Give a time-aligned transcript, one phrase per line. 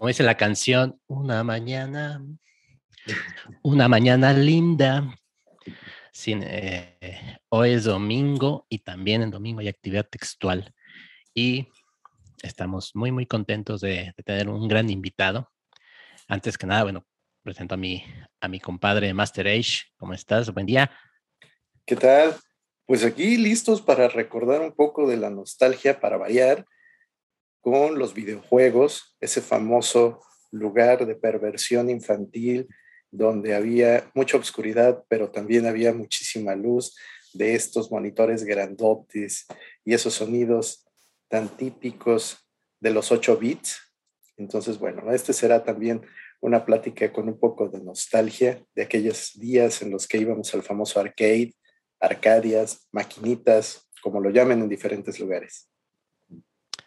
[0.00, 2.24] como dice la canción, una mañana,
[3.60, 5.14] una mañana linda.
[6.10, 10.72] Sin, eh, hoy es domingo y también en domingo hay actividad textual.
[11.34, 11.68] Y
[12.42, 15.50] estamos muy, muy contentos de, tener un gran invitado.
[16.28, 17.06] Antes que nada, bueno,
[17.42, 18.02] presento a mi,
[18.40, 19.82] a mi compadre Master Age.
[19.98, 20.50] ¿Cómo estás?
[20.50, 20.90] Buen día.
[21.84, 22.36] ¿Qué tal?
[22.86, 26.64] Pues aquí listos para recordar un poco de la nostalgia para variar
[27.60, 30.20] con los videojuegos, ese famoso
[30.50, 32.68] lugar de perversión infantil
[33.10, 36.96] donde había mucha oscuridad, pero también había muchísima luz
[37.32, 39.46] de estos monitores grandotes
[39.84, 40.86] y esos sonidos
[41.28, 42.38] tan típicos
[42.80, 43.80] de los 8 bits.
[44.36, 46.02] Entonces, bueno, este será también
[46.40, 50.62] una plática con un poco de nostalgia de aquellos días en los que íbamos al
[50.62, 51.54] famoso arcade,
[52.00, 55.68] arcadias, maquinitas, como lo llamen en diferentes lugares.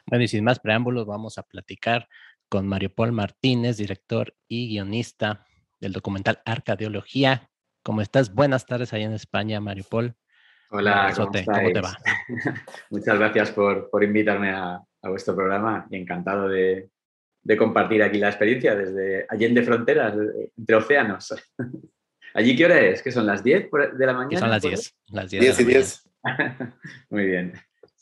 [0.06, 2.08] Bueno, y sin más preámbulos, vamos a platicar
[2.50, 5.46] con Mario Paul Martínez, director y guionista
[5.80, 7.50] del documental Arcadeología.
[7.84, 8.34] ¿Cómo estás?
[8.34, 10.16] Buenas tardes allá en España, Mario Paul.
[10.70, 11.98] Hola, ¿cómo, te va?
[12.90, 16.90] Muchas gracias por, invitarme a, vuestro programa y encantado de,
[17.58, 20.16] compartir aquí la experiencia desde Allende Fronteras,
[20.58, 21.36] entre océanos.
[22.34, 23.04] ¿Allí qué hora es?
[23.04, 24.40] ¿Qué son las 10 de la mañana?
[24.40, 24.96] son las 10.
[25.10, 26.10] Las 10, y 10.
[27.10, 27.54] Muy bien.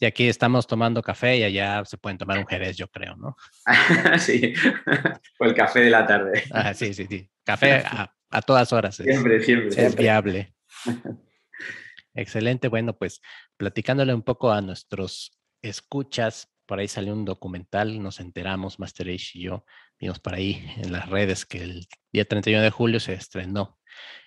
[0.01, 3.37] Y aquí estamos tomando café y allá se pueden tomar un jerez, yo creo, ¿no?
[4.17, 4.51] sí,
[5.39, 6.43] o el café de la tarde.
[6.49, 7.29] Ah, sí, sí, sí.
[7.43, 8.95] Café a, todas horas.
[8.95, 9.85] siempre, siempre.
[9.85, 10.55] Es viable.
[12.15, 12.67] Excelente.
[12.67, 13.21] Bueno, pues
[13.57, 19.31] platicándole un poco a nuestros escuchas, por ahí salió un documental, nos enteramos, Master Age
[19.35, 19.65] y yo,
[19.99, 23.77] vimos por ahí en las redes que el día 31 de julio se estrenó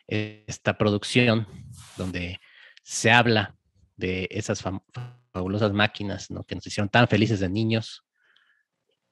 [0.07, 1.49] esta producción
[1.97, 2.39] donde
[2.85, 3.57] se habla
[3.97, 4.63] de esas
[5.35, 6.45] fabulosas máquinas ¿no?
[6.45, 8.05] que nos hicieron tan felices de niños,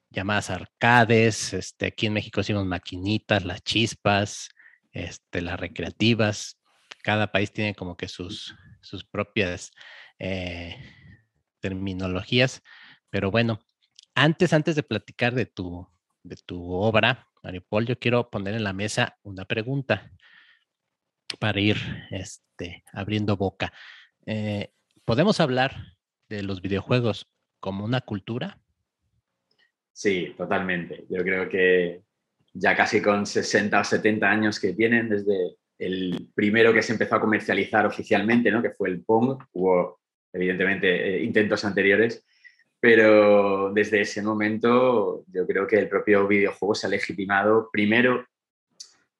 [0.09, 4.51] llamadas arcades, este, aquí en México hicimos maquinitas, las chispas,
[4.93, 6.61] este, las recreativas,
[7.03, 9.73] cada país tiene como que sus, sus propias
[10.21, 10.77] eh,
[11.59, 12.63] terminologías,
[13.11, 13.59] pero bueno,
[14.15, 15.89] antes, antes de platicar de tu,
[16.23, 20.13] de tu obra, Mario Paul, yo quiero poner en la mesa una pregunta
[21.41, 21.79] para ir
[22.11, 23.73] este, abriendo boca.
[24.27, 24.73] Eh,
[25.05, 25.97] ¿Podemos hablar
[26.33, 28.59] de los videojuegos como una cultura?
[29.93, 31.05] Sí, totalmente.
[31.09, 32.03] Yo creo que
[32.55, 37.17] ya casi con 60 o 70 años que tienen, desde el primero que se empezó
[37.17, 38.63] a comercializar oficialmente, ¿no?
[38.63, 40.01] que fue el Pong, hubo
[40.33, 42.25] evidentemente eh, intentos anteriores,
[42.81, 48.27] pero desde ese momento yo creo que el propio videojuego se ha legitimado primero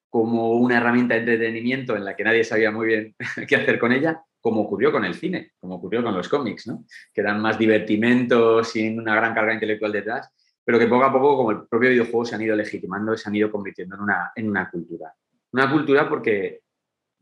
[0.09, 3.15] como una herramienta de entretenimiento en la que nadie sabía muy bien
[3.49, 6.85] qué hacer con ella como ocurrió con el cine, como ocurrió con los cómics, ¿no?
[7.15, 10.29] que dan más divertimento sin una gran carga intelectual detrás,
[10.65, 13.29] pero que poco a poco, como el propio videojuego, se han ido legitimando y se
[13.29, 15.15] han ido convirtiendo en una, en una cultura.
[15.53, 16.61] Una cultura porque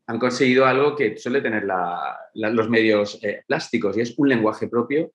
[0.06, 1.64] han conseguido algo que suele tener
[2.34, 5.12] los medios eh, plásticos y es un lenguaje propio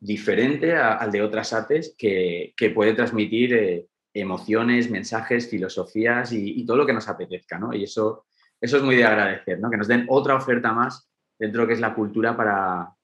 [0.00, 6.76] diferente al de otras artes que, puede transmitir eh, emociones, mensajes, filosofías y, y, todo
[6.76, 7.58] lo que nos apetezca.
[7.58, 7.74] ¿no?
[7.74, 8.26] Y eso,
[8.60, 9.68] eso es muy de agradecer, ¿no?
[9.70, 11.07] que nos den otra oferta más
[11.38, 12.94] dentro de lo que es la cultura para,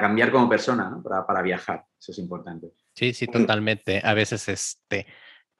[0.00, 1.84] cambiar como persona, para, viajar.
[1.98, 2.72] Eso es importante.
[2.94, 4.00] Sí, sí, totalmente.
[4.04, 5.06] A veces este,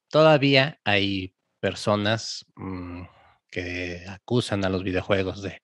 [0.09, 3.03] todavía hay personas mm,
[3.51, 5.63] que acusan a los videojuegos de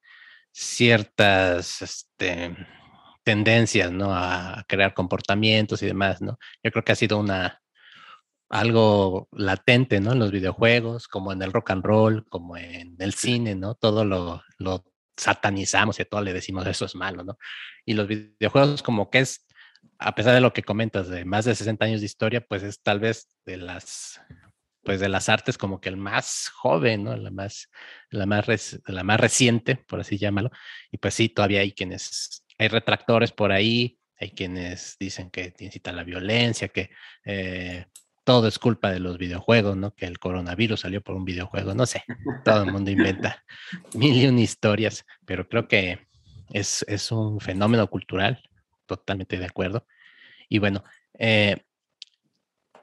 [0.50, 2.56] ciertas este,
[3.22, 4.14] tendencias, ¿no?
[4.14, 6.38] A crear comportamientos y demás, ¿no?
[6.62, 7.60] Yo creo que ha sido una
[8.50, 10.12] algo latente, ¿no?
[10.12, 13.75] En los videojuegos, como en el rock and roll, como en el cine, ¿no?
[13.75, 14.84] Todo lo, lo
[15.16, 17.38] satanizamos y a todo le decimos eso es malo, ¿no?
[17.84, 19.47] Y los videojuegos como que es,
[19.98, 22.82] a pesar de lo que comentas de más de 60 años de historia, pues es
[22.82, 24.20] tal vez de las
[24.84, 27.16] pues de las artes como que el más joven, ¿no?
[27.16, 27.70] La más,
[28.10, 30.50] la más, la más reciente, por así llamarlo.
[30.92, 35.91] Y pues sí, todavía hay quienes, hay retractores por ahí, hay quienes dicen que incita
[35.91, 36.91] la violencia, que
[37.25, 37.86] eh,
[38.25, 39.94] todo es culpa de los videojuegos, ¿no?
[39.94, 42.05] Que el coronavirus salió por un videojuego, no sé,
[42.44, 43.44] todo el mundo inventa
[43.94, 46.06] mil y una historias, pero creo que
[46.50, 48.43] es, un fenómeno cultural,
[48.87, 49.87] totalmente de acuerdo.
[50.49, 50.82] Y bueno,
[51.19, 51.65] eh,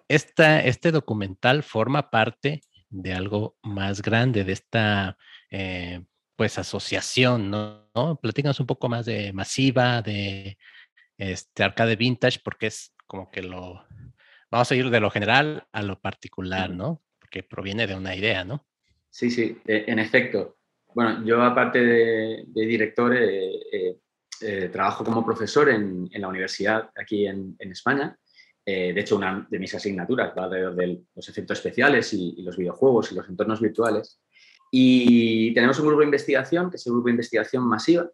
[0.07, 5.17] este documental forma parte de algo más grande, de esta,
[5.49, 6.03] eh,
[6.35, 7.89] pues, asociación, ¿no?
[7.95, 8.17] ¿no?
[8.17, 10.57] Platícanos un poco más de Masiva, de
[11.17, 13.85] este Arcade Vintage, porque es como que lo,
[14.51, 17.01] vamos a ir de lo general a lo particular, ¿no?
[17.19, 18.65] Porque proviene de una idea, ¿no?
[19.09, 20.57] Sí, sí, e, en efecto.
[20.93, 23.97] Bueno, yo aparte de, director, eh, eh,
[24.41, 28.17] eh, trabajo como profesor en, la universidad aquí en, España
[28.65, 32.57] Eh, de hecho, una de mis asignaturas va alrededor de los efectos especiales y, los
[32.57, 34.21] videojuegos y los entornos virtuales.
[34.71, 38.09] Y tenemos un grupo de investigación, que es el grupo de investigación masiva,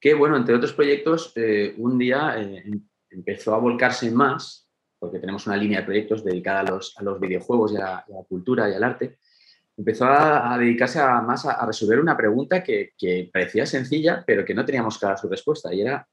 [0.00, 4.69] que, bueno, entre otros proyectos, eh, un día eh, em, empezó a volcarse más,
[5.00, 8.68] porque tenemos una línea de proyectos dedicada a los, a videojuegos y a, la cultura
[8.68, 9.18] y al arte,
[9.76, 14.64] empezó a, dedicarse más a, resolver una pregunta que, que, parecía sencilla, pero que no
[14.64, 15.72] teníamos clara su respuesta.
[15.72, 16.06] Y era,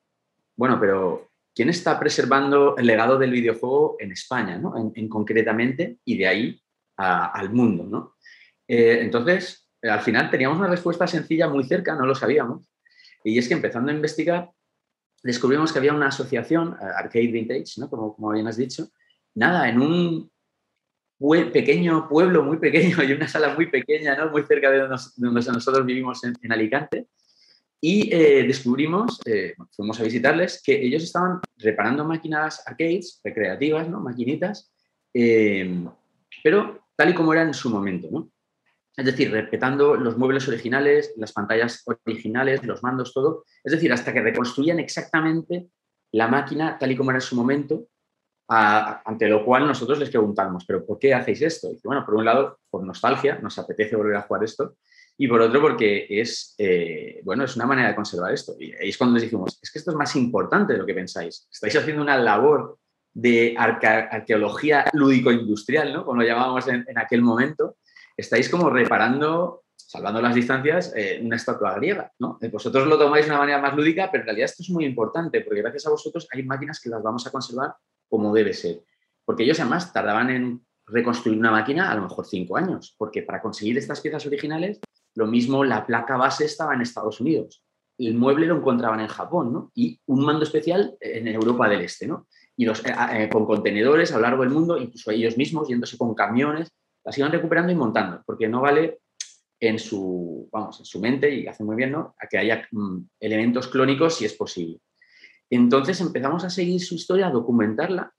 [0.56, 4.92] bueno, pero ¿quién está preservando el legado del videojuego en España, ¿no?
[4.96, 6.62] en, concretamente, y de ahí
[6.96, 7.84] al mundo?
[7.84, 8.16] ¿no?
[8.68, 12.70] Eh, entonces, al final teníamos una respuesta sencilla muy cerca, no lo sabíamos,
[13.24, 14.50] y es que empezando a investigar,
[15.24, 17.90] descubrimos que había una asociación, eh, Arcade Vintage, ¿no?
[17.90, 18.90] como, como bien has dicho,
[19.36, 20.32] nada, en un
[21.52, 24.30] pequeño pueblo, muy pequeño, y una sala muy pequeña, ¿no?
[24.30, 27.08] muy cerca de donde, nosotros vivimos en, Alicante,
[27.80, 34.00] y eh, descubrimos, eh, fuimos a visitarles, que ellos estaban reparando máquinas arcades, recreativas, ¿no?
[34.00, 34.72] maquinitas,
[36.44, 38.08] pero tal y como era en su momento.
[38.12, 38.32] ¿no?
[38.98, 43.46] Es decir, respetando los muebles originales, las pantallas originales, los mandos, todo.
[43.64, 45.68] Es decir, hasta que reconstruían exactamente
[46.12, 47.88] la máquina tal y como era en su momento,
[48.48, 51.70] ante lo cual nosotros les preguntamos, ¿pero por qué hacéis esto?
[51.72, 54.78] Y bueno, por un lado, por nostalgia, nos apetece volver a jugar esto,
[55.16, 58.56] y por otro, porque es, eh, bueno, es una manera de conservar esto.
[58.60, 61.48] Y es cuando les dijimos, es que esto es más importante de lo que pensáis.
[61.52, 62.78] Estáis haciendo una labor
[63.14, 66.06] de arqueología lúdico-industrial, ¿no?
[66.06, 67.78] Como lo llamábamos en aquel momento,
[68.18, 72.40] estáis como reparando, salvando las distancias, eh, una estatua griega, ¿no?
[72.42, 74.86] Eh, vosotros lo tomáis de una manera más lúdica, pero en realidad esto es muy
[74.86, 77.76] importante, porque gracias a vosotros hay máquinas que las vamos a conservar
[78.10, 78.82] como debe ser.
[79.24, 83.42] Porque ellos además tardaban en reconstruir una máquina a lo mejor cinco años, porque para
[83.42, 84.80] conseguir estas piezas originales,
[85.16, 87.64] lo mismo la placa base estaba en Estados Unidos,
[87.98, 89.72] el mueble lo encontraban en Japón, ¿no?
[89.74, 92.28] Y un mando especial en Europa del Este, ¿no?
[92.56, 96.14] Y los, eh, con contenedores a lo largo del mundo, incluso ellos mismos yéndose con
[96.14, 96.70] camiones
[97.08, 99.00] las iban recuperando y montando, porque no vale
[99.62, 102.14] en su, vamos, en su mente, y hace muy bien, ¿no?
[102.20, 104.82] A que haya mm, elementos clónicos si es posible.
[105.50, 108.14] Entonces empezamos a seguir su historia, a documentarla.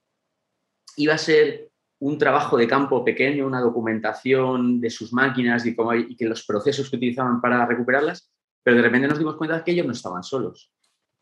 [0.97, 1.69] Iba a ser
[1.99, 6.43] un trabajo de campo pequeño, una documentación de sus máquinas y, cómo, y que los
[6.43, 8.31] procesos que utilizaban para recuperarlas,
[8.63, 10.73] pero de repente nos dimos cuenta de que ellos no estaban solos,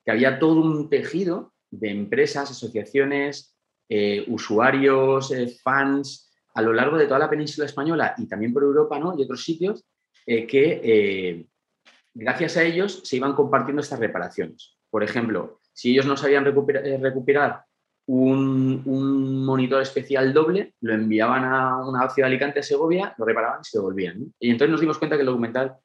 [0.06, 3.58] que había todo un tejido de empresas, asociaciones,
[3.90, 6.27] eh, usuarios, eh, fans,
[6.58, 9.14] a lo largo de toda la península española y también por Europa ¿no?
[9.16, 9.86] y otros sitios
[10.26, 11.46] eh, que eh,
[12.16, 14.76] gracias a ellos se iban compartiendo estas reparaciones.
[14.90, 17.62] Por ejemplo, si ellos no sabían eh, recuperar,
[18.08, 23.60] un, monitor especial doble, lo enviaban a una ciudad de Alicante, a Segovia, lo reparaban
[23.62, 24.34] y se devolvían.
[24.40, 25.76] Y entonces nos dimos cuenta que el documental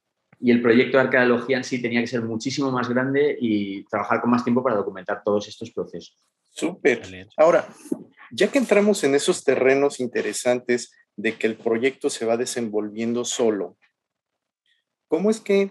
[0.43, 4.21] y el proyecto de arqueología en sí tenía que ser muchísimo más grande y trabajar
[4.21, 6.27] con más tiempo para documentar todos estos procesos.
[6.51, 7.29] Súper.
[7.37, 7.69] Ahora,
[8.33, 13.79] ya que entramos en esos terrenos interesantes de que el proyecto se va desenvolviendo solo,
[15.07, 15.71] ¿cómo es que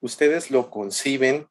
[0.00, 1.48] ustedes lo conciben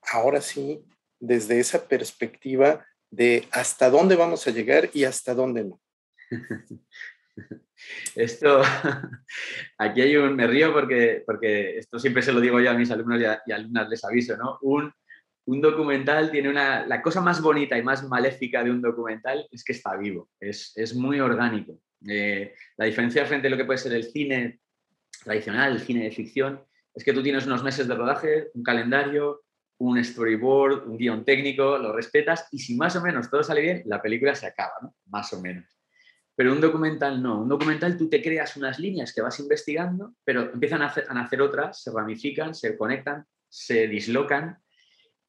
[0.00, 0.84] ahora sí
[1.18, 5.80] desde esa perspectiva de hasta dónde vamos a llegar y hasta dónde no?
[8.14, 8.62] Esto,
[9.78, 12.90] aquí hay un, me río porque, porque esto siempre se lo digo yo a mis
[12.90, 14.58] alumnos y, y alumnas, les aviso, ¿no?
[14.62, 14.92] Un
[15.46, 16.86] un documental tiene una...
[16.86, 20.94] La cosa más bonita y más maléfica de un documental es que está vivo, es,
[20.94, 21.80] muy orgánico.
[22.06, 24.60] Eh, la diferencia frente a lo que puede ser el cine
[25.22, 26.64] tradicional, el cine de ficción,
[26.94, 29.42] es que tú tienes unos meses de rodaje, un calendario,
[29.78, 33.82] un storyboard, un guion técnico, lo respetas y si más o menos todo sale bien,
[33.86, 34.92] la película se acaba.
[35.06, 35.64] Más o menos.
[36.36, 37.42] Pero un documental no.
[37.42, 41.40] Un documental tú te creas unas líneas que vas investigando, pero empiezan a, a nacer
[41.40, 44.58] otras, se ramifican, se conectan, se dislocan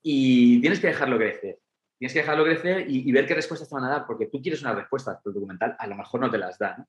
[0.02, 1.60] y tienes que dejarlo crecer.
[1.98, 4.62] Tienes que dejarlo crecer y, ver qué respuestas te van a dar, porque tú quieres
[4.62, 6.86] una respuesta, pero el documental a lo mejor no te las da.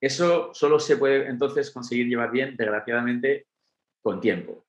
[0.00, 3.46] Eso solo se puede entonces conseguir llevar bien, desgraciadamente,
[4.02, 4.66] con tiempo.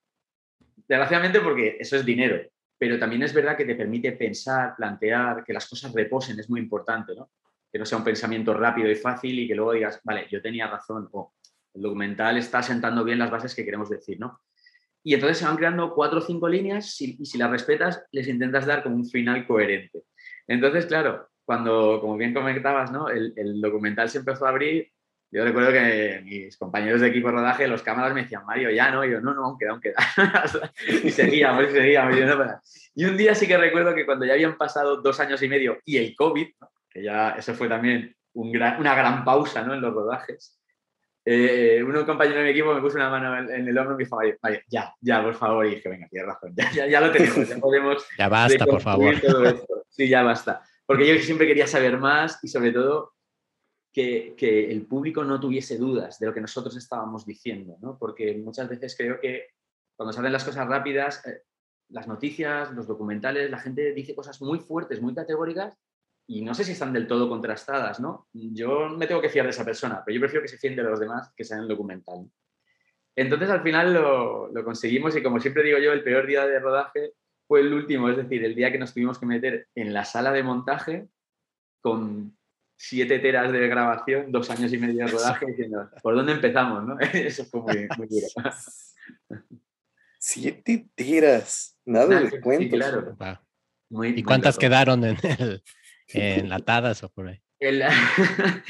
[0.87, 2.39] Desgraciadamente porque eso es dinero,
[2.77, 6.59] pero también es verdad que te permite pensar, plantear, que las cosas reposen, es muy
[6.59, 7.31] importante, ¿no?
[7.71, 10.67] Que no sea un pensamiento rápido y fácil y que luego digas, vale, yo tenía
[10.67, 11.33] razón, o
[11.73, 14.41] el documental está sentando bien las bases que queremos decir, ¿no?
[15.03, 18.65] y entonces se van creando cuatro o cinco líneas y si las respetas les intentas
[18.65, 20.03] dar como un final coherente.
[20.47, 23.09] Entonces, claro, cuando, como bien comentabas, ¿no?
[23.09, 24.91] el, documental se empezó a abrir,
[25.31, 28.91] yo recuerdo que mis compañeros de equipo de rodaje, los cámaras me decían, Mario, ya
[28.91, 29.95] no, y yo, no, no, aún queda, aún queda.
[31.03, 32.17] y seguíamos, y seguíamos.
[32.93, 35.79] Y, un día sí que recuerdo que cuando ya habían pasado dos años y medio
[35.85, 36.47] y el COVID,
[36.91, 39.73] que ya eso fue también un una gran pausa ¿no?
[39.73, 40.61] en los rodajes,
[41.23, 44.03] eh, un compañero de mi equipo me puso una mano en, el hombro y me
[44.05, 45.67] dijo, vaya, ya, ya, por favor.
[45.67, 48.05] Y dije, venga, tienes razón, ya, ya, ya lo tenemos, ya podemos.
[48.17, 49.15] ya basta, por favor.
[49.89, 50.63] Sí, ya basta.
[50.85, 53.13] porque yo siempre quería saber más y sobre todo
[53.93, 57.97] que, que, el público no tuviese dudas de lo que nosotros estábamos diciendo, ¿no?
[57.99, 59.49] porque muchas veces creo que
[59.95, 61.43] cuando salen las cosas rápidas, eh,
[61.89, 65.77] las noticias, los documentales, la gente dice cosas muy fuertes, muy categóricas
[66.31, 68.29] y no sé si están del todo contrastadas, ¿no?
[68.31, 70.83] Yo me tengo que fiar de esa persona, pero yo prefiero que se fíen de
[70.83, 72.25] los demás que sean el documental.
[73.17, 76.59] Entonces al final lo, lo, conseguimos y como siempre digo yo, el peor día de
[76.59, 77.11] rodaje
[77.45, 80.31] fue el último, es decir, el día que nos tuvimos que meter en la sala
[80.31, 81.09] de montaje
[81.81, 82.37] con
[82.77, 86.85] siete teras de grabación, dos años y medio de rodaje, diciendo, ¿por dónde empezamos?
[86.85, 86.97] ¿no?
[87.13, 88.27] Eso fue muy, muy duro.
[90.17, 92.79] Siete teras, nada de cuentos.
[92.79, 93.17] claro.
[94.15, 95.61] ¿Y cuántas quedaron en el,
[96.13, 97.41] enlatadas o por ahí?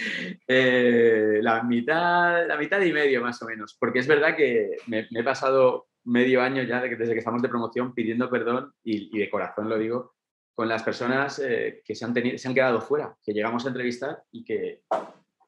[0.48, 5.08] Eh, la, mitad, la mitad y medio más o menos, porque es verdad que me,
[5.10, 9.70] he pasado medio año ya desde que estamos de promoción pidiendo perdón y, de corazón
[9.70, 10.16] lo digo
[10.54, 13.70] con las personas eh, que se han, tenido, se han quedado fuera, que llegamos a
[13.70, 14.82] entrevistar y que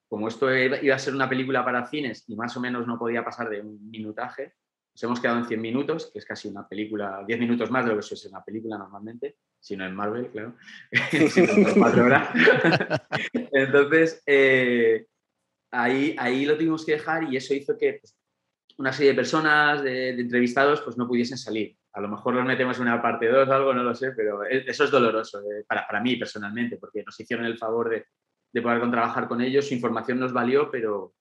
[0.08, 3.26] como esto iba a ser una película para cines y más o menos no podía
[3.26, 4.54] pasar de un minutaje,
[4.94, 7.92] nos hemos quedado en 100 minutos, que es casi una película, 10 minutos más de
[7.92, 10.56] lo que eso es una película normalmente, si no en Marvel, claro.
[13.34, 15.08] Entonces, eh,
[15.72, 18.16] ahí, ahí lo tuvimos que dejar y eso hizo que pues,
[18.78, 21.76] una serie de personas, de, entrevistados, pues no pudiesen salir.
[21.94, 24.44] A lo mejor los metemos en una parte 2 o algo, no lo sé, pero
[24.44, 28.06] e, eso es doloroso eh, para, para, mí personalmente, porque nos hicieron el favor de,
[28.52, 31.16] de poder trabajar con ellos, su información nos valió, pero,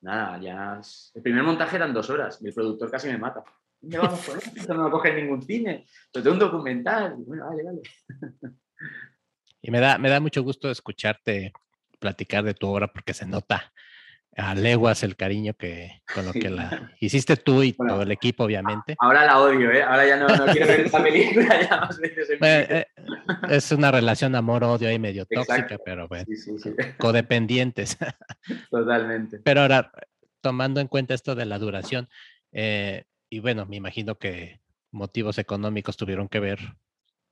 [0.00, 0.80] nada, ya.
[1.14, 3.42] El primer montaje eran dos horas y el productor casi me mata.
[3.80, 4.74] ¿Dónde vamos con esto?
[4.74, 5.86] No lo coge ningún cine.
[6.14, 7.14] Lo tengo un documental.
[7.18, 7.80] Bueno, vale, vale.
[9.62, 11.52] Y me da, me da mucho gusto escucharte
[11.98, 13.72] platicar de tu obra porque se nota
[14.36, 18.44] a leguas el cariño que con lo que la hiciste tú y todo el equipo,
[18.44, 18.94] obviamente.
[18.98, 19.82] Ahora la odio, ¿eh?
[19.82, 22.86] Ahora ya no, no quiero ver esta película ya más veces en eh,
[23.48, 26.26] Es una relación amor-odio ahí medio tóxica, pero bueno,
[26.98, 27.96] codependientes.
[28.70, 29.38] Totalmente.
[29.38, 29.90] Pero ahora,
[30.42, 32.08] tomando en cuenta esto de la duración,
[32.52, 34.60] eh, y bueno, me imagino que
[34.92, 36.58] motivos económicos tuvieron que ver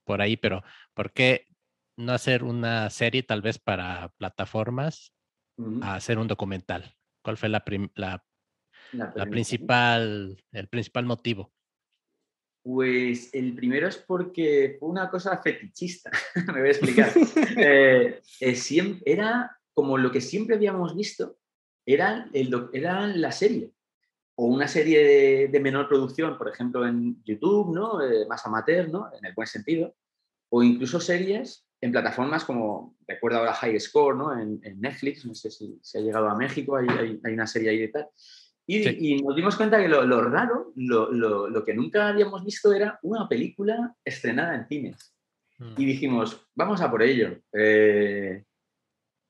[0.05, 0.63] por ahí, pero
[0.95, 1.49] ¿por qué
[1.97, 5.13] no hacer una serie tal vez para plataformas
[5.83, 6.95] a hacer un documental?
[7.23, 8.25] ¿Cuál fue la, la,
[8.93, 11.53] la, principal, el principal motivo?
[12.63, 16.11] Pues el primero es porque fue una cosa fetichista,
[16.55, 17.13] me voy a explicar.
[17.57, 21.37] Eh, eh, era como lo que siempre habíamos visto,
[21.87, 23.71] era, el, era la serie.
[24.37, 28.03] O una serie de, menor producción, por ejemplo, en YouTube, ¿no?
[28.03, 29.11] Eh, más amateur, ¿no?
[29.17, 29.95] En el buen sentido.
[30.51, 34.41] O incluso series en plataformas como, recuerdo ahora High Score, ¿no?
[34.41, 36.89] En, Netflix, no sé si se ha llegado a México, hay,
[37.23, 38.09] hay, una serie ahí de tal.
[38.67, 43.29] Y, nos dimos cuenta que lo, raro, lo, lo, que nunca habíamos visto era una
[43.29, 45.15] película estrenada en cines.
[45.59, 45.75] Mm.
[45.77, 47.39] Y dijimos, vamos a por ello.
[47.53, 48.43] Eh,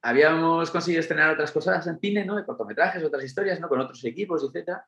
[0.02, 2.36] habíamos conseguido estrenar otras cosas en cine, ¿no?
[2.36, 3.68] De cortometrajes, otras historias, ¿no?
[3.68, 4.78] Con otros equipos, etc.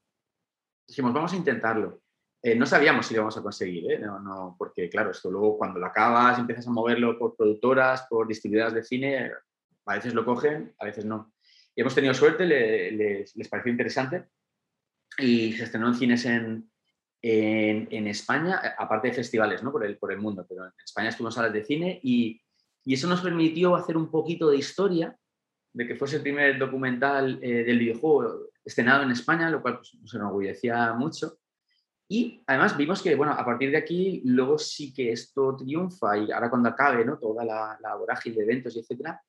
[0.87, 2.01] Dijimos, vamos a intentarlo.
[2.47, 3.99] Eh, no sabíamos si lo íbamos a conseguir, ¿eh?
[3.99, 8.73] no, porque claro, esto luego cuando lo acabas, empiezas a moverlo por productoras, por distribuidoras
[8.73, 9.33] de cine,
[9.85, 11.35] a veces lo cogen, a veces no.
[11.75, 14.27] Y hemos tenido suerte, les, pareció interesante
[15.19, 16.71] y se estrenó en cines en,
[17.21, 19.73] en, España, aparte de festivales ¿no?
[19.73, 22.41] por, el, por el mundo, pero en España estuvo en salas de cine y,
[22.85, 25.19] y eso nos permitió hacer un poquito de historia,
[25.73, 29.97] de que fuese el primer documental eh, del videojuego estrenado en España, lo cual pues,
[30.01, 31.41] nos enorgullecía mucho.
[32.09, 36.31] Y además vimos que, bueno, a partir de aquí, luego sí que esto triunfa y
[36.31, 37.19] ahora cuando acabe, ¿no?
[37.19, 39.21] Toda la, la vorágine de eventos y etcétera,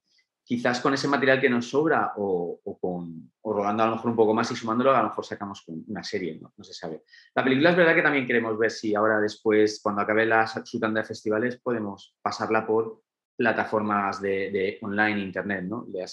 [0.43, 4.12] quizás con ese material que nos sobra o, o, con, o rodando a lo mejor
[4.12, 6.53] un poco más y sumándolo, a lo mejor sacamos una serie, ¿no?
[6.55, 7.03] no se sabe.
[7.36, 10.79] La película es verdad que también queremos ver si ahora después, cuando acabe la, su
[10.79, 13.01] tanda de festivales, podemos pasarla por
[13.36, 15.86] plataformas de, de online, internet, ¿no?
[15.91, 16.05] Le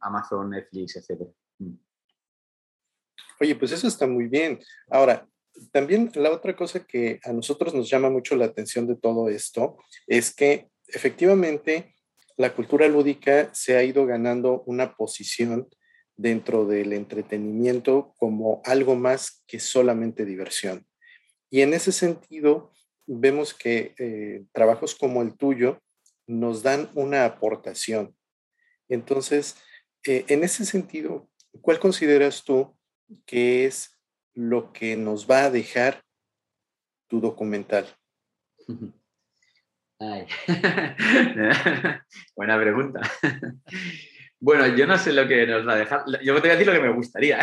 [0.00, 1.30] Amazon, Netflix, etcétera.
[1.58, 1.74] Mm.
[3.40, 4.60] Oye, pues eso está muy bien.
[4.90, 5.26] Ahora,
[5.70, 9.76] también la otra cosa que a nosotros nos llama mucho la atención de todo esto
[10.06, 11.94] es que efectivamente
[12.36, 15.68] la cultura lúdica se ha ido ganando una posición
[16.16, 20.86] dentro del entretenimiento como algo más que solamente diversión.
[21.50, 22.72] Y en ese sentido,
[23.06, 25.82] vemos que eh, trabajos como el tuyo
[26.26, 28.14] nos dan una aportación.
[28.88, 29.56] Entonces,
[30.06, 31.28] eh, en ese sentido,
[31.60, 32.76] ¿cuál consideras tú
[33.26, 33.91] que es
[34.34, 36.02] lo que nos va a dejar
[37.08, 37.86] tu documental?
[42.36, 43.00] Buena pregunta.
[44.44, 46.02] Bueno, yo no sé lo que nos va a dejar.
[46.20, 47.38] Yo te voy a decir lo que me gustaría.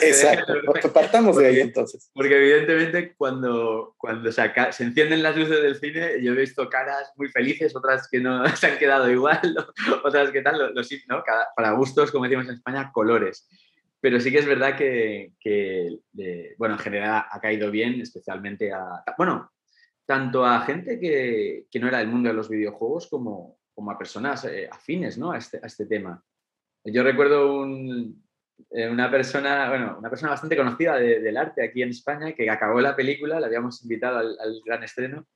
[0.00, 0.54] Exacto.
[0.94, 2.12] Partamos de ahí entonces.
[2.14, 4.40] Porque evidentemente cuando, cuando se,
[4.70, 8.46] se, encienden las luces del cine, yo he visto caras muy felices, otras que no
[8.56, 9.40] se han quedado igual,
[10.04, 11.24] otras que tal, los, ¿no?
[11.56, 13.48] para gustos, como decimos en España, colores.
[14.02, 16.00] Pero sí que es verdad que, que
[16.58, 19.52] bueno, en general ha caído bien, especialmente a, bueno,
[20.04, 24.44] tanto a gente que, no era del mundo de los videojuegos como, como a personas
[24.44, 25.30] eh, afines ¿no?
[25.30, 26.20] a, este, a, este, tema.
[26.84, 32.32] Yo recuerdo eh, una, persona, bueno, una persona bastante conocida del arte aquí en España
[32.32, 35.28] que acabó la película, la habíamos invitado al, gran estreno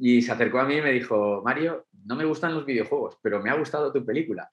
[0.00, 3.40] y se acercó a mí y me dijo, Mario, no me gustan los videojuegos, pero
[3.40, 4.50] me ha gustado tu película.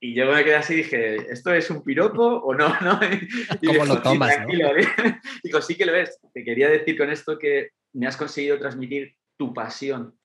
[0.00, 2.68] Y, yo me quedé así y dije, ¿esto es un piropo o no?
[2.80, 3.00] ¿no?
[3.60, 4.34] Y ¿Cómo lo tomas?
[4.48, 4.68] Sí, ¿no?
[5.44, 6.18] digo, sí que lo ves.
[6.32, 10.18] Te quería decir con esto que me has conseguido transmitir tu pasión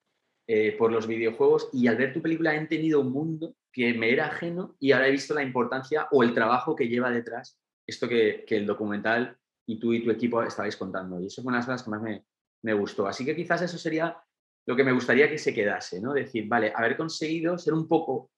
[0.48, 4.12] eh, por los videojuegos y al ver tu película he entendido un mundo que me
[4.12, 8.08] era ajeno y ahora he visto la importancia o el trabajo que lleva detrás esto
[8.08, 11.20] que, el documental y tú y tu equipo estabais contando.
[11.20, 12.26] Y eso fue una de las cosas que más me,
[12.64, 13.08] me, gustó.
[13.08, 14.18] Así que quizás eso sería
[14.66, 16.14] lo que me gustaría que se quedase, ¿no?
[16.14, 18.32] Decir, vale, haber conseguido ser un poco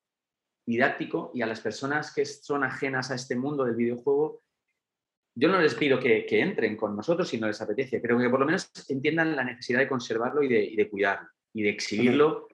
[0.66, 4.42] didáctico y a las personas que son ajenas a este mundo del videojuego,
[5.38, 8.40] yo no les pido que, entren con nosotros si no les apetece, pero que por
[8.40, 12.48] lo menos entiendan la necesidad de conservarlo y de, y de cuidarlo y de exhibirlo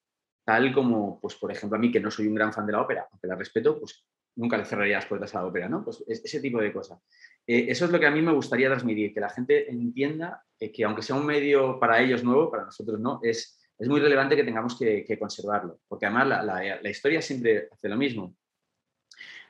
[0.44, 2.82] tal como, pues por ejemplo, a mí que no soy un gran fan de la
[2.82, 5.84] ópera, aunque la respeto, pues nunca le cerraría las puertas a la ópera, ¿no?
[5.84, 7.00] Pues ese tipo de cosas.
[7.46, 10.72] Eh, eso es lo que a mí me gustaría transmitir, que la gente entienda eh,
[10.72, 14.36] que aunque sea un medio para ellos nuevo, para nosotros no, es, es muy relevante
[14.36, 18.36] que tengamos que, conservarlo, porque además la, historia siempre hace lo mismo.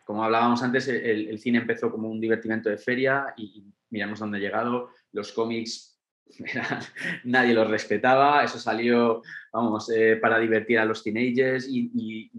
[0.06, 4.42] Como hablábamos antes, el, cine empezó como un divertimento de feria y miramos dónde ha
[4.42, 6.00] llegado, los cómics
[7.26, 9.22] nadie los respetaba, eso salió,
[9.52, 12.32] vamos, eh, para divertir a los teenagers y,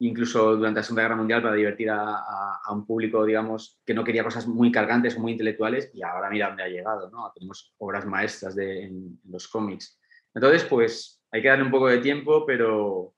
[0.00, 4.24] incluso durante la Segunda Guerra Mundial para divertir a, un público, digamos, que no quería
[4.24, 7.30] cosas muy cargantes muy intelectuales y ahora mira dónde ha llegado, ¿no?
[7.32, 10.00] Tenemos obras maestras de, en, los cómics.
[10.34, 13.14] Entonces, pues hay que darle un poco de tiempo, pero,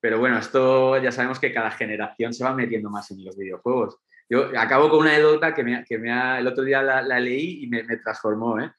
[0.00, 3.98] pero bueno, esto ya sabemos que cada generación se va metiendo más en los videojuegos.
[4.28, 7.66] Yo acabo con una anécdota que, me, que ha, el otro día la, leí y
[7.68, 8.58] me, me transformó.
[8.58, 8.72] ¿eh?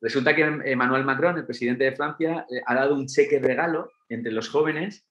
[0.00, 4.32] Resulta que Emmanuel Macron, el presidente de Francia, eh, ha dado un cheque regalo entre
[4.32, 5.06] los jóvenes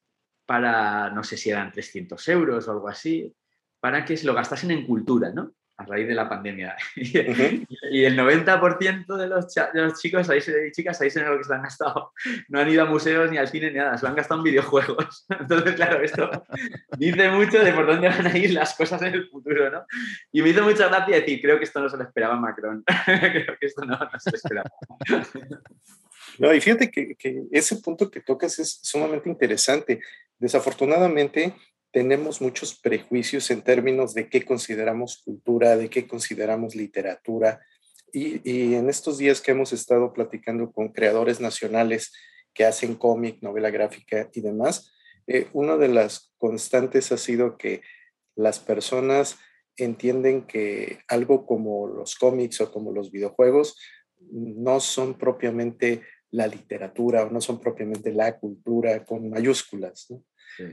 [0.45, 3.34] para, no sé si eran 300 euros o algo así,
[3.80, 5.54] para que se lo gastasen en cultura, ¿no?
[5.82, 6.76] A raíz de la pandemia.
[6.96, 11.54] y el 90% de los, de los chicos y chicas ahí en lo que se
[11.54, 12.13] han gastado.
[12.50, 14.46] No han ido a museos ni al cine ni nada, se lo han gastado en
[14.46, 15.26] videojuegos.
[15.39, 16.46] Entonces, claro, esto
[16.98, 19.86] dice mucho de por dónde van a ir las cosas en el futuro, ¿no?
[20.32, 22.84] Y me hizo mucha gracia decir, creo que esto no se lo esperaba Macron.
[23.06, 24.72] creo que esto no, se lo esperaba.
[26.38, 30.00] No, y fíjate que, que ese punto que tocas es sumamente interesante.
[30.38, 31.54] Desafortunadamente,
[31.91, 37.62] tenemos muchos prejuicios en términos de qué consideramos cultura, de qué consideramos literatura.
[38.13, 42.12] Y, en estos días que hemos estado platicando con creadores nacionales
[42.54, 44.91] que hacen cómic, novela gráfica y demás,
[45.27, 47.82] eh, una de las constantes ha sido que
[48.36, 49.38] las personas
[49.77, 53.77] entienden que algo como los cómics o como los videojuegos
[54.19, 56.01] no son propiamente
[56.32, 60.08] la literatura o no son propiamente la cultura con mayúsculas.
[60.10, 60.23] ¿no?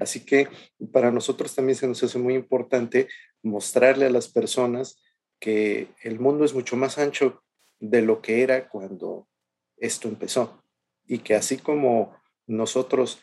[0.01, 0.49] Así que
[0.93, 3.09] para nosotros también se nos hace muy importante
[3.43, 5.03] mostrarle a las personas
[5.41, 7.43] que el mundo es mucho más ancho
[7.81, 9.29] de lo que era cuando
[9.77, 10.63] esto empezó
[11.07, 13.21] y que así como nosotros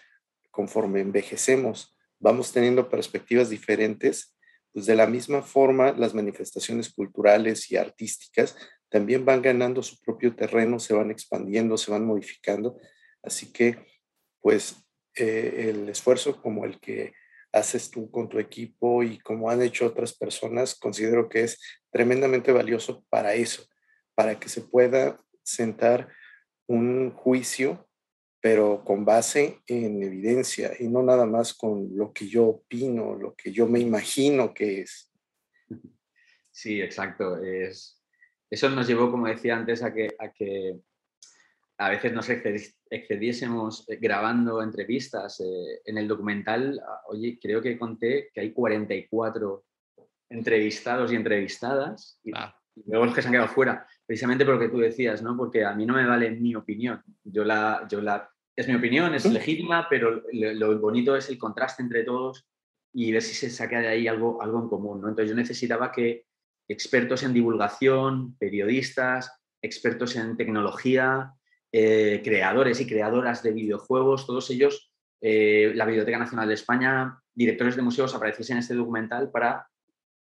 [0.51, 4.35] conforme envejecemos vamos teniendo perspectivas diferentes,
[4.71, 8.55] pues de la misma forma las manifestaciones culturales y artísticas
[8.89, 12.77] también van ganando su propio terreno, se van expandiendo, se van modificando.
[13.21, 13.77] Así que,
[14.39, 14.75] pues
[15.15, 17.13] eh, el esfuerzo como el que
[17.51, 22.51] haces tú con tu equipo y como han hecho otras personas, considero que es tremendamente
[22.51, 23.65] valioso para eso,
[24.13, 26.09] para que se pueda sentar
[26.67, 27.87] un juicio,
[28.41, 33.33] pero con base en evidencia y no nada más con lo que yo opino, lo
[33.35, 35.11] que yo me imagino que es.
[36.51, 37.41] Sí, exacto.
[37.41, 38.01] Es,
[38.49, 40.79] eso nos llevó, como decía antes, a que, a que
[41.77, 45.39] a veces nos excediésemos eh, grabando entrevistas.
[45.41, 49.63] Eh, en el documental, ah, oye, creo que conté que hay 44
[50.29, 52.55] entrevistados y entrevistadas y, ah.
[52.85, 55.35] luego los que se han quedado fuera, precisamente por lo que tú decías, ¿no?
[55.35, 57.03] Porque a mí no me vale mi opinión.
[57.23, 61.83] Yo la, yo la, es mi opinión, es legítima, pero lo, bonito es el contraste
[61.83, 62.47] entre todos
[62.93, 65.09] y ver si se saca de ahí algo, algo en común, ¿no?
[65.09, 66.25] Entonces yo necesitaba que
[66.69, 69.29] expertos en divulgación, periodistas,
[69.61, 71.33] expertos en tecnología,
[71.77, 77.75] eh, creadores y creadoras de videojuegos, todos ellos, eh, la Biblioteca Nacional de España, directores
[77.75, 79.67] de museos apareciesen en este documental para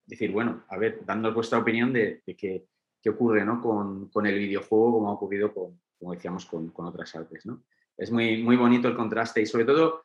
[0.06, 2.64] decir, bueno, a ver, dándonos vuestra opinión de, qué,
[3.10, 3.60] ocurre ¿no?
[3.60, 7.44] con, el videojuego, como ha ocurrido con, como decíamos, con, otras artes.
[7.44, 7.64] ¿no?
[7.98, 10.04] Es muy, muy bonito el contraste y sobre todo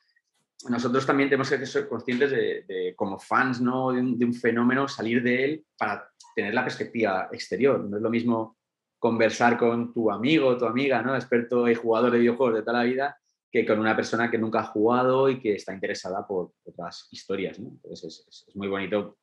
[0.68, 3.92] nosotros también tenemos que ser conscientes de, como fans ¿no?
[3.92, 7.80] de un, fenómeno, salir de él para tener la perspectiva exterior.
[7.84, 8.57] No es lo mismo
[9.00, 11.16] conversar con tu amigo, tu amiga, ¿no?
[11.16, 13.18] experto y jugador de videojuegos de toda la vida,
[13.52, 17.60] que con una persona que nunca ha jugado y que está interesada por otras historias.
[17.60, 17.70] ¿no?
[17.70, 19.18] Entonces es, muy bonito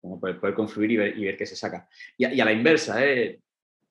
[0.00, 1.88] como poder, confluir y ver, y ver, qué se saca.
[2.18, 3.40] Y, a la inversa, ¿eh?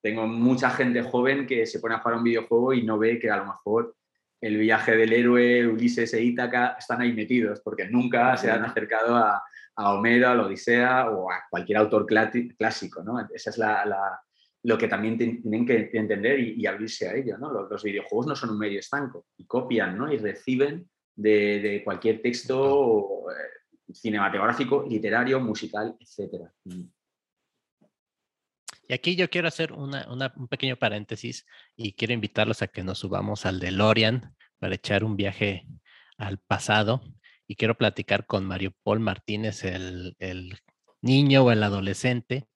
[0.00, 3.30] tengo mucha gente joven que se pone a jugar un videojuego y no ve que
[3.30, 3.96] a lo mejor
[4.40, 9.16] el viaje del héroe, Ulises e Ítaca están ahí metidos, porque nunca se han acercado
[9.16, 9.42] a,
[9.76, 13.02] Homero, a la Odisea o a cualquier autor clásico.
[13.02, 13.26] ¿no?
[13.32, 14.20] Esa es la,
[14.64, 17.38] lo que también tienen que entender y, abrirse a ello.
[17.38, 17.52] ¿no?
[17.52, 20.12] Los, videojuegos no son un medio estanco y copian ¿no?
[20.12, 26.50] y reciben de, cualquier texto eh, cinematográfico, literario, musical, etc.
[28.88, 31.46] Y aquí yo quiero hacer un pequeño paréntesis
[31.76, 35.66] y quiero invitarlos a que nos subamos al DeLorean para echar un viaje
[36.16, 37.02] al pasado.
[37.46, 40.16] Y quiero platicar con Mario Paul Martínez, el,
[41.02, 42.46] niño o el adolescente,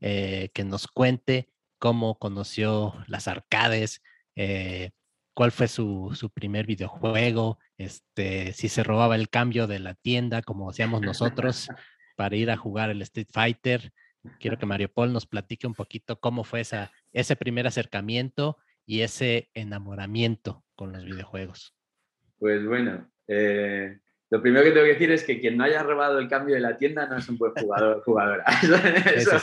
[0.00, 4.02] eh, que nos cuente cómo conoció las arcades,
[4.34, 4.90] eh,
[5.34, 10.42] cuál fue su, su, primer videojuego, este, si se robaba el cambio de la tienda,
[10.42, 11.68] como hacíamos nosotros,
[12.16, 13.92] para ir a jugar el Street Fighter.
[14.40, 19.02] Quiero que Mario Paul nos platique un poquito cómo fue esa, ese primer acercamiento y
[19.02, 21.74] ese enamoramiento con los videojuegos.
[22.38, 23.98] Pues bueno, eh,
[24.30, 26.60] lo primero que tengo que decir es que quien no haya robado el cambio de
[26.60, 28.44] la tienda no es un buen jugador jugadora.
[29.14, 29.36] Eso,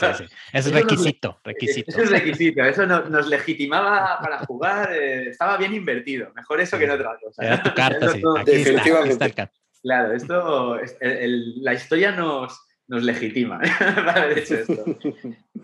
[0.52, 1.90] es requisito, requisito.
[1.90, 2.62] Eso es requisito.
[2.62, 4.92] Eso nos legitimaba para jugar.
[4.92, 6.30] Eh, estaba bien invertido.
[6.34, 7.42] Mejor eso que no otra cosa.
[7.42, 8.22] Era tu carta, sí.
[8.38, 9.50] Aquí está,
[9.82, 14.84] Claro, esto, la historia nos, nos legitima para haber hecho esto.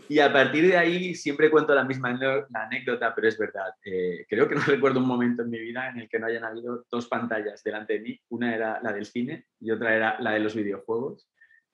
[0.08, 2.18] Y a partir de ahí siempre cuento la misma
[2.54, 3.74] anécdota, pero es verdad.
[3.84, 6.44] Eh, creo que no recuerdo un momento en mi vida en el que no hayan
[6.44, 8.20] habido dos pantallas delante de mí.
[8.30, 11.28] Una era la del cine y otra era la de los videojuegos.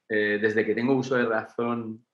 [0.08, 2.04] Eh, desde que tengo uso de razón,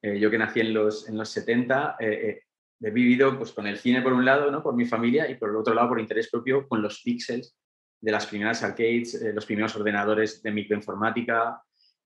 [0.00, 2.42] eh, yo que nací en los, en los 70, he
[2.90, 4.62] vivido pues, con el cine por un lado, ¿no?
[4.62, 7.56] por mi familia, y por el otro lado por interés propio con los píxeles
[8.00, 11.62] de las primeras arcades, los primeros ordenadores de microinformática,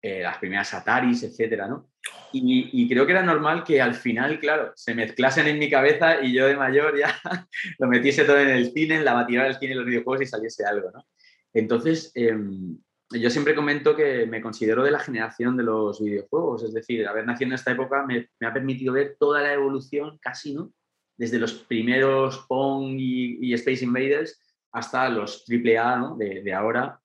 [0.06, 1.89] eh, las primeras Ataris, etcétera, ¿no?
[2.34, 6.34] Y, creo que era normal que al final, claro, se mezclasen en mi cabeza y
[6.34, 7.16] yo de mayor ya
[7.80, 10.26] lo metiese todo en el cine, en la batidora del cine y los videojuegos y
[10.26, 11.06] saliese algo, ¿no?
[11.54, 12.78] Entonces, em,
[13.12, 17.26] yo siempre comento que me considero de la generación de los videojuegos, es decir, haber
[17.26, 20.74] nacido en esta época me, ha permitido ver toda la evolución, casi, ¿no?
[21.16, 24.38] Desde los primeros Pong y, Space Invaders
[24.74, 26.18] hasta los AAA ¿no?
[26.18, 27.00] de, de ahora,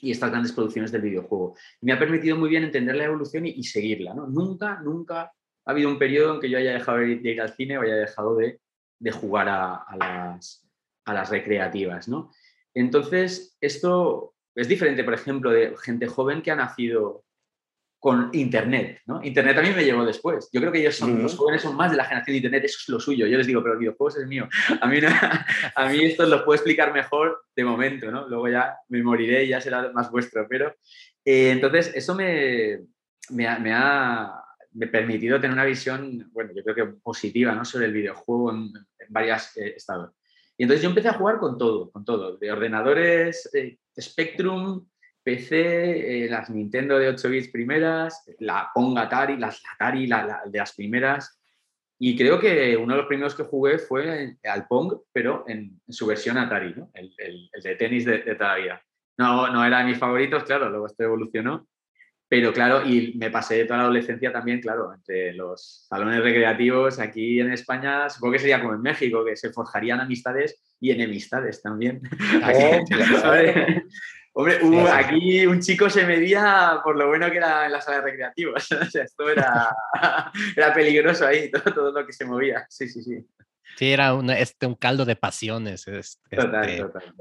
[0.00, 1.56] y estas grandes producciones del videojuego.
[1.80, 4.14] Me ha permitido muy bien entender la evolución y, seguirla.
[4.14, 4.26] ¿no?
[4.26, 5.32] Nunca, nunca
[5.64, 7.96] ha habido un periodo en que yo haya dejado de ir al cine o haya
[7.96, 8.60] dejado de,
[9.12, 10.66] jugar a, las,
[11.04, 12.08] a, las, recreativas.
[12.08, 12.30] ¿no?
[12.74, 17.24] Entonces, esto es diferente, por ejemplo, de gente joven que ha nacido
[18.00, 19.22] con Internet, ¿no?
[19.22, 20.48] Internet a mí me llegó después.
[20.50, 22.78] Yo creo que ellos son, los jóvenes son más de la generación de Internet, eso
[22.80, 23.26] es lo suyo.
[23.26, 24.48] Yo les digo, pero el videojuegos es mío.
[24.80, 25.00] A mí,
[25.76, 28.26] a mí esto lo puedo explicar mejor de momento, ¿no?
[28.26, 30.46] Luego ya me moriré y ya será más vuestro.
[30.48, 30.74] Pero
[31.26, 32.80] eh, entonces, eso me,
[33.28, 34.32] me, ha,
[34.72, 37.66] me, permitido tener una visión, bueno, yo creo que positiva, ¿no?
[37.66, 40.10] Sobre el videojuego en, en varios eh, estados.
[40.56, 44.86] Y entonces yo empecé a jugar con todo, con todo, de ordenadores, eh, Spectrum,
[45.22, 50.74] PC, eh, las Nintendo de 8 bits primeras, la Pong Atari, las Atari de las
[50.74, 51.40] primeras.
[51.98, 56.06] Y creo que uno de los primeros que jugué fue al Pong, pero en, su
[56.06, 58.82] versión Atari, el, de tenis de, de, toda la vida.
[59.18, 61.68] No, no era de mis favoritos, claro, luego esto evolucionó.
[62.30, 67.40] Pero claro, y me pasé toda la adolescencia también, claro, entre los salones recreativos aquí
[67.40, 72.00] en España, supongo que sería como en México, que se forjarían amistades y enemistades también.
[72.42, 72.84] Oh,
[74.32, 74.60] Hombre,
[74.92, 78.52] aquí un chico se medía por lo bueno que era en la sala recreativa.
[78.56, 79.74] o sea, esto era,
[80.56, 82.66] era peligroso ahí, todo, lo que se movía.
[82.68, 83.26] Sí, sí, sí.
[83.76, 85.86] Sí, era un, este, un caldo de pasiones.
[85.88, 86.36] Este,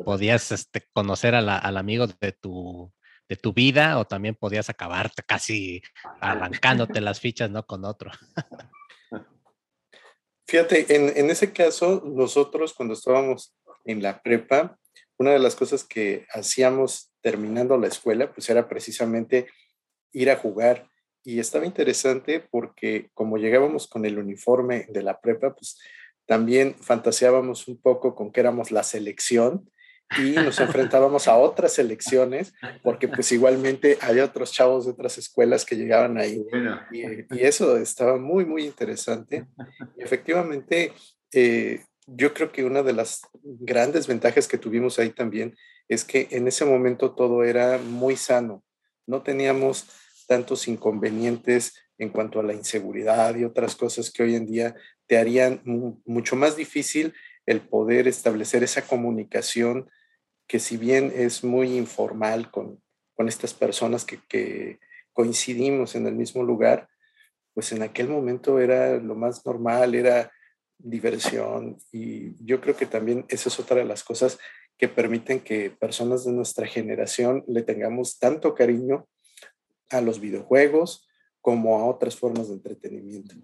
[0.04, 2.92] podías este, conocer al amigo de tu,
[3.28, 5.82] de tu vida o también podías acabarte casi
[6.20, 7.64] arrancándote las fichas, ¿no?
[7.66, 8.12] Con otro.
[10.48, 14.76] Fíjate, en, en ese caso, nosotros cuando estábamos en la prepa,
[15.20, 19.48] una de las cosas que hacíamos terminando la escuela, pues era precisamente
[20.14, 20.90] ir a jugar.
[21.24, 25.78] Y estaba interesante porque como llegábamos con el uniforme de la prepa, pues
[26.26, 29.70] también fantaseábamos un poco con que éramos la selección
[30.18, 35.66] y nos enfrentábamos a otras selecciones, porque pues igualmente había otros chavos de otras escuelas
[35.66, 36.46] que llegaban ahí.
[36.92, 39.46] Y, eso estaba muy, muy interesante.
[39.98, 40.94] Y efectivamente,
[41.34, 41.84] eh,
[42.16, 45.56] yo creo que una de las grandes ventajas que tuvimos ahí también
[45.88, 48.64] es que en ese momento todo era muy sano.
[49.08, 49.88] No teníamos
[50.28, 54.76] tantos inconvenientes en cuanto a la inseguridad y otras cosas que hoy en día
[55.08, 55.62] te harían
[56.06, 57.14] mucho más difícil
[57.46, 59.90] el poder establecer esa comunicación
[60.48, 62.82] que si bien es muy informal con,
[63.28, 64.80] estas personas que,
[65.12, 66.88] coincidimos en el mismo lugar,
[67.54, 70.32] pues en aquel momento era lo más normal, era
[70.80, 74.40] diversión y yo creo que también esa es otra de las cosas
[74.78, 79.08] que permiten que personas de nuestra generación le tengamos tanto cariño
[79.90, 81.08] a los videojuegos
[81.42, 83.36] como a otras formas de entretenimiento.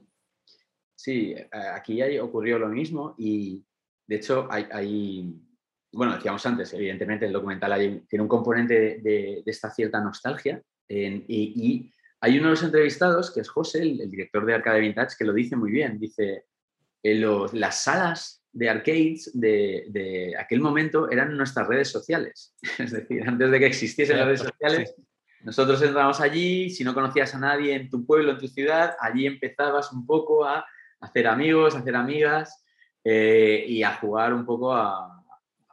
[0.95, 3.63] Sí, aquí ocurrió lo mismo y
[4.07, 5.35] de hecho hay
[5.95, 12.39] bueno, decíamos antes, evidentemente el documental tiene un componente de, esta cierta nostalgia y, hay
[12.39, 15.55] uno de los entrevistados, que es José, el, director de Arcade Vintage, que lo dice
[15.55, 15.99] muy bien.
[15.99, 16.45] Dice,
[17.05, 22.55] en las salas de arcades de, aquel momento eran nuestras redes sociales.
[22.79, 24.95] Es decir, antes de que existiesen las redes sociales,
[25.41, 29.27] nosotros entrábamos allí, si no conocías a nadie en tu pueblo, en tu ciudad, allí
[29.27, 30.65] empezabas un poco a
[30.99, 32.65] hacer amigos, a hacer amigas
[33.03, 35.23] eh, y a jugar un poco a,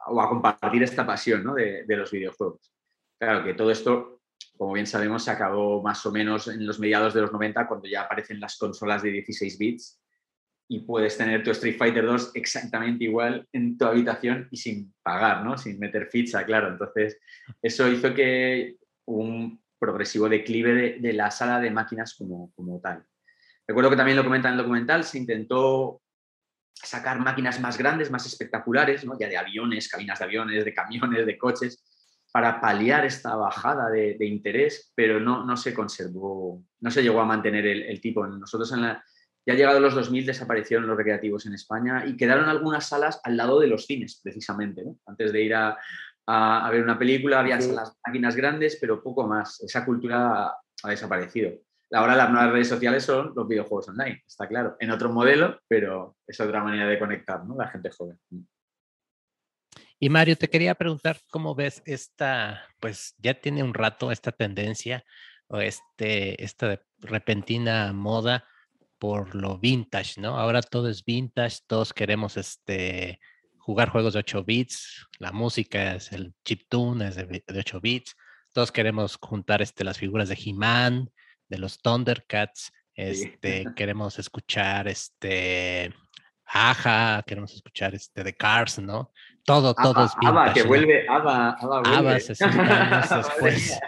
[0.05, 1.55] o a compartir esta pasión ¿no?
[1.55, 2.71] de, los videojuegos.
[3.17, 4.21] Claro que todo esto,
[4.55, 7.87] como bien sabemos, se acabó más o menos en los mediados de los 90, cuando
[7.87, 10.02] ya aparecen las consolas de 16 bits
[10.67, 15.43] y puedes tener tu Street Fighter 2 exactamente igual en tu habitación y sin pagar,
[15.43, 15.57] ¿no?
[15.57, 16.69] sin meter ficha, claro.
[16.69, 17.19] Entonces,
[17.61, 23.05] eso hizo que un progresivo declive de, la sala de máquinas como, como tal.
[23.67, 26.01] Recuerdo que también lo comenta en el documental, se intentó
[26.73, 29.17] sacar máquinas más grandes, más espectaculares, ¿no?
[29.17, 31.83] ya de aviones, cabinas de aviones, de camiones, de coches,
[32.31, 37.25] para paliar esta bajada de, interés, pero no, no, se conservó, no se llegó a
[37.25, 38.25] mantener el, tipo.
[38.25, 39.03] Nosotros en la,
[39.45, 43.59] ya llegado los 2000 desaparecieron los recreativos en España y quedaron algunas salas al lado
[43.59, 44.83] de los cines, precisamente.
[45.05, 45.77] Antes de ir a,
[46.27, 49.61] a, ver una película había salas máquinas grandes, pero poco más.
[49.61, 50.47] Esa cultura
[50.83, 51.51] ha desaparecido.
[51.91, 54.77] Ahora las nuevas redes sociales son los videojuegos online, está claro.
[54.79, 57.55] En otro modelo, pero es otra manera de conectar, ¿no?
[57.55, 58.19] La gente joven.
[59.99, 65.03] Y Mario, te quería preguntar cómo ves esta, pues ya tiene un rato esta tendencia
[65.47, 68.47] o este, esta repentina moda
[69.03, 70.39] por lo vintage, ¿no?
[70.39, 73.19] Ahora todo es vintage, todos queremos este,
[73.57, 78.15] jugar juegos de 8 bits, la música es el chiptune, es de, 8 bits,
[78.53, 81.11] todos queremos juntar este, las figuras de He-Man,
[81.49, 82.71] de los Thundercats.
[82.95, 85.93] Este, queremos escuchar este
[86.45, 89.11] Aja, queremos escuchar este de Cars, ¿no?
[89.43, 91.89] Todo, todo es vintage, que vuelve, Ava, vuelve.
[91.89, 93.79] Ava 60 años después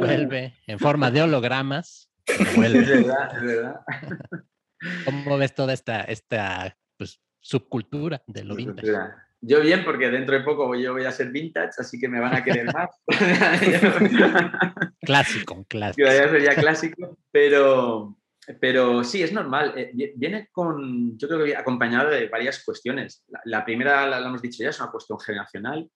[0.00, 2.07] vuelve en forma de hologramas.
[2.28, 3.80] Es verdad, es verdad.
[5.04, 8.92] ¿Cómo ves toda esta, esta pues, subcultura de lo vintage?
[9.40, 12.34] Yo bien, porque dentro de poco yo voy a ser vintage, así que me van
[12.34, 12.90] a querer más.
[15.00, 16.08] clásico, clásico.
[16.08, 18.18] Yo voy a clásico, pero,
[18.60, 19.74] pero sí, es normal.
[19.76, 23.24] Eh, viene con, yo creo que acompañado de varias cuestiones.
[23.44, 25.88] La, primera, la, hemos dicho ya, es una cuestión generacional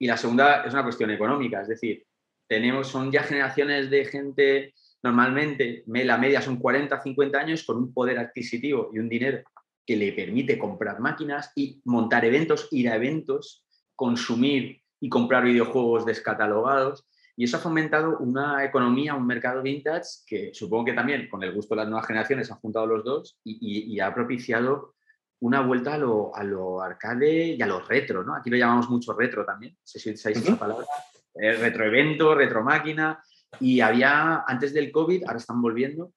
[0.00, 1.62] y la segunda es una cuestión económica.
[1.62, 2.04] Es decir,
[2.48, 4.74] tenemos, son ya generaciones de gente,
[5.04, 9.42] normalmente la media son 40, 50 años con un poder adquisitivo y un dinero
[9.86, 16.06] que le permite comprar máquinas y montar eventos, ir a eventos, consumir y comprar videojuegos
[16.06, 17.06] descatalogados.
[17.36, 21.52] Y eso ha fomentado una economía, un mercado vintage que supongo que también con el
[21.52, 24.94] gusto de las nuevas generaciones han juntado los dos y, ha propiciado
[25.40, 28.34] una vuelta a lo, a lo, arcade y a lo retro, ¿no?
[28.34, 30.86] Aquí lo llamamos mucho retro también, no sé si usáis esa palabra.
[31.34, 33.22] Eh, retroevento, retro máquina.
[33.60, 36.12] Y había, antes del COVID, ahora están volviendo,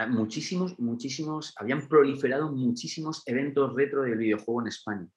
[0.00, 5.08] Ah, muchísimos, muchísimos, habían proliferado muchísimos eventos retro del videojuego en España.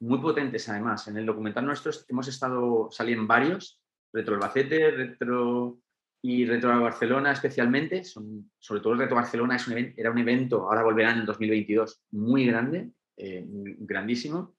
[0.00, 1.08] Muy potentes además.
[1.08, 3.80] En el documental nuestro hemos estado, saliendo varios,
[4.12, 5.80] Retro Albacete, Retro
[6.22, 8.04] y Retro Barcelona especialmente.
[8.04, 11.26] Son, sobre todo el Retro Barcelona es un era un evento, ahora volverán en el
[11.26, 14.54] 2022, muy grande, eh, grandísimo.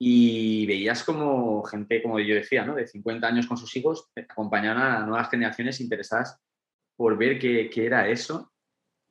[0.00, 2.74] Y veías como gente, como yo decía, ¿no?
[2.74, 6.38] de 50 años con sus hijos, acompañaban a nuevas generaciones interesadas
[6.96, 8.52] por ver qué, qué era eso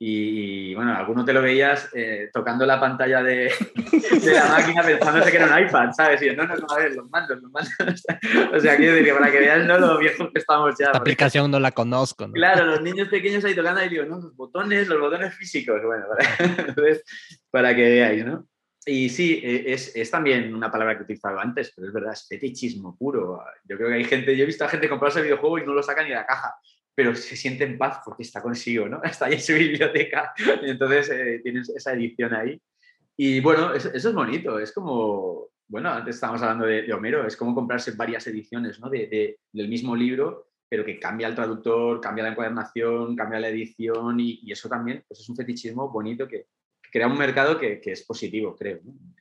[0.00, 3.50] y, bueno, alguno te lo veías eh, tocando la pantalla de,
[4.32, 6.22] la máquina pensándose que era un iPad, ¿sabes?
[6.22, 7.74] Y no, no, no, a ver, los mandos, los mandos.
[8.54, 9.76] o sea, quiero decir para que veas ¿no?
[9.76, 10.86] lo viejos que estamos ya.
[10.86, 12.28] Esta aplicación no la conozco.
[12.28, 12.32] ¿no?
[12.32, 16.04] Claro, los niños pequeños ahí tocando y digo, no, los botones, los botones físicos, bueno,
[16.16, 17.02] para, entonces,
[17.50, 18.46] para que veáis, ¿no?
[18.88, 22.26] Y sí, e, es, también una palabra que he utilizado antes, pero es verdad, es
[22.26, 23.44] fetichismo puro.
[23.68, 25.82] Yo creo que hay gente, yo he visto a gente comprarse videojuego y no lo
[25.82, 26.54] sacan ni de la caja,
[26.94, 29.02] pero se siente en paz porque está consigo, ¿no?
[29.04, 32.60] Está ahí en su biblioteca y entonces eh, tienes esa edición ahí.
[33.16, 37.54] Y bueno, eso, es bonito, es como, bueno, antes estábamos hablando de, Homero, es como
[37.54, 38.88] comprarse varias ediciones ¿no?
[38.88, 44.20] de, del mismo libro, pero que cambia el traductor, cambia la encuadernación, cambia la edición
[44.20, 46.46] y, eso también pues es un fetichismo bonito que,
[46.90, 48.80] crea un mercado que, es positivo, creo,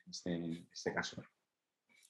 [0.09, 1.23] este, en, este, caso.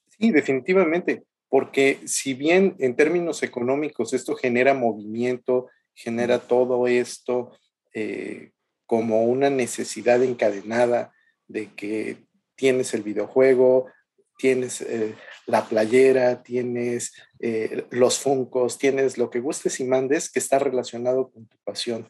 [0.08, 7.58] Sí, definitivamente, porque si bien en términos económicos esto genera movimiento, genera todo esto
[7.94, 8.52] eh,
[8.86, 11.14] como una necesidad encadenada
[11.48, 12.18] de que
[12.56, 13.88] tienes el videojuego,
[14.38, 15.16] tienes eh,
[15.46, 21.30] la playera, tienes eh, los funcos, tienes lo que gustes y mandes que está relacionado
[21.32, 22.08] con tu pasión.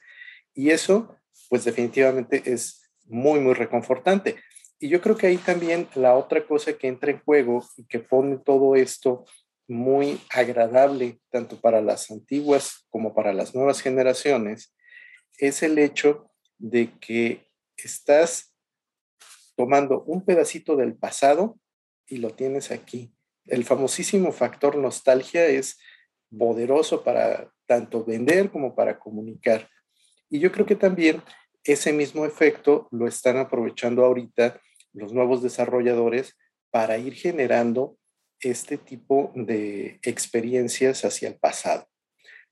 [0.54, 1.16] Y eso,
[1.50, 4.36] pues definitivamente es muy, muy reconfortante.
[4.80, 8.00] Y yo creo que ahí también la otra cosa que entra en juego y que
[8.00, 9.26] pone todo esto
[9.68, 14.74] muy agradable, tanto para las antiguas como para las nuevas generaciones,
[15.38, 18.56] es el hecho de que estás
[19.56, 21.60] tomando un pedacito del pasado
[22.08, 23.14] y lo tienes aquí.
[23.46, 25.80] El famosísimo factor nostalgia es
[26.38, 29.70] poderoso para tanto vender como para comunicar.
[30.30, 31.22] Y yo creo que también
[31.68, 34.60] ese mismo efecto lo están aprovechando ahorita
[34.94, 36.38] los nuevos desarrolladores
[36.72, 37.98] para ir generando
[38.40, 41.88] este tipo de experiencias hacia el pasado.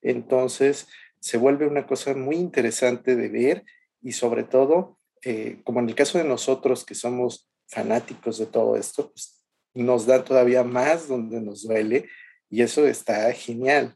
[0.02, 0.88] Entonces,
[1.20, 3.64] se vuelve una cosa muy interesante de ver
[4.02, 8.76] y sobre todo, eh, como en el caso de nosotros que somos fanáticos de todo
[8.76, 9.42] esto, pues,
[9.74, 12.08] nos da todavía más donde nos duele
[12.50, 13.96] y eso está genial.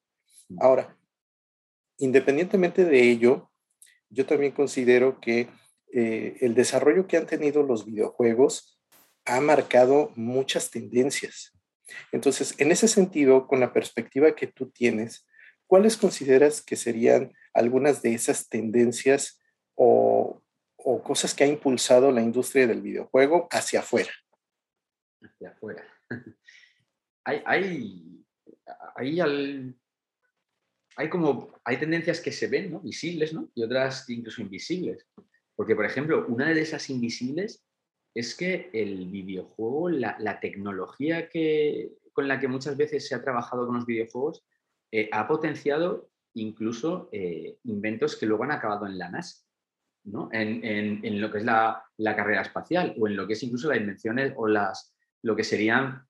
[0.60, 0.98] Ahora,
[1.98, 3.49] independientemente de ello,
[4.10, 5.50] yo también considero que
[5.94, 8.80] eh, el desarrollo que han tenido los videojuegos
[9.26, 11.54] ha marcado muchas tendencias.
[12.12, 15.28] Entonces, en ese sentido, con la perspectiva que tú tienes,
[15.68, 19.40] ¿cuáles consideras que serían algunas de esas tendencias
[19.76, 20.42] o,
[21.04, 24.12] cosas que ha impulsado la industria del videojuego hacia afuera?
[25.22, 25.84] Hacia afuera.
[27.24, 28.26] hay, hay,
[28.96, 29.76] hay al,
[31.00, 32.82] hay como, hay tendencias que se ven, ¿no?
[32.82, 33.50] Visibles, ¿no?
[33.56, 35.08] Y otras incluso invisibles.
[35.56, 37.66] Porque, por ejemplo, una de esas invisibles
[38.14, 43.66] es que el videojuego, la, tecnología que, con la que muchas veces se ha trabajado
[43.66, 44.46] con los videojuegos,
[44.92, 49.46] eh, ha potenciado incluso eh, inventos que luego han acabado en la NASA,
[50.04, 50.28] ¿no?
[50.34, 53.80] en, lo que es la, la, carrera espacial o en lo que es incluso las
[53.80, 56.09] invenciones o las, lo que serían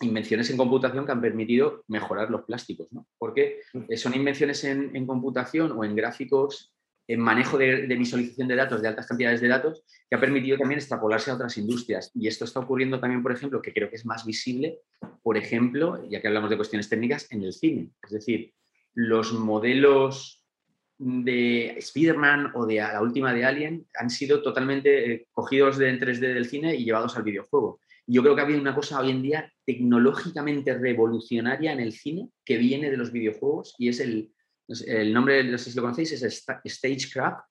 [0.00, 3.06] invenciones en computación que han permitido mejorar los plásticos, ¿no?
[3.18, 3.94] Porque mm.
[3.96, 6.72] son invenciones en, computación o en gráficos,
[7.06, 10.78] en manejo de, visualización de datos, de altas cantidades de datos, que ha permitido también
[10.78, 12.10] extrapolarse a otras industrias.
[12.14, 14.78] Y esto está ocurriendo también, por ejemplo, que creo que es más visible,
[15.22, 17.90] por ejemplo, ya que hablamos de cuestiones técnicas, en el cine.
[18.02, 18.54] Es decir,
[18.94, 20.44] los modelos
[20.98, 26.00] de Spider-Man o de la última de Alien han sido totalmente eh, cogidos de en
[26.00, 27.80] 3D del cine y llevados al videojuego.
[28.06, 32.28] Yo creo que ha habido una cosa hoy en día tecnológicamente revolucionaria en el cine
[32.44, 34.30] que viene de los videojuegos y es el,
[34.86, 37.46] el nombre, no sé si lo conocéis, es Stagecraft,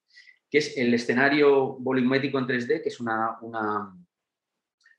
[0.49, 3.95] que es el escenario volumétrico en 3D, que es una, una,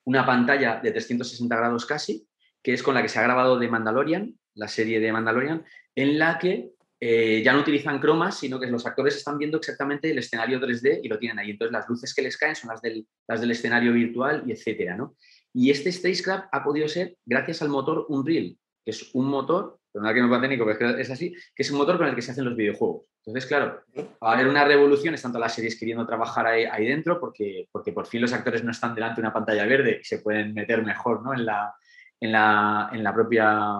[0.04, 2.26] una pantalla de 360 grados casi,
[2.62, 5.64] que es con la que se ha grabado de Mandalorian, la serie de Mandalorian,
[5.94, 10.10] en la que eh, ya no utilizan cromas, sino que los actores están viendo exactamente
[10.10, 11.50] el escenario 3D y lo tienen ahí.
[11.50, 14.96] Entonces las luces que les caen son las del, las del escenario virtual y etcétera,
[14.96, 15.16] ¿no?
[15.54, 20.12] Y este Stagecraft ha podido ser gracias al motor Unreal, que es un motor, perdona
[20.12, 22.32] que no va técnico, pero es así, que es un motor con el que se
[22.32, 23.06] hacen los videojuegos.
[23.24, 27.68] Entonces, claro, va a haber una revolución, tanto las series queriendo trabajar ahí, dentro, porque,
[27.70, 30.52] porque por fin los actores no están delante de una pantalla verde y se pueden
[30.52, 31.32] meter mejor ¿no?
[31.32, 31.72] en, la,
[32.20, 33.70] en, la, en, la propia,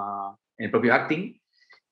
[0.56, 1.38] en el propio acting.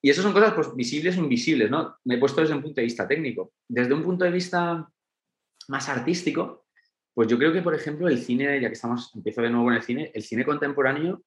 [0.00, 1.96] Y eso son cosas pues, visibles o invisibles, ¿no?
[2.04, 3.52] Me he puesto desde un punto de vista técnico.
[3.68, 4.88] Desde un punto de vista
[5.68, 6.62] más artístico,
[7.14, 9.75] pues yo creo que, por ejemplo, el cine, ya que estamos, empiezo de nuevo con
[9.75, 11.22] el cine, el cine contemporáneo,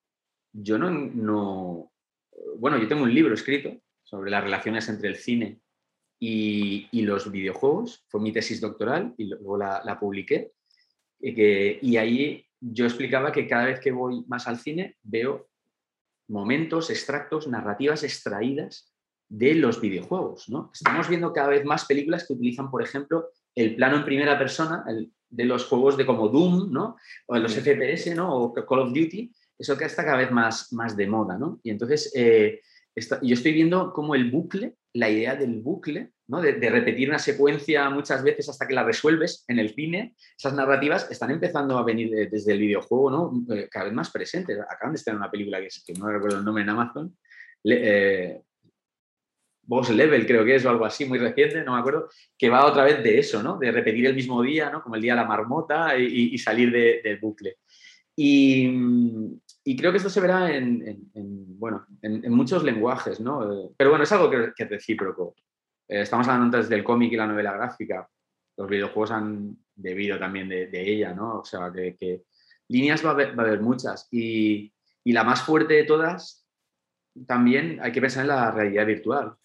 [0.52, 1.91] yo no, no
[2.58, 5.60] bueno, yo tengo un libro escrito sobre las relaciones entre el cine
[6.19, 10.54] y, los videojuegos, fue mi tesis doctoral y luego la, publiqué,
[11.19, 15.50] y, y ahí yo explicaba que cada vez que voy más al cine veo
[16.28, 18.92] momentos, extractos, narrativas extraídas
[19.29, 20.50] de los videojuegos.
[20.50, 20.71] ¿no?
[20.73, 24.83] Estamos viendo cada vez más películas que utilizan, por ejemplo, el plano en primera persona,
[24.88, 26.96] el, de los juegos de como Doom, ¿no?
[27.27, 28.33] O de los FPS, ¿no?
[28.36, 31.60] O Call of Duty, eso que está cada vez más, más de moda, ¿no?
[31.63, 32.62] Y entonces eh,
[32.96, 36.42] yo estoy viendo cómo el bucle, la idea del bucle, ¿no?
[36.42, 41.12] de, repetir una secuencia muchas veces hasta que la resuelves en el cine, esas narrativas
[41.12, 43.56] están empezando a venir desde el videojuego ¿no?
[43.56, 44.58] Eh, cada vez más presentes.
[44.60, 47.17] Acaban de estar en una película que, es, que no recuerdo el nombre en Amazon,
[47.65, 48.42] eh,
[49.67, 52.65] Boss Level creo que es o algo así, muy reciente, no me acuerdo, que va
[52.65, 53.57] otra vez de eso, ¿no?
[53.57, 54.81] de repetir el mismo día, ¿no?
[54.81, 57.57] como el día de la marmota y, salir del bucle.
[58.15, 58.71] Y,
[59.77, 61.09] creo que esto se verá en,
[61.59, 63.71] bueno, en, muchos lenguajes, ¿no?
[63.75, 65.35] Pero bueno, es algo que, es recíproco.
[65.87, 68.07] Eh, estamos hablando antes del cómic y la novela gráfica.
[68.57, 71.39] Los videojuegos han debido también de, ella, ¿no?
[71.39, 72.23] O sea, que,
[72.69, 74.07] líneas va a, haber, muchas.
[74.11, 74.71] Y,
[75.03, 76.47] y, la más fuerte de todas,
[77.27, 79.35] también hay que pensar en la realidad virtual,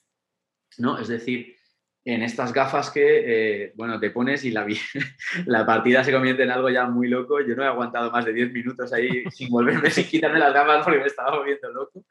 [0.78, 0.98] ¿no?
[0.98, 1.56] Es decir,
[2.04, 3.02] en estas gafas que,
[3.64, 4.66] eh, bueno, te pones y la,
[5.46, 7.40] la partida se convierte en algo ya muy loco.
[7.40, 10.84] Yo no he aguantado más de 10 minutos ahí sin volverme, sin quitarme las gafas
[10.84, 12.04] porque me estaba volviendo loco.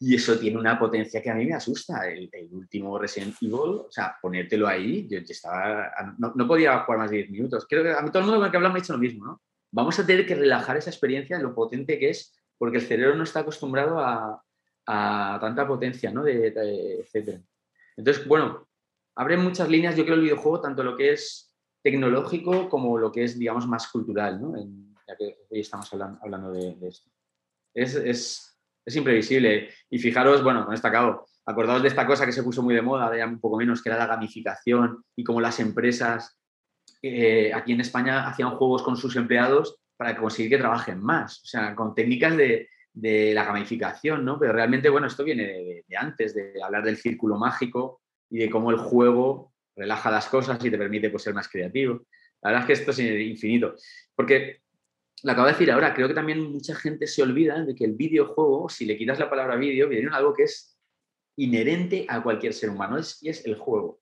[0.00, 2.08] Y eso tiene una potencia que a mí me asusta.
[2.08, 7.18] El, último Resident Evil, o sea, ponértelo ahí, yo, estaba, no, podía jugar más de
[7.18, 7.66] 10 minutos.
[7.68, 8.98] Creo que a mí todo el mundo con el que hablamos me ha dicho lo
[8.98, 9.42] mismo, ¿no?
[9.70, 13.16] Vamos a tener que relajar esa experiencia de lo potente que es, porque el cerebro
[13.16, 14.40] no está acostumbrado a,
[14.86, 16.22] a tanta potencia, ¿no?
[16.22, 17.40] De, de, etcétera.
[17.96, 18.68] Entonces, bueno,
[19.16, 23.24] abre muchas líneas, yo creo, el videojuego, tanto lo que es tecnológico como lo que
[23.24, 24.54] es, digamos, más cultural, ¿no?
[25.06, 27.10] ya que hoy estamos hablando, de, esto.
[27.74, 28.58] Es,
[28.96, 29.70] imprevisible.
[29.90, 31.26] Y fijaros, bueno, con esto acabo.
[31.46, 33.90] Acordaos de esta cosa que se puso muy de moda, de un poco menos, que
[33.90, 36.38] era la gamificación y cómo las empresas
[37.02, 41.42] eh, aquí en España hacían juegos con sus empleados para conseguir que trabajen más.
[41.42, 44.38] O sea, con técnicas de, la gamificación, ¿no?
[44.38, 48.50] Pero realmente, bueno, esto viene de, de, antes, de hablar del círculo mágico, y de
[48.50, 52.06] cómo el juego relaja las cosas y te permite pues, ser más creativo.
[52.42, 53.76] La verdad es que esto es infinito.
[54.14, 54.60] Porque
[55.22, 57.94] lo acabo de decir ahora, creo que también mucha gente se olvida de que el
[57.94, 60.76] videojuego, si le quitas la palabra vídeo, viene algo que es
[61.36, 64.00] inherente a cualquier ser humano, y es el juego.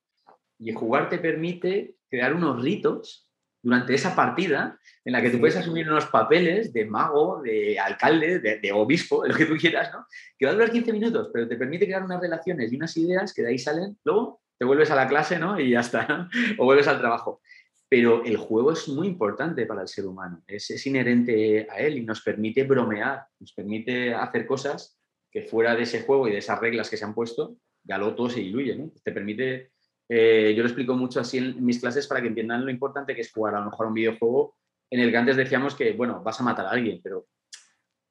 [0.58, 3.30] Y jugar te permite crear unos ritos
[3.62, 8.40] durante esa partida en la que tú puedes asumir unos papeles de mago, de alcalde,
[8.40, 10.06] de, de, obispo, lo que tú quieras, ¿no?
[10.36, 13.32] Que va a durar 15 minutos, pero te permite crear unas relaciones y unas ideas
[13.32, 15.58] que de ahí salen, luego te vuelves a la clase, ¿no?
[15.58, 16.28] Y ya está, ¿no?
[16.58, 17.40] O vuelves al trabajo.
[17.88, 21.98] Pero el juego es muy importante para el ser humano, es, es inherente a él
[21.98, 24.98] y nos permite bromear, nos permite hacer cosas
[25.30, 28.14] que fuera de ese juego y de esas reglas que se han puesto, ya luego
[28.14, 28.92] todo se diluye, ¿no?
[29.02, 29.71] Te permite
[30.14, 33.22] eh, yo lo explico mucho así en, mis clases para que entiendan lo importante que
[33.22, 34.58] es jugar a lo mejor un videojuego
[34.90, 37.28] en el que antes decíamos que, bueno, vas a matar a alguien, pero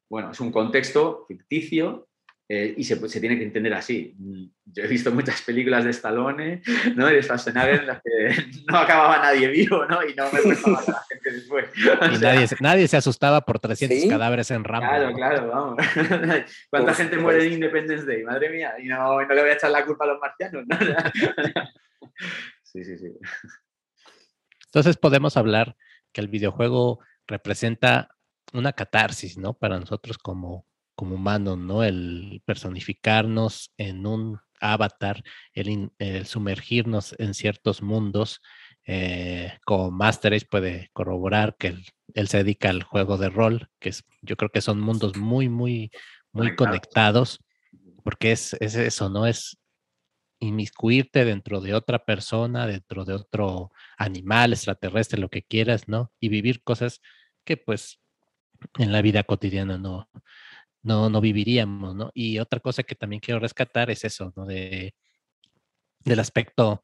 [0.10, 2.08] bueno, es un contexto ficticio
[2.50, 4.16] eh, y se, tiene que entender así.
[4.66, 6.64] Yo he visto muchas películas de Stallone
[6.96, 7.08] ¿no?
[7.08, 8.36] y de Schwarzenegger en las que
[8.72, 10.04] no acababa nadie vivo ¿no?
[10.04, 11.66] y no me a matar a la gente después.
[12.58, 14.88] Y nadie, se asustaba por 300 cadáveres en Rambo.
[14.88, 15.86] Claro, claro, vamos.
[16.72, 18.24] ¿Cuánta gente muere en Independence Day?
[18.24, 20.66] Madre mía, y no, no le voy a echar la culpa a los marcianos.
[20.66, 20.78] ¿no?
[22.64, 23.08] Sí, sí, sí.
[24.68, 25.76] Entonces podemos hablar
[26.14, 28.10] que el videojuego representa
[28.54, 29.54] una catarsis, ¿no?
[29.54, 31.84] Para nosotros como, como humanos, ¿no?
[31.84, 35.24] El personificarnos en un avatar,
[35.54, 35.92] el,
[36.26, 38.42] sumergirnos en ciertos mundos.
[38.86, 41.76] Eh, como Master puede corroborar que
[42.14, 45.50] él, se dedica al juego de rol, que es, yo creo que son mundos muy,
[45.50, 45.92] muy,
[46.32, 47.40] muy conectados,
[48.04, 49.28] porque es, es eso, ¿no?
[49.28, 49.58] Es
[50.42, 56.12] inmiscuirte dentro de otra persona, dentro de otro animal, extraterrestre, lo que quieras, ¿no?
[56.20, 57.02] Y vivir cosas
[57.46, 58.02] que pues
[58.78, 60.10] en la vida cotidiana no,
[60.84, 62.12] no, no viviríamos, ¿no?
[62.14, 64.46] Y otra cosa que también quiero rescatar es eso, ¿no?
[64.46, 64.96] De,
[66.00, 66.82] del aspecto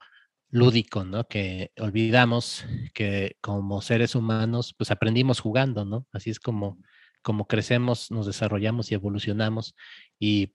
[0.49, 1.27] lúdico, ¿no?
[1.27, 6.05] Que olvidamos que como seres humanos, pues aprendimos jugando, ¿no?
[6.13, 6.77] Así es como,
[7.23, 9.75] como crecemos, nos desarrollamos y evolucionamos.
[10.19, 10.53] Y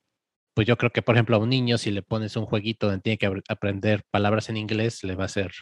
[0.55, 3.03] pues yo creo que, por ejemplo, a un niño, si le pones un jueguito donde
[3.03, 5.53] tiene que aprender palabras en inglés, le va a ser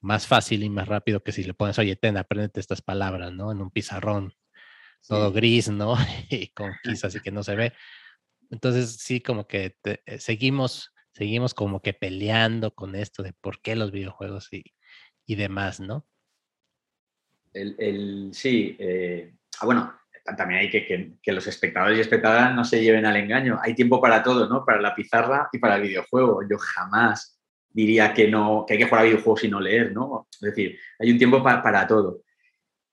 [0.00, 3.52] más fácil y más rápido que si le pones, oye, ten, aprendete estas palabras, ¿no?
[3.52, 4.34] En un pizarrón
[5.06, 5.94] todo gris, ¿no?
[6.30, 7.72] y con quizás así que no se ve.
[8.50, 13.76] Entonces, sí, como que eh, seguimos, seguimos como que peleando con esto de por qué
[13.76, 14.64] los videojuegos y,
[15.26, 16.06] y demás, ¿no?
[17.54, 19.94] El, sí, eh, ah, bueno,
[20.24, 23.58] también hay que, que, los espectadores y espectadoras no se lleven al engaño.
[23.62, 24.64] Hay tiempo para todo, ¿no?
[24.64, 26.42] Para la pizarra y para el videojuego.
[26.48, 30.28] Yo jamás diría que no, que hay que jugar a videojuegos y no leer, ¿no?
[30.32, 32.22] Es decir, hay un tiempo para todo.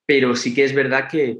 [0.05, 1.39] Pero sí que es verdad que,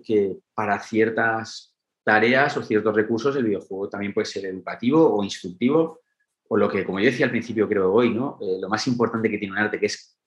[0.54, 6.02] para ciertas tareas o ciertos recursos el videojuego también puede ser educativo o instructivo
[6.48, 8.38] o lo que, como yo decía al principio, creo hoy, ¿no?
[8.42, 10.19] Eh, lo más importante que tiene un arte, que es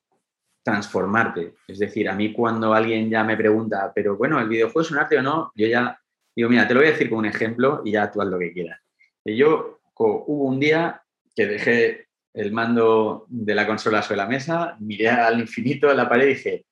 [0.62, 1.54] transformarte.
[1.66, 4.98] Es decir, a mí cuando alguien ya me pregunta, pero bueno, ¿el videojuego es un
[4.98, 5.52] arte o no?
[5.54, 5.98] Yo ya
[6.34, 8.38] digo, mira, te lo voy a decir como un ejemplo y ya tú haz lo
[8.38, 8.80] que quieras.
[9.24, 11.02] Yo hubo un día
[11.34, 16.08] que dejé el mando de la consola sobre la mesa, miré al infinito en la
[16.08, 16.66] pared y dije,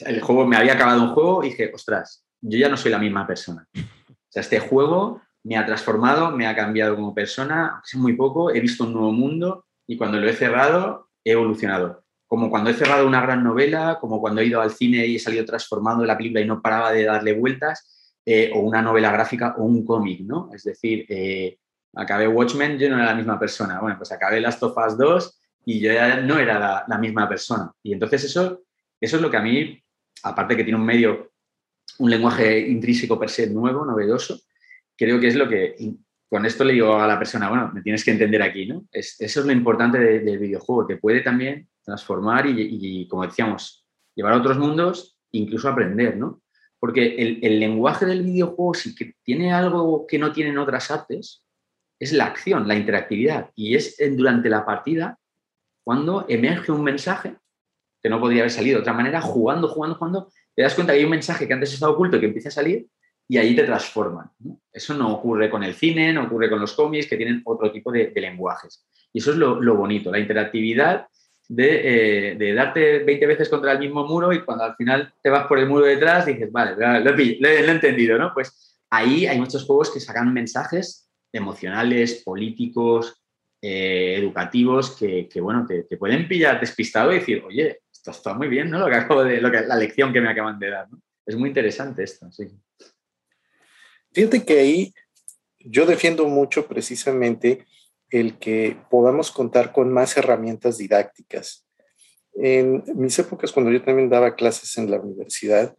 [0.00, 2.98] el juego, me había acabado un juego y dije, ostras, yo ya no soy la
[2.98, 3.66] misma persona.
[3.74, 8.50] O sea, este juego me ha transformado, me ha cambiado como persona, es muy poco,
[8.50, 12.04] he visto un nuevo mundo y cuando lo he cerrado, he evolucionado.
[12.28, 15.18] Como cuando he cerrado una gran novela, como cuando he ido al cine y he
[15.18, 19.10] salido transformando de la película y no paraba de darle vueltas, eh, o una novela
[19.10, 20.50] gráfica o un cómic, ¿no?
[20.54, 21.58] Es decir, eh,
[21.94, 23.80] acabé Watchmen, yo no era la misma persona.
[23.80, 27.72] Bueno, pues acabé Last of Us 2 y yo ya no era la, misma persona.
[27.82, 28.62] Y entonces eso,
[29.00, 29.82] eso es lo que a mí,
[30.22, 31.32] aparte que tiene un medio,
[31.98, 34.38] un lenguaje intrínseco per se nuevo, novedoso,
[34.96, 35.76] creo que es lo que,
[36.28, 38.84] con esto le digo a la persona, bueno, me tienes que entender aquí, ¿no?
[38.92, 44.38] eso es lo importante del videojuego, te puede también transformar y, como decíamos, llevar a
[44.38, 46.42] otros mundos, incluso aprender, ¿no?
[46.78, 51.42] Porque el, lenguaje del videojuego, si que tiene algo que no tienen otras artes,
[51.98, 53.50] es la acción, la interactividad.
[53.56, 55.18] Y es durante la partida
[55.82, 57.36] cuando emerge un mensaje
[58.00, 61.00] que no podría haber salido de otra manera, jugando, jugando, jugando, te das cuenta que
[61.00, 62.86] hay un mensaje que antes estaba oculto que empieza a salir
[63.28, 64.30] y ahí te transforman.
[64.72, 67.92] Eso no ocurre con el cine, no ocurre con los cómics, que tienen otro tipo
[67.92, 68.86] de, lenguajes.
[69.12, 71.06] Y eso es lo, bonito, la interactividad
[71.46, 75.46] de, eh, darte 20 veces contra el mismo muro y cuando al final te vas
[75.46, 78.32] por el muro detrás dices, vale, lo, he, entendido, ¿no?
[78.32, 83.22] Pues ahí hay muchos juegos que sacan mensajes emocionales, políticos,
[83.60, 88.70] eh, educativos, que, bueno, te, pueden pillar despistado y decir, oye, esto está muy bien,
[88.70, 88.78] ¿no?
[88.78, 90.86] Lo que acabo de, lo que, la lección que me acaban de dar,
[91.26, 92.48] Es muy interesante esto, sí.
[94.12, 94.94] Fíjate que ahí
[95.58, 97.66] yo defiendo mucho precisamente
[98.10, 101.66] el que podamos contar con más herramientas didácticas.
[102.34, 105.76] En mis épocas, cuando yo también daba clases en la universidad,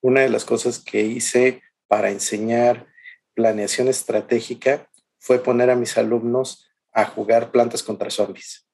[0.00, 2.86] una de las cosas que hice para enseñar
[3.34, 8.66] planeación estratégica fue poner a mis alumnos a jugar plantas contra zombies.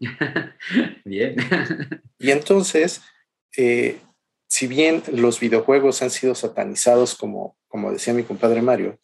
[1.04, 1.36] Bien.
[2.18, 3.02] y entonces,
[3.56, 4.00] eh,
[4.48, 8.98] si bien los videojuegos han sido satanizados, como, como decía mi compadre Mario,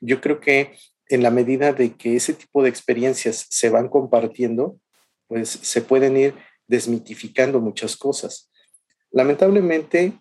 [0.00, 0.74] yo creo que
[1.10, 4.80] en la medida de que ese tipo de experiencias se van compartiendo,
[5.26, 6.34] pues se pueden ir
[6.66, 8.50] desmitificando muchas cosas.
[9.10, 10.18] Lamentablemente,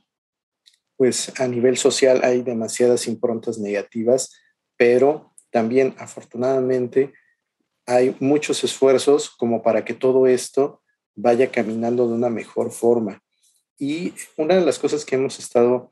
[0.98, 4.34] pues a nivel social hay demasiadas improntas negativas,
[4.76, 7.14] pero también afortunadamente
[7.86, 10.82] hay muchos esfuerzos como para que todo esto
[11.16, 13.24] vaya caminando de una mejor forma.
[13.80, 15.90] Y una de las cosas que hemos estado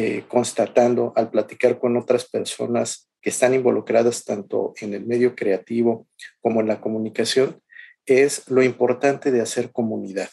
[0.00, 6.06] eh, constatando al platicar con otras personas que están involucradas tanto en el medio creativo
[6.40, 7.60] como en la comunicación
[8.06, 10.28] es lo importante de hacer comunidad.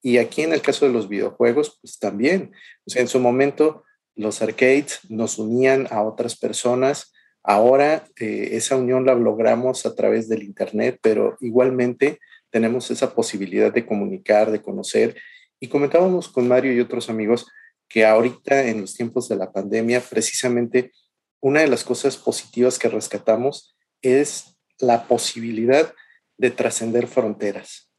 [0.00, 2.52] Y aquí en el caso de los videojuegos, pues también,
[2.86, 3.82] en su momento
[4.14, 10.28] los arcades nos unían a otras personas, ahora eh, esa unión la logramos a través
[10.28, 15.16] del Internet, pero igualmente tenemos esa posibilidad de comunicar, de conocer.
[15.58, 17.48] Y comentábamos con Mario y otros amigos
[17.90, 20.92] que ahorita en los tiempos de la pandemia, precisamente
[21.40, 25.92] una de las cosas positivas que rescatamos es la posibilidad
[26.38, 27.90] de trascender fronteras.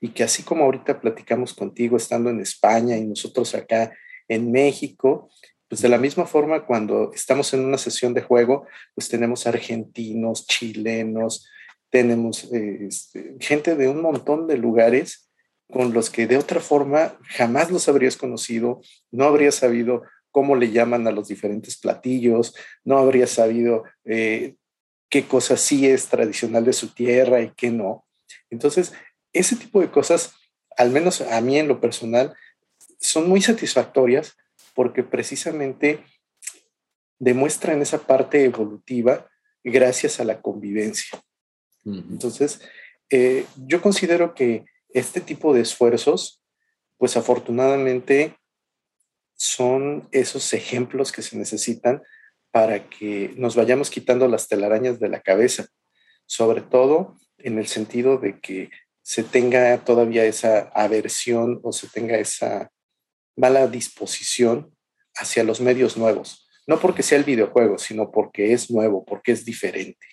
[0.00, 3.96] Y que así como ahorita platicamos contigo estando en España y nosotros acá
[4.28, 5.30] en México,
[5.68, 10.44] pues de la misma forma cuando estamos en una sesión de juego, pues tenemos argentinos,
[10.46, 11.48] chilenos,
[11.88, 15.25] tenemos eh, este, gente de un montón de lugares
[15.70, 20.70] con los que de otra forma jamás los habrías conocido, no habrías sabido cómo le
[20.70, 22.54] llaman a los diferentes platillos,
[22.84, 24.54] no habrías sabido eh,
[25.08, 28.04] qué cosa sí es tradicional de su tierra y qué no.
[28.50, 28.92] Entonces,
[29.32, 30.34] ese tipo de cosas,
[30.76, 32.34] al menos a mí en lo personal,
[33.00, 34.36] son muy satisfactorias
[34.74, 36.04] porque precisamente
[37.18, 39.28] demuestran esa parte evolutiva
[39.64, 41.18] gracias a la convivencia.
[41.84, 42.60] Entonces,
[43.10, 44.64] eh, yo considero que
[44.98, 46.42] este tipo de esfuerzos,
[46.96, 48.36] pues afortunadamente
[49.34, 52.02] son esos ejemplos que se necesitan
[52.50, 55.66] para que nos vayamos quitando las telarañas de la cabeza,
[56.24, 58.70] sobre todo en el sentido de que
[59.02, 62.72] se tenga todavía esa aversión o se tenga esa
[63.36, 64.74] mala disposición
[65.14, 66.48] hacia los medios nuevos.
[66.66, 70.06] No porque sea el videojuego, sino porque es nuevo, porque es diferente.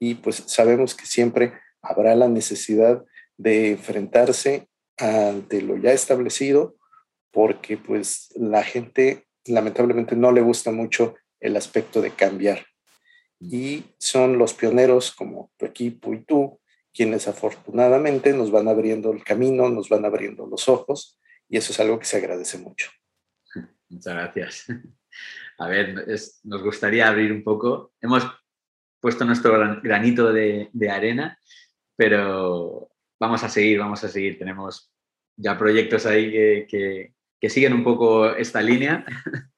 [0.00, 3.04] Y pues sabemos que siempre habrá la necesidad
[3.36, 6.76] de enfrentarse ante lo ya establecido,
[7.30, 12.66] porque pues la gente lamentablemente no le gusta mucho el aspecto de cambiar.
[13.40, 16.60] Y son los pioneros como tu equipo y tú
[16.92, 21.18] quienes afortunadamente nos van abriendo el camino, nos van abriendo los ojos,
[21.48, 22.90] y eso es algo que se agradece mucho.
[23.88, 24.66] Muchas gracias.
[25.58, 26.06] A ver,
[26.44, 27.92] nos gustaría abrir un poco.
[28.00, 28.24] Hemos
[29.00, 31.38] puesto nuestro granito de, de arena
[31.96, 32.90] pero
[33.24, 34.38] vamos a seguir, vamos a seguir.
[34.38, 34.92] Tenemos
[35.36, 36.30] ya proyectos ahí
[36.66, 39.04] que, que siguen un poco esta línea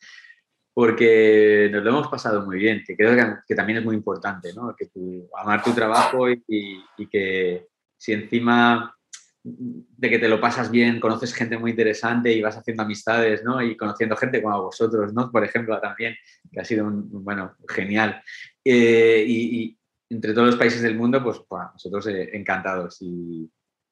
[0.76, 4.76] porque nos lo hemos pasado muy bien, que creo que, también es muy importante, ¿no?
[4.76, 8.94] Que tu, amar tu trabajo y, que si encima
[9.42, 13.62] de que te lo pasas bien, conoces gente muy interesante y vas haciendo amistades, ¿no?
[13.62, 15.32] Y conociendo gente como vosotros, ¿no?
[15.32, 16.14] Por ejemplo, también,
[16.52, 18.22] que ha sido bueno, genial.
[18.62, 19.78] Eh, y,
[20.10, 23.00] entre todos los países del mundo, pues nosotros eh, encantados.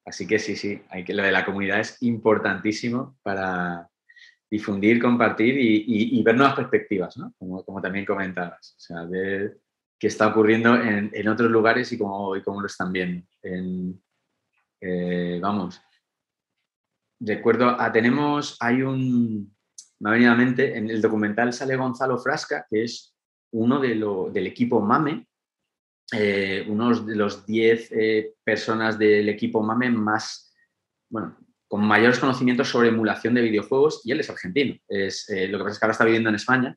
[0.04, 3.88] Así que sí, sí, lo de la comunidad es importantísimo para,
[4.54, 7.34] difundir, compartir y, ver nuevas perspectivas, ¿no?
[7.38, 8.76] como, también comentabas.
[8.76, 9.58] O sea, ver
[9.98, 13.26] qué está ocurriendo en, otros lugares y cómo, y cómo, lo están viendo.
[14.80, 15.80] Eh, vamos,
[17.18, 19.52] recuerdo, ah, tenemos, hay un,
[19.98, 23.12] me ha venido a mente, en el documental sale Gonzalo Frasca, que es
[23.52, 25.26] uno de lo, del equipo MAME,
[26.12, 30.54] eh, uno de los 10 eh, personas del equipo MAME más,
[31.08, 31.36] bueno,
[31.66, 34.76] con mayores conocimientos sobre emulación de videojuegos y él es argentino.
[34.88, 36.76] Es, eh, lo que pasa es que ahora está viviendo en España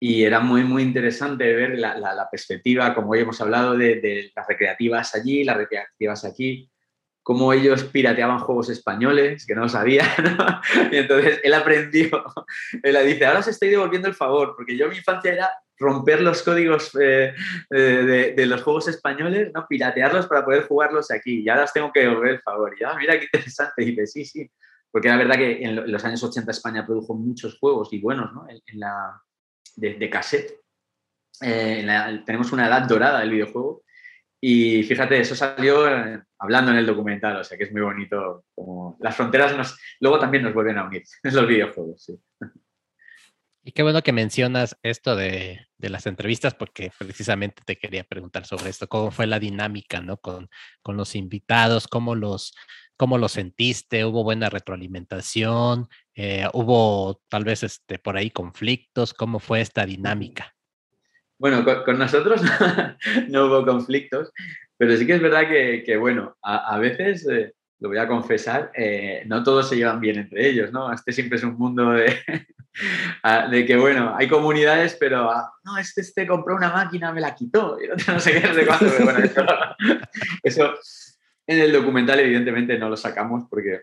[0.00, 5.14] y era muy, muy interesante ver la, perspectiva, como hoy hemos hablado, de, las recreativas
[5.14, 6.70] allí, las recreativas aquí,
[7.22, 10.04] cómo ellos pirateaban juegos españoles, que no sabía,
[10.92, 12.08] Y entonces él aprendió,
[12.82, 16.42] él dice, ahora os estoy devolviendo el favor, porque yo mi infancia era romper los
[16.42, 17.34] códigos eh,
[17.70, 19.66] eh, de, los juegos españoles, ¿no?
[19.68, 21.42] piratearlos para poder jugarlos aquí.
[21.42, 22.74] Y ahora tengo que devolver el favor.
[22.78, 23.82] Y ah, mira qué interesante.
[23.82, 24.50] Y dice, sí, sí.
[24.90, 28.46] Porque la verdad que en los años 80 España produjo muchos juegos y buenos, ¿no?
[28.48, 29.20] En, la,
[29.76, 30.60] de, cassette.
[31.42, 31.86] Eh,
[32.24, 33.82] tenemos una edad dorada del videojuego.
[34.40, 35.84] Y fíjate, eso salió
[36.38, 38.44] hablando en el documental, o sea que es muy bonito.
[38.54, 42.18] Como las fronteras nos, luego también nos vuelven a unir, es los videojuegos, sí.
[43.68, 48.70] Y qué bueno que mencionas esto de, las entrevistas, porque precisamente te quería preguntar sobre
[48.70, 50.16] esto, cómo fue la dinámica, ¿no?
[50.16, 50.48] Con,
[50.86, 52.54] los invitados, cómo los,
[52.96, 59.38] cómo los sentiste, hubo buena retroalimentación, eh, hubo tal vez este, por ahí conflictos, ¿cómo
[59.38, 60.54] fue esta dinámica?
[61.36, 62.40] Bueno, con, nosotros
[63.28, 64.32] no hubo conflictos,
[64.78, 69.24] pero sí que es verdad que, bueno, a, veces eh, lo voy a confesar, eh,
[69.26, 70.90] no todos se llevan bien entre ellos, ¿no?
[70.90, 72.16] Este siempre es un mundo de,
[73.50, 77.34] de que, bueno, hay comunidades, pero, ah, no, este, este compró una máquina, me la
[77.34, 77.76] quitó,
[78.08, 79.20] no sé qué, pero bueno,
[80.42, 80.74] eso,
[81.46, 83.82] en el documental evidentemente no lo sacamos porque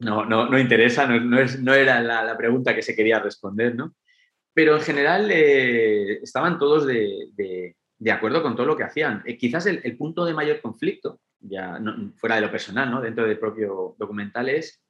[0.00, 3.94] no, no, no interesa, no, es, no era la, pregunta que se quería responder, ¿no?
[4.52, 9.22] Pero en general eh, estaban todos de, de, acuerdo con todo lo que hacían.
[9.24, 11.78] Eh, quizás el, el punto de mayor conflicto ya
[12.16, 13.00] fuera de lo personal, ¿no?
[13.00, 14.82] dentro del propio documental, es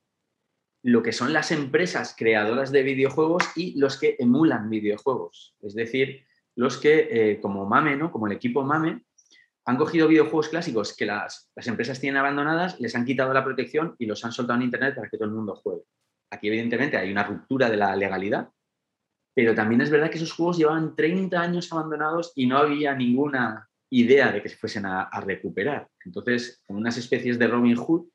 [0.85, 5.57] lo que son las empresas creadoras de videojuegos y los que emulan videojuegos.
[5.63, 6.27] Es decir,
[6.57, 8.13] los que, eh, como Mame, ¿no?
[8.13, 9.03] como el equipo Mame,
[9.65, 14.05] han cogido videojuegos clásicos que las, empresas tienen abandonadas, les han quitado la protección y
[14.05, 15.85] los han soltado en Internet para que todo el mundo juegue.
[16.31, 18.51] Aquí, evidentemente, hay una ruptura de la legalidad,
[19.35, 23.71] pero también es verdad que esos juegos llevaban 30 años abandonados y no había ninguna
[23.91, 25.89] idea de que se fuesen a, recuperar.
[26.05, 28.07] Entonces, con unas especies de Robin Hood,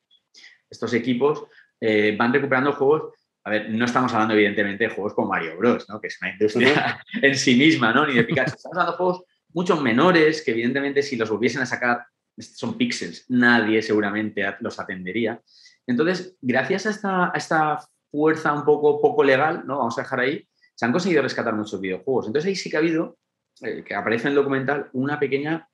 [0.70, 1.46] estos equipos
[1.80, 3.14] eh, van recuperando juegos.
[3.44, 6.00] A ver, no estamos hablando, evidentemente, de juegos como Mario Bros, ¿no?
[6.00, 8.06] que es una industria en sí misma, ¿no?
[8.06, 8.56] ni de Pikachu.
[8.56, 9.22] Estamos hablando de juegos
[9.52, 12.04] mucho menores que, evidentemente, si los volviesen a sacar,
[12.36, 15.40] son píxeles, nadie seguramente los atendería.
[15.86, 17.78] Entonces, gracias a esta, a esta
[18.10, 19.78] fuerza un poco, poco legal, ¿no?
[19.78, 22.26] vamos a dejar ahí, se han conseguido rescatar muchos videojuegos.
[22.26, 23.18] Entonces, ahí sí que ha habido
[23.62, 25.68] eh, que aparece en el documental, una pequeña,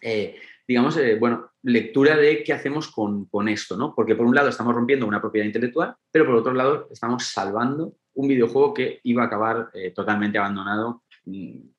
[0.00, 3.94] eh, digamos, eh, bueno, lectura de qué hacemos con, esto, ¿no?
[3.94, 7.94] Porque por un lado estamos rompiendo una propiedad intelectual, pero por otro lado estamos salvando
[8.14, 11.04] un videojuego que iba a acabar totalmente abandonado.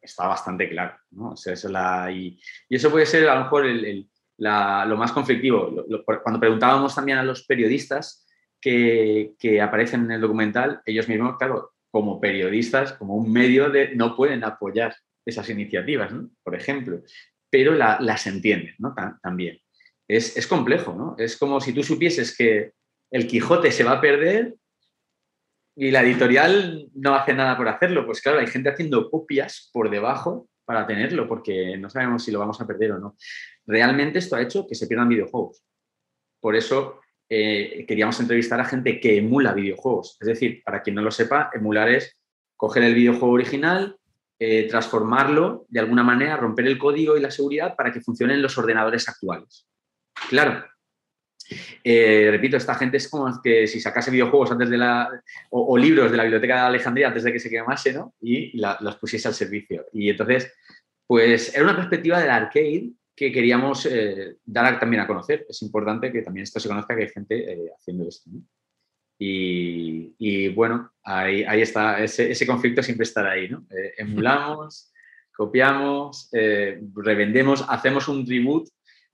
[0.01, 1.35] está bastante claro, ¿no?
[1.69, 3.65] la, y, eso puede ser a lo mejor
[4.37, 5.85] lo más conflictivo.
[6.23, 8.25] cuando preguntábamos también a los periodistas
[8.59, 13.95] que, que aparecen en el documental, ellos mismos, claro, como periodistas, como un medio de
[13.95, 16.11] no pueden apoyar esas iniciativas,
[16.41, 17.01] por ejemplo,
[17.51, 18.95] pero las entienden ¿no?
[19.21, 19.59] también.
[20.17, 21.15] Es, complejo, ¿no?
[21.17, 22.73] Es como si tú supieses que
[23.11, 24.55] el Quijote se va a perder
[25.75, 28.05] y la editorial no hace nada por hacerlo.
[28.05, 32.39] Pues claro, hay gente haciendo copias por debajo para tenerlo, porque no sabemos si lo
[32.39, 33.17] vamos a perder o no.
[33.65, 35.63] Realmente esto ha hecho que se pierdan videojuegos.
[36.39, 40.17] Por eso eh, queríamos entrevistar a gente que emula videojuegos.
[40.21, 42.19] Es decir, para quien no lo sepa, emular es
[42.55, 43.97] coger el videojuego original,
[44.37, 48.57] eh, transformarlo de alguna manera, romper el código y la seguridad para que funcionen los
[48.57, 49.67] ordenadores actuales.
[50.29, 50.63] Claro.
[51.83, 55.09] Eh, repito, esta gente es como que si sacase videojuegos antes de la.
[55.49, 58.13] o, libros de la biblioteca de Alejandría antes de que se quemase, ¿no?
[58.21, 59.85] Y los pusiese al servicio.
[59.91, 60.51] Y entonces,
[61.05, 65.45] pues era una perspectiva del arcade que queríamos eh, dar también a conocer.
[65.47, 68.29] Es importante que también esto se conozca, que hay gente eh, haciendo esto.
[69.25, 73.47] Y, bueno, ahí, ahí está, ese, conflicto siempre estará ahí.
[73.47, 73.65] ¿no?
[73.69, 74.91] Eh, emulamos,
[75.35, 76.29] copiamos,
[76.95, 78.67] revendemos, hacemos un reboot,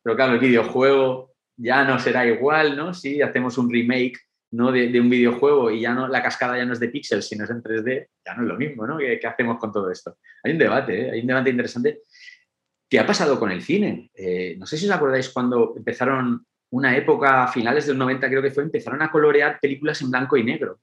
[0.03, 2.93] pero claro, el videojuego ya no será igual, ¿no?
[2.93, 4.17] Si hacemos un remake
[4.51, 4.71] ¿no?
[4.71, 7.49] De, un videojuego y ya no, la cascada ya no es de píxeles, sino es
[7.51, 8.97] en 3D, ya no es lo mismo, ¿no?
[8.97, 10.17] ¿Qué, hacemos con todo esto?
[10.43, 12.01] Hay un debate, hay un debate interesante
[12.89, 14.09] ¿Qué ha pasado con el cine?
[14.15, 18.41] Eh, no sé si os acordáis cuando empezaron una época, a finales del 90 creo
[18.41, 20.79] que fue, empezaron a colorear películas en blanco y negro.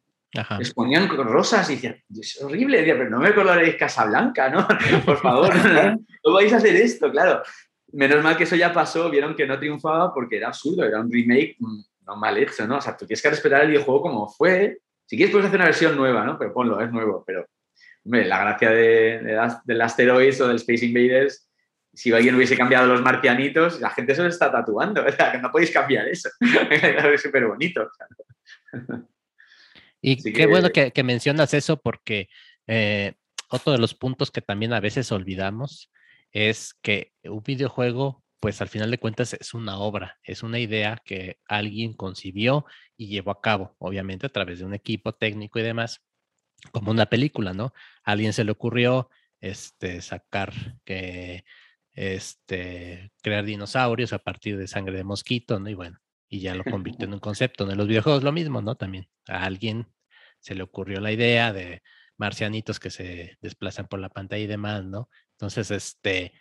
[0.59, 4.69] Les ponían rosas y decían, es horrible, pero no me coloreéis Casablanca, ¿no?
[5.05, 5.53] Por favor,
[6.25, 7.43] no, vais a hacer esto, claro.
[7.97, 11.11] Menos mal que eso ya pasó, vieron que no triunfaba porque era absurdo, era un
[11.11, 12.77] remake mm, no mal hecho, ¿no?
[12.77, 14.79] O sea, tú tienes que respetar el videojuego como fue.
[15.07, 16.39] Si quieres, puedes hacer una versión nueva, ¿no?
[16.39, 17.25] Pero ponlo, es nuevo.
[17.27, 17.47] Pero,
[18.05, 21.47] hombre, la gracia de, de, del Asteroids o del Space Invaders
[21.97, 25.33] si alguien hubiese cambiado los marcianitos, la gente se lo está tatuando, ¿verdad?
[25.33, 26.29] Que no podéis cambiar eso.
[26.71, 27.91] es súper bonito.
[30.03, 32.29] Y qué bueno que, mencionas eso porque
[32.67, 33.15] eh,
[33.49, 35.91] otro de los puntos que también a veces olvidamos
[36.33, 41.01] es que un videojuego, pues al final de cuentas es una obra, es una idea
[41.05, 42.67] que alguien concibió
[42.97, 46.03] y llevó a cabo, obviamente a través de un equipo técnico y demás,
[46.73, 47.73] como una película, ¿no?
[48.05, 49.11] A alguien se le ocurrió
[49.41, 50.53] este, sacar
[50.85, 51.45] que
[51.93, 55.69] este, crear dinosaurios a partir de sangre de mosquito, ¿no?
[55.71, 55.99] Y bueno,
[56.29, 57.71] y ya lo convirtió en un concepto.
[57.71, 58.77] En los videojuegos lo mismo, ¿no?
[58.77, 59.89] También a alguien
[60.41, 61.83] se le ocurrió la idea de
[62.19, 65.09] marcianitos que se desplazan por la pantalla y demás, ¿no?
[65.37, 66.33] Entonces, este,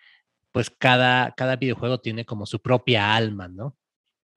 [0.51, 3.77] pues cada, cada videojuego tiene como su propia alma, ¿no?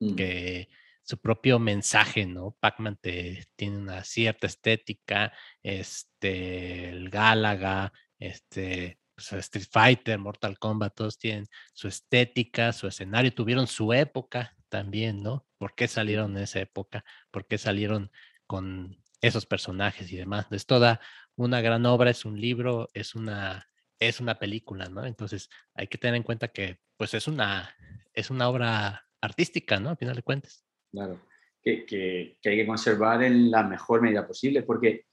[0.00, 0.14] Mm.
[0.16, 0.68] Que
[1.02, 2.56] su propio mensaje, ¿no?
[2.60, 5.32] Pac-Man tiene una cierta estética,
[5.62, 13.32] este, el Gálaga, este, pues, Street Fighter, Mortal Kombat, todos tienen su estética, su escenario,
[13.32, 15.46] tuvieron su época también, ¿no?
[15.56, 17.04] ¿Por qué salieron en esa época?
[17.30, 18.10] ¿Por qué salieron
[18.46, 20.46] con esos personajes y demás?
[20.50, 21.00] Es toda
[21.36, 23.66] una gran obra, es un libro, es una,
[23.98, 25.04] es una película, ¿no?
[25.04, 27.74] Entonces hay que tener en cuenta que pues es una,
[28.12, 29.90] es una obra artística, ¿no?
[29.90, 30.64] Al final de cuentas.
[30.90, 31.20] Claro,
[31.62, 35.06] que, que hay que conservar en la mejor medida posible, porque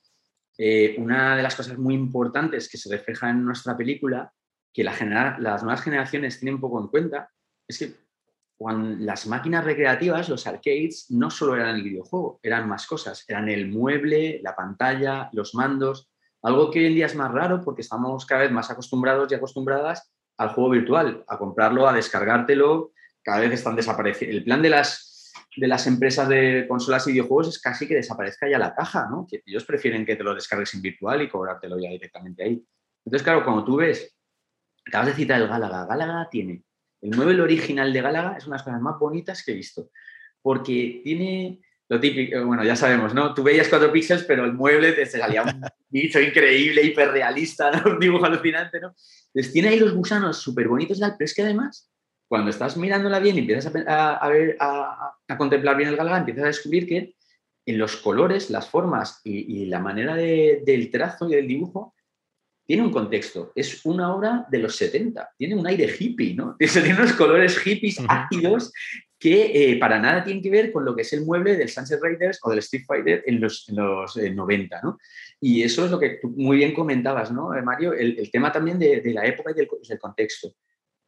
[0.58, 4.32] eh, una de las cosas muy importantes que se refleja en nuestra película,
[4.74, 7.30] que la las nuevas generaciones tienen poco en cuenta,
[7.68, 7.94] es que
[8.58, 13.50] cuando las máquinas recreativas, los arcades, no solo eran el videojuego, eran más cosas, eran
[13.50, 16.10] el mueble, la pantalla, los mandos,
[16.46, 19.36] algo que hoy en día es más raro porque estamos cada vez más acostumbrados y
[19.36, 22.92] acostumbradas al juego virtual, a comprarlo, a descargártelo,
[23.24, 24.38] cada vez están desapareciendo.
[24.38, 28.48] El plan de las de las empresas de consolas y videojuegos es casi que desaparezca
[28.50, 29.26] ya la caja, ¿no?
[29.46, 32.64] Ellos prefieren que te lo descargues en virtual y cobrártelo ya directamente ahí.
[33.06, 34.16] Entonces, claro, cuando tú ves,
[34.86, 36.62] acabas de citar el Gálaga, Gálaga tiene,
[37.02, 39.90] el mueble original de Gálaga es una de las cosas más bonitas que he visto,
[40.42, 43.34] porque tiene lo típico, bueno, ya sabemos, ¿no?
[43.34, 47.92] Tú veías cuatro píxeles, pero el mueble te salía un bicho increíble, hiperrealista, ¿no?
[47.94, 48.96] un dibujo alucinante, ¿no?
[49.34, 51.92] Entonces tiene ahí los gusanos súper bonitos, pero es que además
[52.28, 56.48] cuando estás mirándola bien y empiezas a, ver, a, contemplar bien el galán, empiezas a
[56.48, 57.16] descubrir que
[57.68, 61.96] en los colores, las formas y, la manera del trazo y del dibujo
[62.66, 63.52] tiene un contexto.
[63.56, 66.56] Es una obra de los 70, tiene un aire hippie, ¿no?
[66.60, 68.72] Tiene unos colores hippies ácidos
[69.26, 72.00] que eh, para nada tienen que ver con lo que es el mueble del Sunset
[72.00, 75.00] Riders o del Street Fighter en los, 90, eh, ¿no?
[75.42, 77.94] Y eso es lo que tú muy bien comentabas, ¿no, eh, Mario?
[77.94, 79.68] El, tema también de, la época y del
[80.00, 80.54] contexto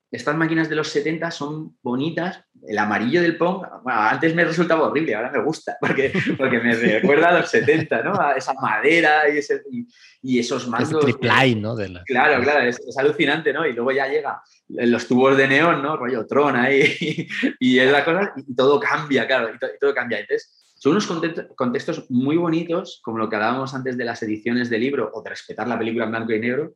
[0.10, 2.44] estas máquinas de los 70 son bonitas.
[2.66, 7.30] El amarillo del Pong, antes me resultaba horrible, ahora me gusta, porque, porque me recuerda
[7.30, 8.20] a los 70, ¿no?
[8.20, 9.88] A esa madera y,
[10.22, 11.04] y, esos mandos.
[11.04, 11.76] triple ¿no?
[12.06, 13.66] Claro, claro, es, alucinante, ¿no?
[13.66, 15.98] Y luego ya llega los tubos de neón, ¿no?
[15.98, 17.28] Rollo Tron ahí,
[17.60, 20.20] y, es la cosa, y todo cambia, claro, y, todo cambia.
[20.20, 21.08] Entonces, son unos
[21.56, 25.32] contextos muy bonitos, como lo que hablábamos antes de las ediciones de libro o de
[25.32, 26.74] respetar la película en blanco y negro,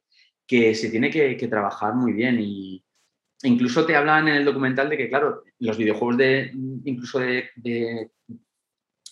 [0.47, 2.83] que se tiene que, que trabajar muy bien y
[3.43, 6.51] incluso te hablan en el documental de que, claro, los videojuegos de,
[6.85, 8.11] incluso de,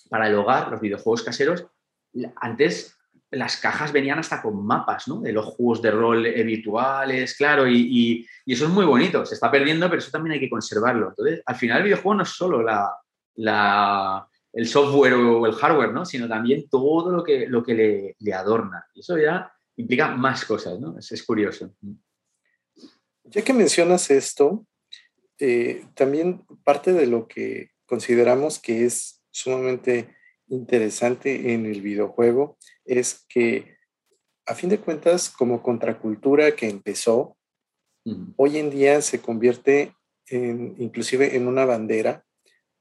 [0.10, 1.66] para el hogar, los videojuegos caseros,
[2.36, 2.96] antes
[3.32, 5.22] las cajas venían hasta con mapas, ¿no?
[5.22, 9.88] De los juegos de rol virtuales, claro, y, eso es muy bonito, se está perdiendo,
[9.88, 11.10] pero eso también hay que conservarlo.
[11.10, 16.06] Entonces, al final el videojuego no es solo la, el software o el hardware, ¿no?
[16.06, 18.86] Sino también todo lo que, lo que le, adorna.
[18.96, 20.98] Y eso ya implica más cosas, ¿no?
[20.98, 21.72] es curioso.
[23.32, 24.66] Ya que mencionas esto,
[25.38, 30.16] eh, también parte de lo que consideramos que es sumamente
[30.48, 33.78] interesante en el videojuego es que,
[34.48, 37.38] a fin de cuentas, como contracultura que empezó,
[38.36, 39.94] hoy en día se convierte
[40.32, 42.26] inclusive en una bandera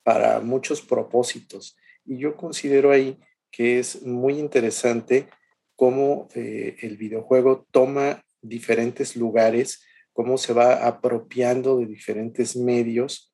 [0.02, 1.76] para muchos propósitos.
[2.06, 3.18] Y yo considero ahí
[3.50, 5.28] que es muy interesante
[5.76, 9.82] cómo eh, el videojuego toma diferentes lugares,
[10.18, 13.32] cómo se va apropiando de diferentes medios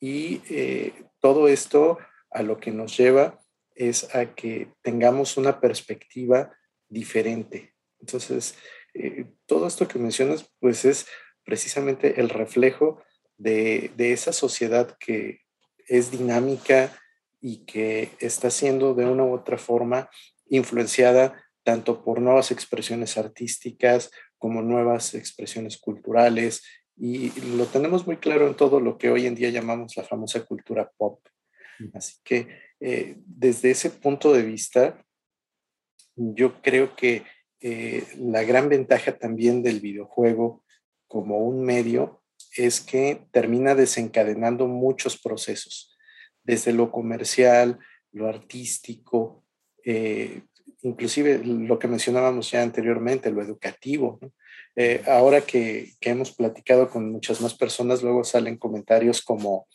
[0.00, 1.98] y eh, todo esto
[2.32, 3.38] a lo que nos lleva
[3.76, 6.52] es a que tengamos una perspectiva
[6.88, 7.76] diferente.
[8.00, 8.56] Entonces,
[8.92, 11.06] eh, todo esto que mencionas, pues es
[11.44, 13.00] precisamente el reflejo
[13.38, 15.42] de, esa sociedad que
[15.86, 16.92] es dinámica
[17.40, 20.10] y que está siendo de una u otra forma
[20.48, 24.10] influenciada tanto por nuevas expresiones artísticas
[24.40, 26.64] como nuevas expresiones culturales.
[26.96, 30.44] Y lo tenemos muy claro en todo lo que hoy en día llamamos la famosa
[30.44, 31.20] cultura pop.
[31.94, 32.48] Así que
[32.80, 35.04] eh, desde ese punto de vista,
[36.16, 37.22] yo creo que
[37.60, 40.64] eh, la gran ventaja también del videojuego
[41.06, 42.22] como un medio
[42.56, 45.96] es que termina desencadenando muchos procesos,
[46.42, 47.78] desde lo comercial,
[48.12, 49.44] lo artístico,
[49.84, 50.42] eh,
[50.82, 54.20] inclusive lo que mencionábamos ya anteriormente, lo educativo.
[54.76, 59.66] Eh, ahora que, que, hemos platicado con muchas más personas, luego salen comentarios como,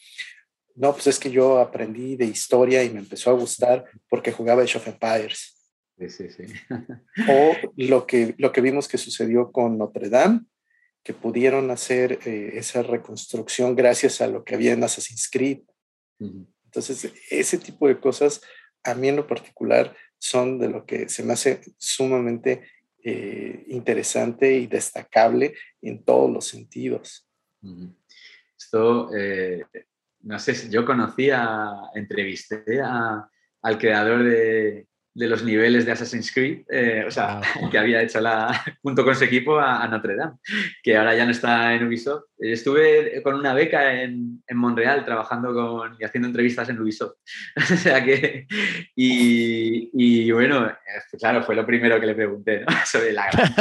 [0.75, 4.63] no, pues es que yo aprendí de historia y me empezó a gustar porque jugaba
[4.63, 5.55] Age of Empires.
[5.97, 6.43] Sí, sí, sí.
[7.29, 10.41] o lo que, lo que vimos que sucedió con Notre Dame,
[11.03, 15.59] que pudieron hacer eh, esa reconstrucción gracias a lo que había en Assassin's Creed.
[16.19, 18.41] Entonces, ese tipo de cosas,
[18.83, 19.95] a mí en lo particular,
[20.25, 22.63] son de lo que se me hace sumamente
[23.03, 27.27] eh, interesante y destacable en todos los sentidos.
[28.57, 29.63] Esto, eh,
[30.21, 33.29] no sé, yo conocía, entrevisté a,
[33.61, 37.39] al creador de, de los niveles de Assassin's Creed, eh, o sea,
[37.71, 40.37] que había hecho la, junto con su equipo a, Notre Dame,
[40.83, 42.25] que ahora ya no está en Ubisoft.
[42.37, 47.15] Estuve con una beca en, en Montreal trabajando con, y haciendo entrevistas en Ubisoft.
[47.55, 48.45] o sea que,
[48.95, 50.69] y, y, bueno,
[51.09, 52.67] pues claro, fue lo primero que le pregunté ¿no?
[52.85, 53.53] sobre la gran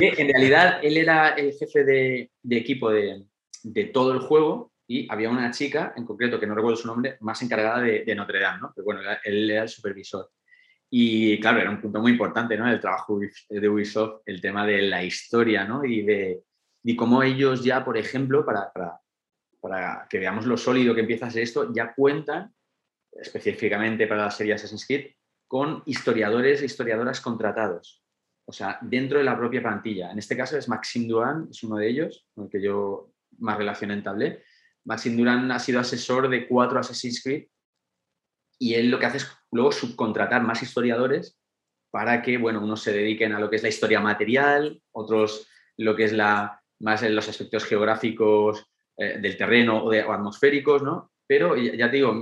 [0.00, 3.24] En realidad, él era el jefe de, de equipo de,
[3.64, 7.16] de todo el juego y había una chica en concreto, que no recuerdo su nombre,
[7.20, 8.72] más encargada de, Notre Dame, ¿no?
[8.74, 10.30] Pero bueno, él era el supervisor.
[10.90, 12.70] Y claro, era un punto muy importante, ¿no?
[12.70, 13.18] El trabajo
[13.48, 15.82] de Ubisoft, el tema de la historia, ¿no?
[15.82, 16.42] Y de
[16.84, 19.00] y cómo ellos ya, por ejemplo, para, para,
[19.60, 22.52] para, que veamos lo sólido que empieza a ser esto, ya cuentan,
[23.12, 25.12] específicamente para la serie Assassin's Creed,
[25.46, 28.02] con historiadores e historiadoras contratados.
[28.44, 30.10] O sea, dentro de la propia plantilla.
[30.10, 33.56] En este caso es Maxime Duan, es uno de ellos, con el que yo más
[33.56, 34.42] relación entablé,
[34.84, 37.46] Maxim Duran ha sido asesor de cuatro Assassin's Creed
[38.58, 41.38] y él lo que hace es luego subcontratar más historiadores
[41.90, 45.94] para que, bueno, unos se dediquen a lo que es la historia material, otros lo
[45.94, 48.66] que es la, más en los aspectos geográficos
[48.96, 51.12] eh, del terreno o, de, atmosféricos, ¿no?
[51.26, 52.20] Pero ya te digo,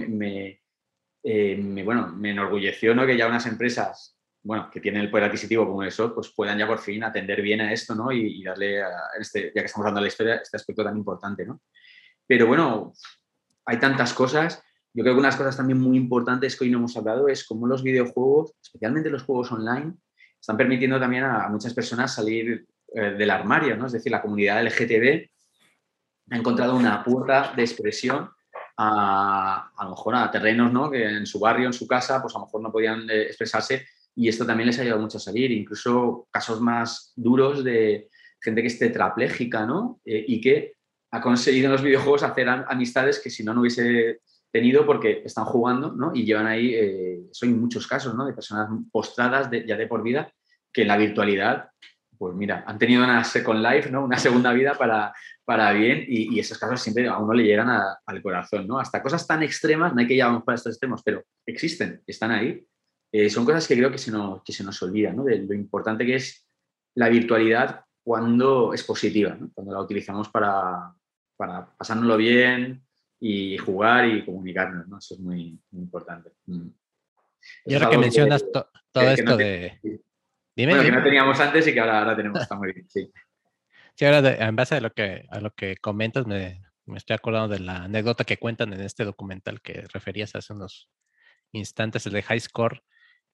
[1.22, 3.06] eh, me, bueno, me enorgulleció ¿no?
[3.06, 6.66] que ya unas empresas bueno, que tienen el poder adquisitivo como eso, pues puedan ya
[6.66, 8.10] por fin atender bien a esto, ¿no?
[8.10, 11.44] Y, darle, a este, ya que estamos hablando de la historia, este aspecto tan importante,
[11.44, 11.60] ¿no?
[12.30, 12.92] Pero bueno,
[13.66, 14.62] hay tantas cosas.
[14.94, 17.66] Yo creo que unas cosas también muy importantes que hoy no hemos hablado es cómo
[17.66, 19.94] los videojuegos, especialmente los juegos online,
[20.40, 23.86] están permitiendo también a muchas personas salir eh, del armario, ¿no?
[23.86, 25.28] Es decir, la comunidad LGTB
[26.30, 28.30] ha encontrado una puerta de expresión
[28.76, 30.88] a, a lo mejor a terrenos, ¿no?
[30.88, 33.88] Que en su barrio, en su casa, pues a lo mejor no podían eh, expresarse
[34.14, 38.08] y esto también les ha ayudado mucho a salir, incluso casos más duros de
[38.40, 40.00] gente que es tetrapléjica, ¿no?
[40.04, 40.74] Eh, y que
[41.12, 44.20] ha conseguido en los videojuegos hacer amistades que si no, no hubiese
[44.52, 46.12] tenido porque están jugando ¿no?
[46.14, 48.26] y llevan ahí, eh, son muchos casos ¿no?
[48.26, 50.32] de personas postradas ya de por vida
[50.72, 51.70] que en la virtualidad,
[52.16, 54.04] pues mira, han tenido una second life, ¿no?
[54.04, 55.12] una segunda vida para,
[55.44, 58.66] para bien y, esos casos siempre a uno le llegan al corazón.
[58.66, 58.78] ¿no?
[58.78, 62.64] Hasta cosas tan extremas, no hay que llevar para estos extremos, pero existen, están ahí.
[63.12, 65.24] Eh, son cosas que creo que se nos, que se nos olvida, ¿no?
[65.24, 66.46] de lo importante que es
[66.94, 70.94] la virtualidad cuando es positiva, cuando la utilizamos para,
[71.40, 72.84] para pasárnoslo bien
[73.18, 74.98] y jugar y comunicarnos, ¿no?
[74.98, 76.32] Eso es muy, importante.
[76.44, 76.68] Mm.
[77.64, 79.80] Y ahora que mencionas todo esto de...
[80.54, 83.10] Dime, bueno, que no teníamos antes y que ahora, ahora tenemos, está muy bien, sí.
[83.94, 87.48] Sí, ahora en base a lo que, a lo que comentas, me, me estoy acordando
[87.48, 90.90] de la anécdota que cuentan en este documental que referías hace unos
[91.52, 92.82] instantes, el de High Score.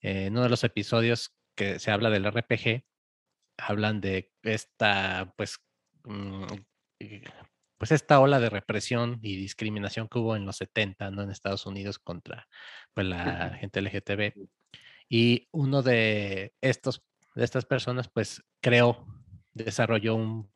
[0.00, 2.84] Eh, en uno de los episodios que se habla del RPG,
[3.58, 5.58] hablan de esta, pues,
[6.04, 6.44] mm,
[7.78, 11.22] pues esta ola de represión y discriminación que hubo en los 70, ¿no?
[11.22, 12.48] En Estados Unidos contra
[12.94, 14.48] pues, la gente LGTB.
[15.08, 17.02] Y uno de estos,
[17.34, 19.06] de estas personas, pues creó,
[19.52, 20.50] desarrolló un,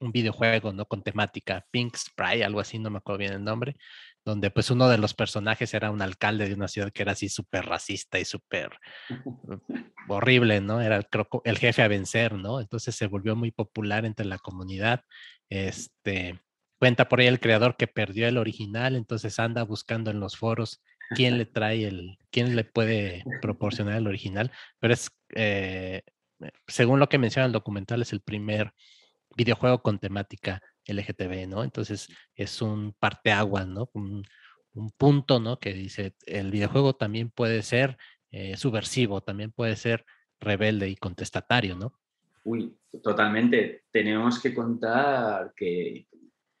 [0.00, 0.86] un videojuego, ¿no?
[0.86, 3.76] Con temática, Pink Sprite, algo así, no me acuerdo bien el nombre,
[4.26, 7.28] donde pues uno de los personajes era un alcalde de una ciudad que era así
[7.28, 8.70] súper racista y súper
[10.08, 10.82] horrible, ¿no?
[10.82, 11.06] Era el,
[11.44, 12.60] el jefe a vencer, ¿no?
[12.60, 15.02] Entonces se volvió muy popular entre la comunidad.
[15.48, 16.40] Este,
[16.80, 20.82] cuenta por ahí el creador que perdió el original, entonces anda buscando en los foros
[21.14, 24.50] quién le trae el, quién le puede proporcionar el original,
[24.80, 26.02] pero es, eh,
[26.66, 28.72] según lo que menciona el documental, es el primer
[29.36, 31.64] videojuego con temática LGTB, ¿no?
[31.64, 33.90] Entonces es un parteaguas, ¿no?
[33.92, 34.24] Un,
[34.74, 35.58] un, punto, ¿no?
[35.58, 37.96] Que dice, el videojuego también puede ser
[38.30, 40.04] eh, subversivo, también puede ser
[40.40, 41.98] rebelde y contestatario, ¿no?
[42.44, 43.84] Uy, totalmente.
[43.90, 46.06] Tenemos que contar que,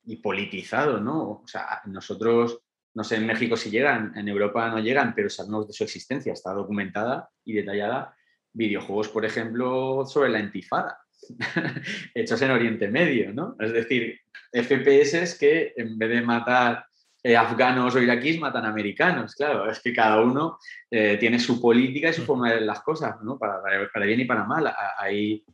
[0.04, 1.42] y politizado, ¿no?
[1.42, 2.60] O sea, nosotros,
[2.94, 6.32] no sé en México si llegan, en Europa no llegan, pero sabemos de su existencia,
[6.32, 8.16] está documentada y detallada.
[8.52, 11.05] Videojuegos, por ejemplo, sobre la intifada
[12.14, 13.56] hechos en Oriente Medio, ¿no?
[13.58, 14.20] Es decir,
[14.52, 16.86] FPS que en vez de matar
[17.22, 19.34] eh, afganos o iraquíes, matan americanos.
[19.34, 20.58] Claro, es que cada uno
[20.88, 23.36] eh, tiene su política y su forma de ver las cosas, ¿no?
[23.36, 23.60] Para,
[23.92, 24.72] para, bien y para mal.
[24.96, 25.44] Ahí,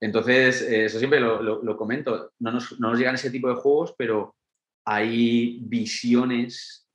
[0.00, 2.32] entonces, eh, eso siempre lo, comento.
[2.38, 4.36] No nos, no nos llegan ese tipo de juegos, pero
[4.86, 6.88] hay visiones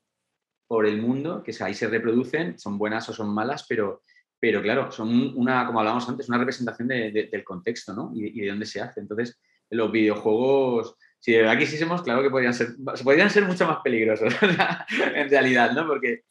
[0.67, 4.01] por el mundo que ahí se reproducen, son buenas o son malas, pero
[4.43, 8.11] pero claro, son una, como hablábamos antes, una representación del contexto ¿no?
[8.13, 8.99] y, de dónde se hace.
[8.99, 9.39] Entonces,
[9.69, 12.75] los videojuegos, si de verdad quisiésemos, claro que podrían ser,
[13.05, 14.35] podrían ser mucho más peligrosos
[15.15, 15.87] en realidad, ¿no?
[15.87, 16.23] Porque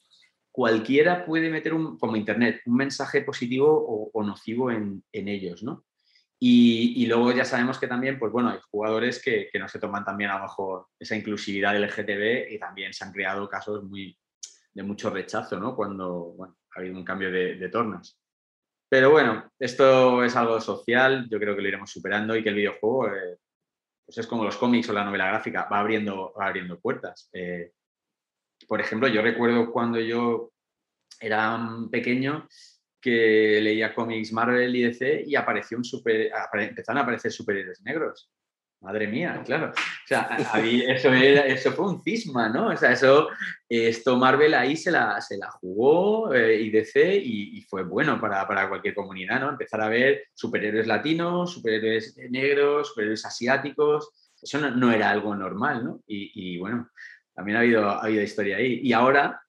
[0.51, 5.87] cualquiera puede meter, un, como Internet, un mensaje positivo o, nocivo en, ellos, ¿no?
[6.39, 10.29] Y, luego ya sabemos que también, pues bueno, hay jugadores que, no se toman también
[10.29, 14.15] a lo mejor esa inclusividad del LGTB y también se han creado casos muy,
[14.75, 15.75] de mucho rechazo, ¿no?
[15.75, 18.19] Cuando, bueno, ha habido un cambio de, tornas.
[18.89, 22.55] Pero bueno, esto es algo social, yo creo que lo iremos superando y que el
[22.57, 23.39] videojuego eh,
[24.05, 27.31] pues es como los cómics o la novela gráfica, va abriendo, abriendo puertas.
[27.33, 27.73] Eh,
[28.69, 30.53] por ejemplo, yo recuerdo cuando yo
[31.21, 31.59] era
[31.91, 32.47] pequeño
[33.01, 38.31] que leía cómics Marvel y DC y apareció un super, empezaron a aparecer superhéroes negros.
[38.83, 39.71] Madre mía, claro.
[39.71, 40.37] O sea,
[40.89, 42.67] eso, eso, fue un cisma, ¿no?
[42.69, 43.29] O sea, eso,
[43.69, 48.47] esto Marvel ahí se la, se la jugó eh, y DC y, fue bueno para,
[48.47, 49.51] para, cualquier comunidad, ¿no?
[49.51, 54.11] Empezar a ver superhéroes latinos, superhéroes negros, superhéroes asiáticos.
[54.43, 56.01] Eso no, era algo normal, ¿no?
[56.09, 56.91] Y, bueno,
[57.35, 58.81] también ha habido, ha habido historia ahí.
[58.83, 59.41] Y ahora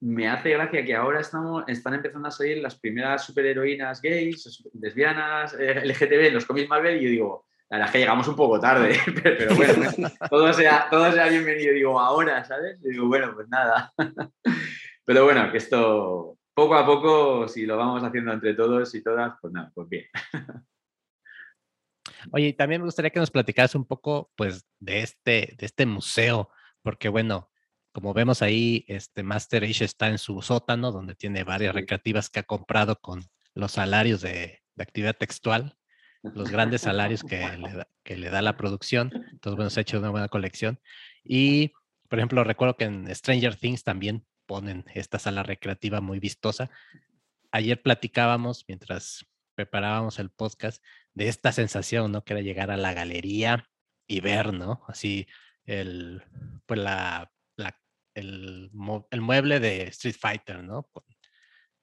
[0.00, 5.56] me hace gracia que ahora estamos, están empezando a salir las primeras superheroínas gays, lesbianas,
[5.58, 8.36] eh, LGTB en los cómics Marvel y yo digo, la verdad es que llegamos un
[8.36, 9.90] poco tarde, pero bueno,
[10.30, 12.80] todo sea, todo sea bienvenido, digo, ahora, ¿sabes?
[12.82, 13.92] digo, bueno, pues nada.
[15.04, 19.34] Pero bueno, que esto poco a poco, si lo vamos haciendo entre todos y todas,
[19.40, 20.04] pues nada, pues bien.
[22.32, 26.50] Oye, también me gustaría que nos platicaras un poco, pues, de este, de este museo,
[26.82, 27.50] porque bueno,
[27.92, 32.40] como vemos ahí, este Master Age está en su sótano, donde tiene varias recreativas que
[32.40, 33.22] ha comprado con
[33.54, 35.78] los salarios de, de actividad textual
[36.22, 39.12] los grandes salarios que le, da, que le da la producción.
[39.32, 40.80] Entonces, bueno, se ha hecho una buena colección.
[41.24, 41.72] Y,
[42.08, 46.70] por ejemplo, recuerdo que en Stranger Things también ponen esta sala recreativa muy vistosa.
[47.52, 50.82] Ayer platicábamos, mientras preparábamos el podcast,
[51.14, 52.24] de esta sensación, ¿no?
[52.24, 53.68] Que era llegar a la galería
[54.06, 54.82] y ver, ¿no?
[54.86, 55.26] Así,
[55.66, 56.22] el,
[56.66, 57.30] pues la,
[58.14, 58.70] el,
[59.10, 60.88] el, mueble de Street Fighter, ¿no?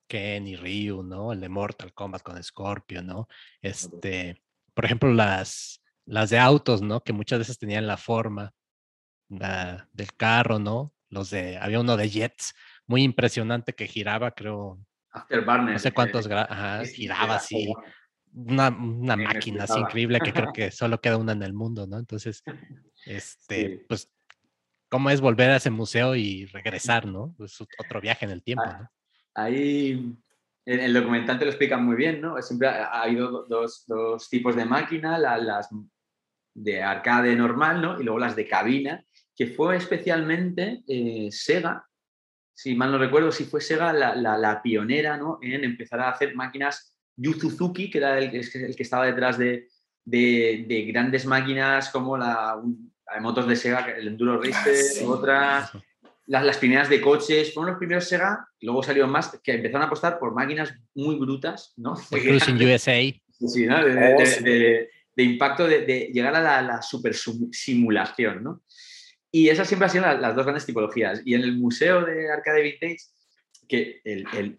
[0.07, 1.33] Ken y Ryu, ¿no?
[1.33, 3.27] El de Mortal Kombat con Scorpio, ¿no?
[3.61, 4.41] Este,
[4.73, 7.01] por ejemplo, las, las de autos, ¿no?
[7.01, 8.53] Que muchas veces tenían la forma
[9.27, 10.93] del carro, ¿no?
[11.09, 12.53] Los de, había uno de Jets,
[12.87, 14.79] muy impresionante que giraba, creo.
[15.11, 15.73] Afterburner.
[15.73, 17.73] No sé cuántos giraba así.
[18.33, 21.97] Una, una máquina así increíble que creo que solo queda una en el mundo, ¿no?
[21.97, 22.43] Entonces,
[23.05, 24.11] este, pues,
[24.89, 27.35] ¿cómo es volver a ese museo y regresar, ¿no?
[27.39, 28.89] Es otro viaje en el tiempo, ah, ¿no?
[29.35, 30.15] Ahí
[30.65, 32.41] en el documental te lo explican muy bien, ¿no?
[32.41, 33.85] Siempre ha, habido dos,
[34.29, 35.69] tipos de máquina, las
[36.55, 37.99] de arcade normal, ¿no?
[37.99, 39.05] Y luego las de cabina,
[39.35, 41.85] que fue especialmente eh, Sega,
[42.53, 45.37] si mal no recuerdo, si fue Sega la, pionera, ¿no?
[45.41, 49.67] En empezar a hacer máquinas Yu Suzuki, que era el, el que estaba detrás de,
[50.87, 52.59] grandes máquinas como la,
[53.21, 55.71] motos de Sega, el Enduro Racer, ah, otras
[56.27, 60.17] las, primeras de coches, fueron los primeros Sega, luego salieron más, que empezaron a apostar
[60.19, 61.95] por máquinas muy brutas, ¿no?
[62.09, 63.01] Cruising USA.
[63.47, 63.83] Sí, ¿no?
[63.83, 67.13] De, oh, impacto, de, llegar a la, super
[67.51, 68.63] simulación, ¿no?
[69.31, 71.21] Y esas siempre han sido las, dos grandes tipologías.
[71.25, 72.99] Y en el Museo de Arcade Vintage,
[73.67, 74.01] que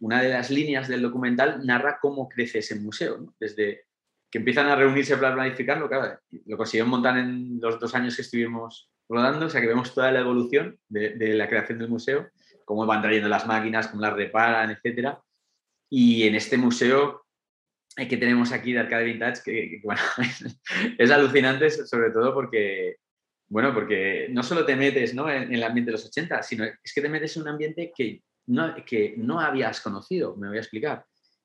[0.01, 3.35] una de las líneas del documental narra cómo crece ese museo, ¿no?
[3.41, 3.87] Desde
[4.31, 8.23] que empiezan a reunirse para planificarlo, claro, lo consiguieron montar en los dos años que
[8.23, 12.29] estuvimos rodando, o sea que vemos toda la evolución de, la creación del museo,
[12.65, 15.21] cómo van trayendo las máquinas, cómo las reparan, etcétera.
[15.89, 17.27] Y en este museo
[17.97, 20.01] que tenemos aquí de Arcade Vintage, que, bueno,
[20.99, 22.97] es, alucinante, sobre todo porque,
[23.49, 25.31] bueno, porque no solo te metes ¿no?
[25.31, 28.23] En, el ambiente de los 80, sino es que te metes en un ambiente que
[28.47, 31.05] no, que no habías conocido, me voy a explicar.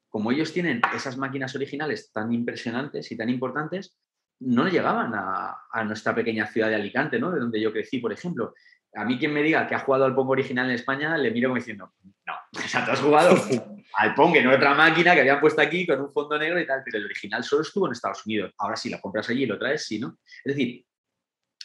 [0.09, 3.95] Como ellos tienen esas máquinas originales tan impresionantes y tan importantes,
[4.41, 7.31] no llegaban a, a, nuestra pequeña ciudad de Alicante, ¿no?
[7.31, 8.53] De donde yo crecí, por ejemplo.
[8.93, 11.49] A mí quien me diga que ha jugado al Pong original en España, le miro
[11.49, 11.93] como diciendo,
[12.25, 12.33] no,
[12.65, 13.35] o sea, tú has jugado
[13.97, 16.81] al Pong en otra máquina que habían puesto aquí con un fondo negro y tal,
[16.83, 18.53] pero el original solo estuvo en Estados Unidos.
[18.57, 20.17] Ahora sí, lo compras allí y lo traes, sí, ¿no?
[20.43, 20.85] Es decir,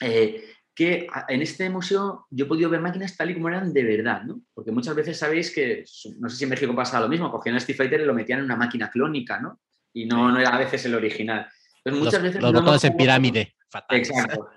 [0.01, 3.83] eh, que en este museo yo he podido ver máquinas tal y como eran de
[3.83, 4.43] verdad, ¿no?
[4.53, 5.85] Porque muchas veces sabéis que,
[6.19, 8.41] no sé si en México pasa lo mismo, cogían el Street Fighter y lo metían
[8.41, 9.59] en una máquina clónica, ¿no?
[9.95, 11.49] Y no, no era a veces el original.
[11.87, 13.55] Entonces, muchas veces los botones en pirámide.
[13.69, 13.99] Fatal.
[13.99, 14.49] Exacto.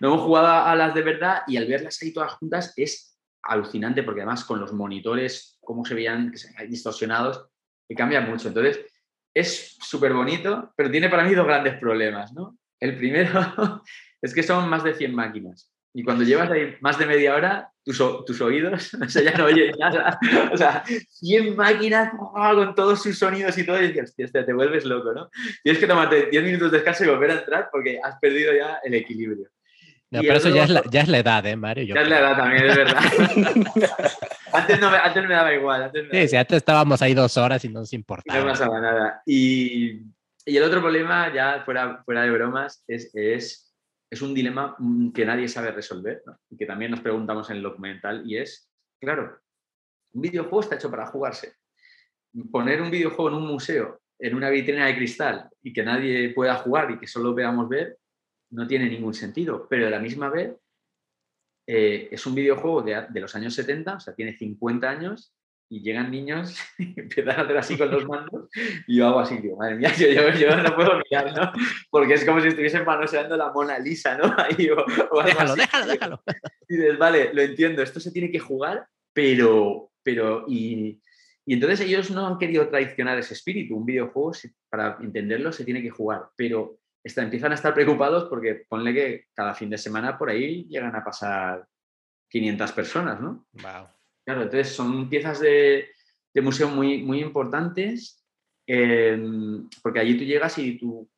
[0.00, 4.02] No hemos jugado a las de verdad y al verlas ahí todas juntas es alucinante
[4.02, 6.32] porque además con los monitores, cómo se veían
[6.68, 7.46] distorsionados,
[7.88, 8.48] que cambia mucho.
[8.48, 8.84] Entonces,
[9.34, 12.58] es súper bonito, pero tiene para mí dos grandes problemas, ¿no?
[12.80, 13.30] El primero
[14.22, 15.72] es que son más de 100 máquinas.
[15.98, 19.46] Y cuando llevas ahí más de media hora, tus, tus oídos, o sea, ya no
[19.46, 20.16] oyes nada.
[20.52, 22.54] O sea, 100 máquinas ¡oh!
[22.54, 25.28] con todos sus sonidos y todo, y dices, hostia, te vuelves loco, ¿no?
[25.64, 28.78] Tienes que tomarte 10 minutos de descanso y volver a entrar porque has perdido ya
[28.84, 29.48] el equilibrio.
[30.12, 31.96] No, pero eso ya es, la, ya es, la, edad, ¿eh, Mario?
[31.96, 33.02] ya es la edad también, es verdad.
[34.52, 35.82] antes, no me, antes me daba igual.
[35.82, 38.38] Antes sí, sí, antes estábamos ahí dos horas y no nos importaba.
[38.38, 39.20] No pasaba nada.
[39.26, 40.00] Y,
[40.46, 43.67] y, el otro problema, ya fuera, fuera de bromas, es, es
[44.10, 47.62] es un dilema mm, que nadie sabe resolver y que también nos preguntamos en el
[47.62, 49.38] documental y es, claro,
[50.12, 51.54] un videojuego está hecho para jugarse.
[52.50, 56.56] Poner un videojuego en un museo, en una vitrina de cristal y que nadie pueda
[56.56, 57.98] jugar y que solo veamos ver,
[58.50, 59.66] no tiene ningún sentido.
[59.68, 60.56] Pero a la misma vez,
[61.66, 65.34] eh, es un videojuego de, de, los años 70, o sea, tiene 50 años
[65.70, 68.48] y llegan niños y empiezan a hacer así con los mandos
[68.86, 71.52] y yo hago así, digo, madre mía, yo, yo, no puedo mirar, ¿no?
[71.90, 74.24] Porque es como si estuviesen manoseando la Mona Lisa, ¿no?
[74.38, 74.68] Ahí,
[75.24, 76.22] déjalo, déjalo, déjalo.
[76.68, 81.00] Y dices, vale, lo entiendo, esto se tiene que jugar, pero, pero, y,
[81.44, 83.76] y entonces ellos no han querido traicionar ese espíritu.
[83.76, 84.32] Un videojuego,
[84.68, 89.24] para entenderlo, se tiene que jugar, pero está, empiezan a estar preocupados porque ponle que
[89.34, 91.66] cada fin de semana por ahí llegan a pasar
[92.28, 93.46] 500 personas, ¿no?
[93.52, 93.97] Wow.
[94.28, 95.88] Claro, entonces son piezas de,
[96.42, 98.22] museo muy, muy importantes,
[98.66, 101.10] em, porque allí tú llegas y tú,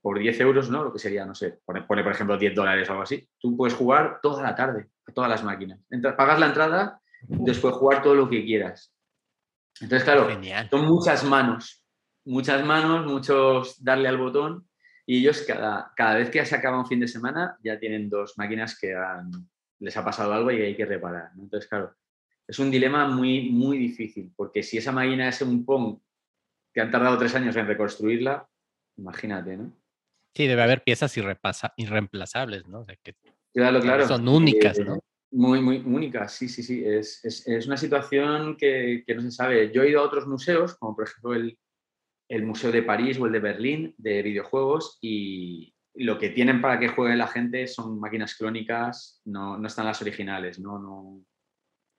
[0.00, 0.82] por 10 euros, ¿no?
[0.82, 3.74] Lo que sería, no sé, pone, por ejemplo 10 dólares o algo así, tú puedes
[3.74, 5.80] jugar toda la tarde a todas las máquinas.
[6.16, 6.98] pagas la entrada,
[7.28, 8.90] después jugar todo lo que quieras.
[9.78, 10.26] Entonces, claro,
[10.70, 11.84] son muchas manos,
[12.24, 14.66] muchas manos, muchos darle al botón,
[15.04, 18.38] y ellos cada, cada vez que se acaba un fin de semana ya tienen dos
[18.38, 18.94] máquinas que
[19.80, 21.32] les ha pasado algo y hay que reparar.
[21.36, 21.94] Entonces, claro,
[22.48, 25.98] es un dilema muy, muy difícil, porque si esa máquina es un Pong
[26.72, 28.48] que han tardado tres años en reconstruirla,
[28.96, 29.72] imagínate, ¿no?
[30.34, 32.84] Sí, debe haber piezas irreemplazables, ¿no?
[33.02, 33.14] que
[33.54, 34.06] claro, claro.
[34.06, 34.98] Son únicas, ¿no?
[35.32, 36.84] Muy, muy únicas, sí, sí, sí.
[36.84, 39.72] Es, es, es una situación que, que, no se sabe.
[39.72, 41.58] Yo he ido a otros museos, como por ejemplo el,
[42.28, 46.78] el Museo de París o el de Berlín de videojuegos, y lo que tienen para
[46.78, 51.24] que juegue la gente son máquinas clónicas, no, no están las originales, no, no,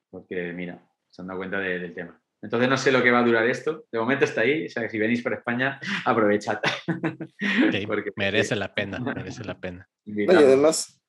[0.10, 0.80] porque mira,
[1.10, 2.20] se han dado cuenta del tema.
[2.42, 3.86] Entonces no sé lo que va a durar esto.
[3.92, 4.68] De momento está ahí.
[4.68, 6.60] O sea, que si venís por España, aprovechad.
[7.88, 9.88] porque, merece la pena, merece la pena.
[10.06, 11.02] y además,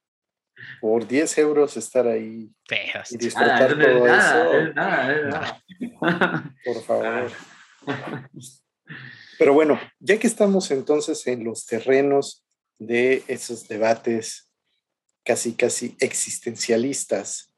[0.80, 2.50] por 10 euros estar ahí
[3.10, 4.72] y disfrutar todo eso.
[4.74, 5.62] Nada,
[6.64, 7.30] Por favor.
[9.38, 12.44] Pero bueno, ya que estamos entonces en los terrenos
[12.78, 14.50] de esos debates
[15.24, 17.54] casi, casi existencialistas,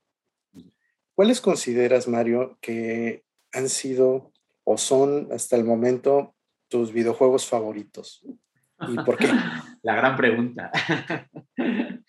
[1.20, 4.32] ¿Cuáles consideras, Mario, que han sido
[4.64, 6.34] o son hasta el momento
[6.66, 8.24] tus videojuegos favoritos?
[8.88, 9.26] ¿Y por qué?
[9.82, 10.72] La gran pregunta.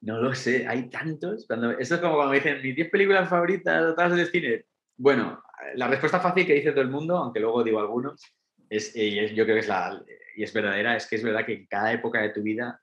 [0.00, 1.46] No lo sé, hay tantos.
[1.46, 4.64] Cuando, esto es como cuando me dicen mis 10 películas favoritas todas de cine.
[4.98, 5.42] Bueno,
[5.76, 8.20] la respuesta fácil que dice todo el mundo, aunque luego digo algunos,
[8.68, 10.04] es, y yo creo que es la,
[10.36, 12.82] y es verdadera, es que es verdad que en cada época de tu vida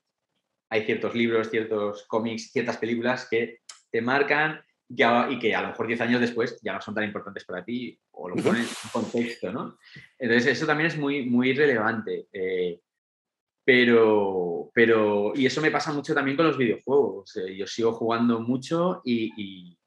[0.71, 3.59] hay ciertos libros, ciertos cómics, ciertas películas que
[3.91, 4.61] te marcan
[5.29, 7.97] y que a lo mejor 10 años después ya no son tan importantes para ti
[8.11, 9.77] o lo pones en contexto, ¿no?
[10.19, 12.27] Entonces eso también es muy, muy relevante.
[12.33, 12.79] Eh,
[13.63, 17.37] pero, pero, y eso me pasa mucho también con los videojuegos.
[17.37, 19.77] Eh, yo sigo jugando mucho y,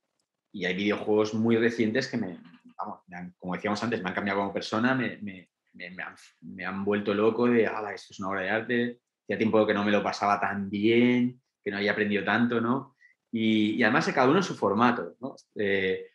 [0.52, 2.38] y, hay videojuegos muy recientes que me,
[2.78, 3.00] vamos,
[3.38, 7.66] como decíamos antes, me han cambiado como persona, me, me, me, han, vuelto loco de,
[7.66, 10.70] ala, esto es una obra de arte, hacía tiempo que no me lo pasaba tan
[10.70, 12.93] bien, que no había aprendido tanto, ¿no?
[13.36, 15.34] Y, además cada uno en su formato, ¿no?
[15.56, 16.06] Eh,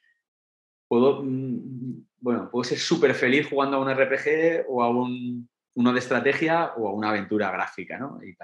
[0.88, 5.94] puedo, mm, bueno, puedo ser súper feliz jugando a un RPG o a un, uno
[5.94, 8.22] de estrategia o a una aventura gráfica, ¿no?
[8.24, 8.38] Y,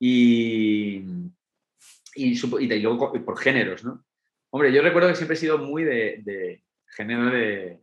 [0.00, 1.04] y,
[2.16, 4.04] y, luego por géneros, ¿no?
[4.50, 7.80] Hombre, yo recuerdo que siempre he sido muy de, de género de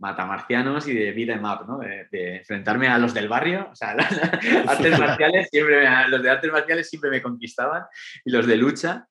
[0.00, 1.78] matamarcianos y de vida map, ¿no?
[1.78, 3.90] De, enfrentarme a los del barrio, o sea,
[4.66, 7.84] artes marciales siempre los de artes marciales siempre me conquistaban
[8.24, 9.06] y los de lucha.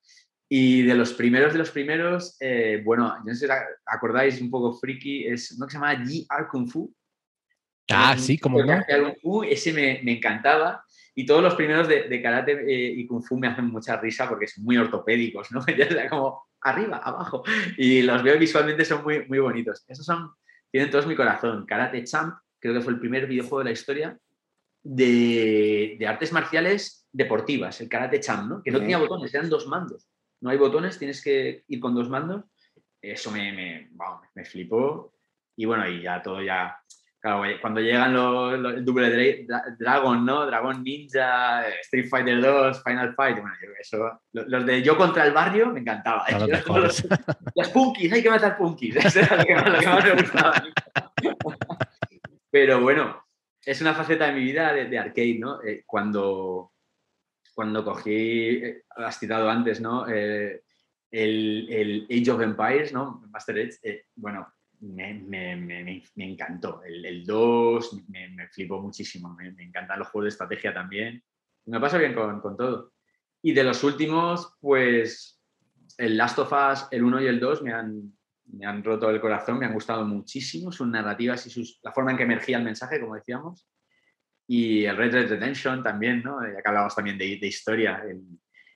[0.52, 3.54] Y de los primeros de los primeros, eh, bueno, yo no sé si
[3.86, 6.92] acordáis un poco friki, es uno que se llama GR Kung Fu.
[7.92, 9.44] Ah, sí, como no.
[9.44, 10.84] ese me, me, encantaba.
[11.14, 14.28] Y todos los primeros de, de karate eh, y kung fu me hacen mucha risa
[14.28, 15.64] porque son muy ortopédicos, ¿no?
[15.78, 17.44] Ya sea como arriba, abajo.
[17.78, 19.84] Y los veo visualmente, son muy, muy bonitos.
[19.88, 20.32] Esos son,
[20.72, 21.66] tienen todos mi corazón.
[21.68, 24.18] Karate Champ, creo que fue el primer videojuego de la historia
[24.82, 28.64] de, de artes marciales deportivas, el Karate Champ, ¿no?
[28.64, 30.08] Que no tenía botones, eran dos mandos.
[30.42, 32.46] No hay botones, tienes que ir con dos mandos.
[33.02, 33.90] Eso me, me,
[34.36, 35.14] me flipó.
[35.56, 36.80] Y bueno, y ya todo ya
[37.22, 39.46] Claro, cuando llegan los, el Double
[39.78, 40.46] Dragon, ¿no?
[40.46, 45.68] Dragon Ninja, Street Fighter 2, Final Fight, bueno, eso, los de Yo contra el barrio
[45.68, 46.26] me encantaba.
[46.32, 47.04] Los,
[47.56, 50.64] los, punkis, hay que matar punkis, eso era lo que, más me gustaba.
[52.50, 53.22] Pero bueno,
[53.66, 55.62] es una faceta de mi vida de, arcade, ¿no?
[55.62, 56.72] Eh, cuando,
[57.60, 60.08] cuando cogí, eh, has citado antes, ¿no?
[60.08, 60.64] Eh,
[61.12, 63.22] el, el, Age of Empires, ¿no?
[63.30, 64.48] Master Edge, bueno,
[64.80, 66.82] me, encantó.
[66.86, 69.36] El, 2 me, flipó muchísimo.
[69.36, 71.22] Me, encantan los juegos de estrategia también.
[71.66, 72.94] Me pasa bien con, todo.
[73.42, 75.44] Y de los últimos, pues
[75.98, 78.18] el Last of Us, el 1 y el 2 me han,
[78.54, 82.12] me han roto el corazón, me han gustado muchísimo sus narrativas y sus, la forma
[82.12, 83.68] en que emergía el mensaje, como decíamos.
[84.52, 86.42] Y el Red Dead Redemption también, ¿no?
[86.42, 88.04] Ya que hablamos también de, de historia.
[88.04, 88.24] El,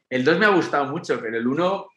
[0.07, 1.87] el 2 me ha gustado mucho, pero el 1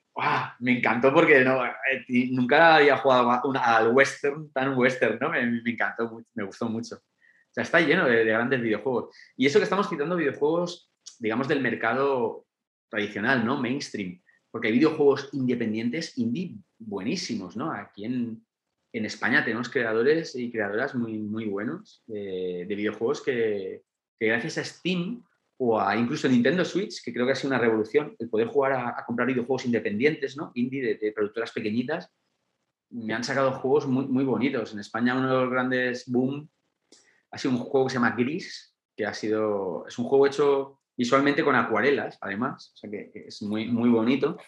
[0.61, 3.31] me encantó porque no, eh, nunca había jugado
[3.63, 5.31] al western, tan western, ¿no?
[5.31, 6.97] Me, encantó, me gustó mucho.
[6.97, 9.15] O sea, está lleno de, grandes videojuegos.
[9.37, 12.47] Y eso que estamos quitando videojuegos, digamos, del mercado
[12.89, 13.61] tradicional, ¿no?
[13.61, 14.23] Mainstream.
[14.51, 17.71] Porque hay videojuegos independientes, indie, buenísimos, ¿no?
[17.71, 18.46] Aquí en,
[18.99, 23.83] en España tenemos creadores y creadoras muy, muy buenos de, videojuegos que,
[24.19, 25.23] que gracias a Steam
[25.59, 28.73] o a incluso Nintendo Switch, que creo que ha sido una revolución, el poder jugar
[28.73, 30.53] a, comprar videojuegos independientes, ¿no?
[30.55, 32.11] indie, de, productoras pequeñitas,
[32.91, 34.73] me han sacado juegos muy, muy bonitos.
[34.73, 36.49] En España uno de los grandes boom
[37.31, 40.81] ha sido un juego que se llama Gris, que ha sido, es un juego hecho
[40.97, 44.39] visualmente con acuarelas, además, o sea que, es muy, muy bonito.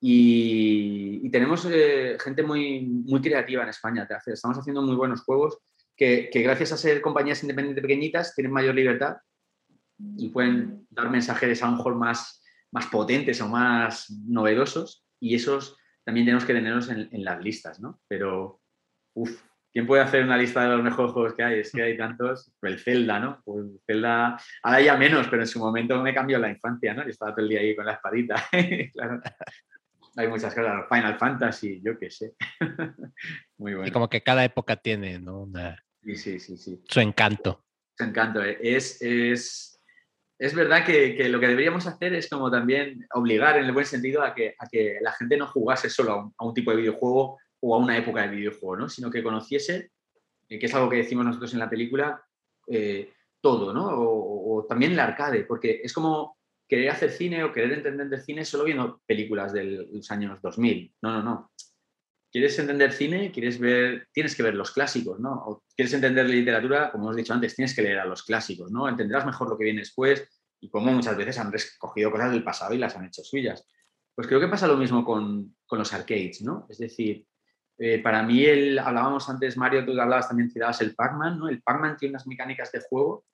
[0.00, 4.08] Y, tenemos eh, gente muy, muy creativa en España.
[4.26, 5.58] Estamos haciendo muy buenos juegos
[5.96, 9.18] que, que gracias a ser compañías independientes pequeñitas tienen mayor libertad
[10.16, 15.76] y pueden dar mensajes a lo mejor más, más potentes o más novedosos y esos
[16.04, 18.00] también tenemos que tenerlos en, las listas, ¿no?
[18.08, 18.60] Pero,
[19.14, 21.60] uff, ¿quién puede hacer una lista de los mejores juegos que hay?
[21.60, 23.40] Es que hay tantos, el Zelda, ¿no?
[23.44, 27.06] Pues Zelda, ahora ya menos, pero en su momento me cambió la infancia, ¿no?
[27.06, 28.42] Y estaba todo el día ahí con la espadita,
[28.92, 29.20] claro.
[30.16, 32.34] Hay muchas cosas, Final Fantasy, yo qué sé.
[33.58, 33.86] Muy bueno.
[33.86, 35.48] Y como que cada época tiene, ¿no?
[36.02, 36.82] Sí, sí, sí, sí.
[36.88, 37.64] Su encanto.
[37.96, 38.42] Su encanto.
[38.42, 39.80] Es, es,
[40.38, 44.22] es verdad que, lo que deberíamos hacer es como también obligar en el buen sentido
[44.22, 47.74] a que, a que la gente no jugase solo a un, tipo de videojuego o
[47.74, 48.88] a una época de videojuego, ¿no?
[48.88, 49.92] sino que conociese,
[50.48, 52.24] eh, que es algo que decimos nosotros en la película,
[52.66, 53.86] eh, todo, ¿no?
[53.90, 56.38] O, también el arcade, porque es como
[56.70, 60.94] querer hacer cine o querer entender cine solo viendo películas de los años 2000.
[61.02, 61.52] No, no, no.
[62.30, 63.32] ¿Quieres entender cine?
[63.32, 65.32] ¿Quieres ver, tienes que ver los clásicos, ¿no?
[65.32, 68.88] O quieres entender literatura, como hemos dicho antes, tienes que leer a los clásicos, ¿no?
[68.88, 70.28] Entenderás mejor lo que viene después
[70.60, 73.66] y cómo muchas veces han recogido cosas del pasado y las han hecho suyas.
[74.14, 76.68] Pues creo que pasa lo mismo con, los arcades, ¿no?
[76.70, 77.26] Es decir,
[77.78, 81.48] eh, para mí, el, hablábamos antes, Mario, tú hablabas también, citabas el Pac-Man, ¿no?
[81.48, 83.24] El Pac-Man tiene unas mecánicas de juego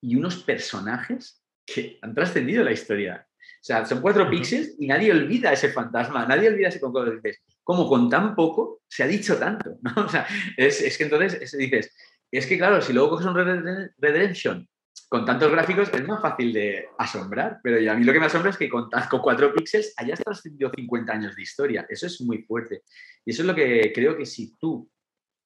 [0.00, 3.26] y unos personajes que han trascendido la historia.
[3.64, 7.12] O sea, son cuatro píxeles y nadie olvida ese fantasma, nadie olvida ese concurso.
[7.12, 9.78] Dices, ¿cómo con tan poco se ha dicho tanto?
[9.80, 9.92] ¿no?
[10.04, 10.26] O sea,
[10.56, 11.94] es, que entonces dices,
[12.30, 14.68] es que claro, si luego coges un Red Redemption
[15.08, 18.50] con tantos gráficos es más fácil de asombrar, pero a mí lo que me asombra
[18.50, 21.86] es que con, con cuatro píxeles hayas trascendido 50 años de historia.
[21.88, 22.82] Eso es muy fuerte.
[23.24, 24.90] Y eso es lo que creo que si tú,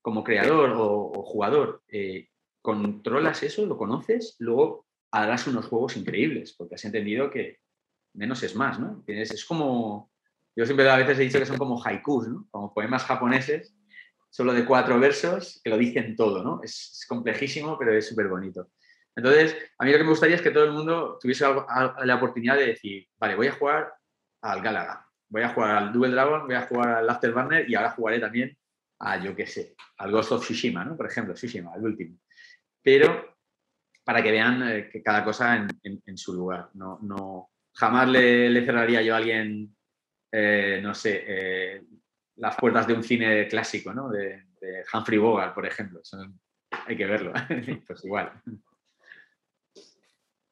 [0.03, 2.28] como creador o, jugador, eh,
[2.62, 7.59] controlas eso, lo conoces, luego harás unos juegos increíbles, porque has entendido que
[8.14, 9.05] menos es más, ¿no?
[9.06, 10.10] Es, como,
[10.56, 12.47] yo siempre a veces he dicho que son como haikus, ¿no?
[12.51, 13.74] Como poemas japoneses
[14.30, 16.60] solo de cuatro versos que lo dicen todo, ¿no?
[16.62, 18.70] Es, complejísimo, pero es súper bonito.
[19.16, 22.56] Entonces, a mí lo que me gustaría es que todo el mundo tuviese la oportunidad
[22.56, 23.93] de decir, vale, voy a jugar
[24.43, 27.90] al Galaga, voy a jugar al Double Dragon, voy a jugar al Afterburner y ahora
[27.90, 28.56] jugaré también
[29.01, 30.97] a, yo qué sé, al Ghost of Tsushima, ¿no?
[30.97, 32.18] Por ejemplo, Tsushima, el último.
[32.82, 33.27] Pero
[34.09, 36.70] para que vean eh, que cada cosa en, su lugar.
[36.72, 39.76] No, no, jamás le, cerraría yo a alguien,
[40.32, 41.82] eh, no sé, eh,
[42.36, 44.09] las puertas de un cine clásico, ¿no?
[44.09, 44.47] De,
[44.94, 46.01] Humphrey Bogart, por ejemplo.
[46.86, 47.35] hay que verlo.
[47.86, 48.32] pues igual.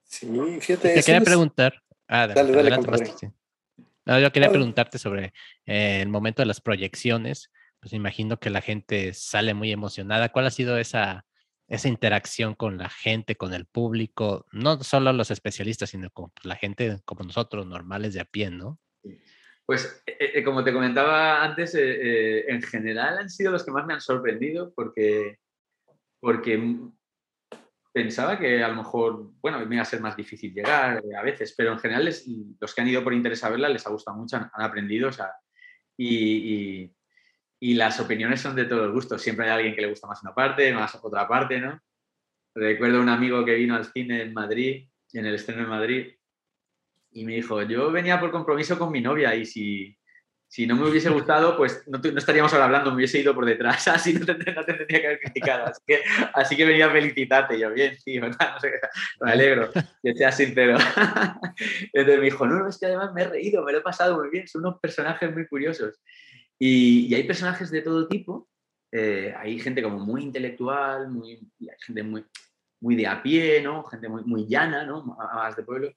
[0.04, 0.26] Sí,
[0.60, 0.92] fíjate.
[0.92, 1.82] Te quería preguntar.
[2.08, 5.32] Ah, dale, dale, yo quería preguntarte sobre
[5.64, 7.50] el momento de las proyecciones.
[7.80, 10.28] Pues imagino que la gente sale muy emocionada.
[10.28, 11.24] ¿Cuál ha sido esa
[11.68, 16.46] esa interacción con la gente, con el público, no solo los especialistas, sino con pues,
[16.46, 18.78] la gente como nosotros, normales de a pie, ¿no?
[19.64, 23.84] Pues eh, eh, como te comentaba antes, eh, en general han sido los que más
[23.84, 25.40] me han sorprendido porque,
[26.20, 26.78] porque
[27.92, 31.52] pensaba que a lo mejor, bueno, me iba a ser más difícil llegar a veces,
[31.56, 32.04] pero en general
[32.60, 35.12] los que han ido por interés a verla les ha gustado mucho, han, aprendido, o
[35.12, 35.32] sea,
[35.96, 36.96] y y
[37.60, 39.22] las opiniones son de todos gustos.
[39.22, 41.80] Siempre hay alguien que le gusta más una parte, más otra parte, ¿no?
[42.54, 46.14] Recuerdo un amigo que vino al cine en Madrid, en el estreno de Madrid,
[47.12, 49.96] y me dijo, yo venía por compromiso con mi novia y si,
[50.48, 53.44] si no me hubiese gustado, pues no, no, estaríamos ahora hablando, me hubiese ido por
[53.44, 55.66] detrás, así no te, no te tendría que haber criticado.
[55.66, 56.02] Así que,
[56.34, 57.58] así que venía a felicitarte.
[57.58, 58.70] yo, bien, tío, no sé,
[59.20, 59.70] me alegro,
[60.02, 60.76] que seas sincero.
[61.92, 64.18] Entonces me dijo, no, no, es que además me he reído, me lo he pasado
[64.18, 66.00] muy bien, son unos personajes muy curiosos.
[66.58, 68.48] Y, hay personajes de todo tipo.
[68.92, 72.24] Eh, hay gente como muy intelectual, muy, hay gente muy,
[72.80, 73.84] muy de a pie, ¿no?
[73.84, 75.02] Gente muy, muy llana, ¿no?
[75.04, 75.92] Más de pueblo.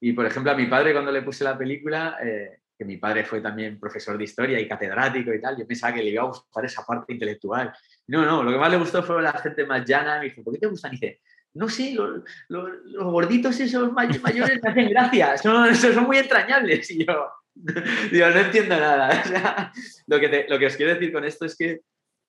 [0.00, 3.24] Y, por ejemplo, a mi padre cuando le puse la película, eh, que mi padre
[3.24, 6.26] fue también profesor de historia y catedrático y tal, yo pensaba que le iba a
[6.26, 7.72] gustar esa parte intelectual.
[8.08, 10.18] No, no, lo que más le gustó fue la gente más llana.
[10.18, 10.92] Me dijo, ¿por qué te gustan?
[10.92, 11.20] Y dice,
[11.54, 16.90] no sé, los, los, gorditos esos mayores me hacen gracia, son, son muy entrañables.
[16.90, 17.28] Y yo,
[18.12, 19.72] Digo, no entiendo nada.
[20.06, 21.80] lo, que lo que os quiero decir con esto es que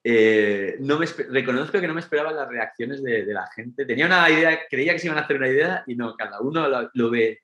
[0.05, 3.85] eh, no me, reconozco que no me esperaba las reacciones de, la gente.
[3.85, 6.67] Tenía una idea, creía que se iban a hacer una idea y no, cada uno
[6.93, 7.39] lo, ve.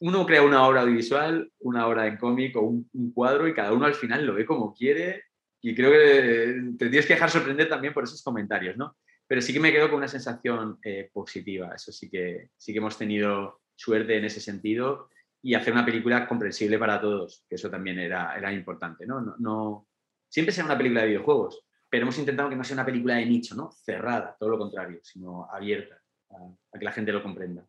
[0.00, 3.86] Uno crea una obra audiovisual, una obra en cómic o un, cuadro y cada uno
[3.86, 5.24] al final lo ve como quiere
[5.60, 8.96] y creo que te tienes que dejar sorprender también por esos comentarios, ¿no?
[9.28, 11.72] Pero sí que me quedo con una sensación eh, positiva.
[11.74, 15.08] Eso sí que, sí que hemos tenido suerte en ese sentido
[15.42, 19.04] y hacer una película comprensible para todos, que eso también era, era importante.
[19.04, 19.20] ¿no?
[19.20, 19.88] No, no,
[20.28, 23.26] siempre será una película de videojuegos, pero hemos intentado que no sea una película de
[23.26, 23.70] nicho, ¿no?
[23.72, 26.00] cerrada, todo lo contrario, sino abierta,
[26.30, 27.66] a, que la gente lo comprenda.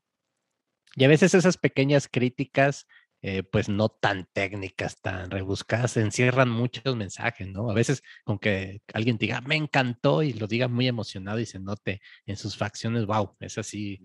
[0.96, 2.88] Y a veces esas pequeñas críticas,
[3.24, 7.72] eh, pues no tan técnicas, tan rebuscadas, encierran muchos mensajes, ¿no?
[7.72, 11.60] A veces con que alguien diga, me encantó y lo diga muy emocionado y se
[11.60, 14.00] note en sus facciones, wow, es así,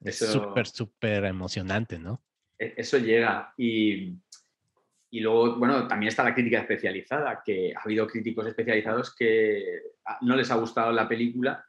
[0.00, 2.22] es súper, súper emocionante, ¿no?
[2.60, 3.52] E, eso llega.
[3.56, 4.14] Y,
[5.12, 9.82] y luego, bueno, también está la crítica especializada, que ha habido críticos especializados que
[10.20, 11.64] no les ha gustado la película,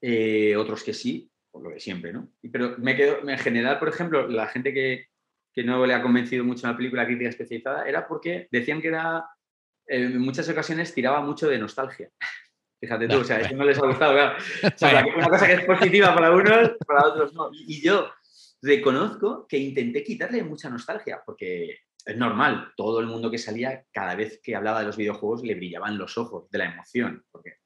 [0.00, 2.32] eh, otros que sí, por lo de siempre, ¿no?
[2.50, 5.06] Pero me quedo, en general, por ejemplo, la gente que,
[5.54, 9.24] que no le ha convencido mucho la película crítica especializada era porque decían que era,
[9.86, 12.10] en muchas ocasiones tiraba mucho de nostalgia.
[12.80, 14.36] Fíjate tú, o sea, eso no les ha gustado, claro.
[14.38, 17.50] O sea, una cosa que es positiva para unos, para otros no.
[17.52, 18.10] Y yo,
[18.62, 24.14] reconozco que intenté quitarle mucha nostalgia, porque es normal, todo el mundo que salía, cada
[24.14, 27.58] vez que hablaba de los videojuegos, le brillaban los ojos de la emoción, porque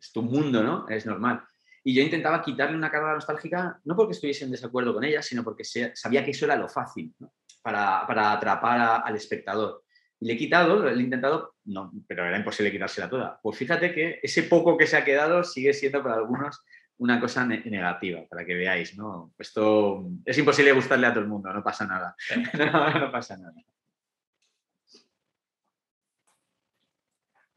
[0.00, 0.88] es tu mundo, ¿no?
[0.88, 1.42] Es normal.
[1.82, 5.44] Y yo intentaba quitarle una carga nostálgica, no porque estuviese en desacuerdo con ella, sino
[5.44, 7.14] porque sabía que eso era lo fácil,
[7.62, 9.82] para, para, atrapar al espectador.
[10.20, 13.38] Y le he quitado, le he intentado, no, pero era imposible quitársela toda.
[13.42, 16.62] Pues fíjate que ese poco que se ha quedado sigue siendo para algunos
[16.98, 19.32] una cosa negativa, para que veáis, ¿no?
[19.38, 22.14] Esto es imposible gustarle a todo el mundo, no pasa nada.
[23.00, 23.54] no, pasa nada.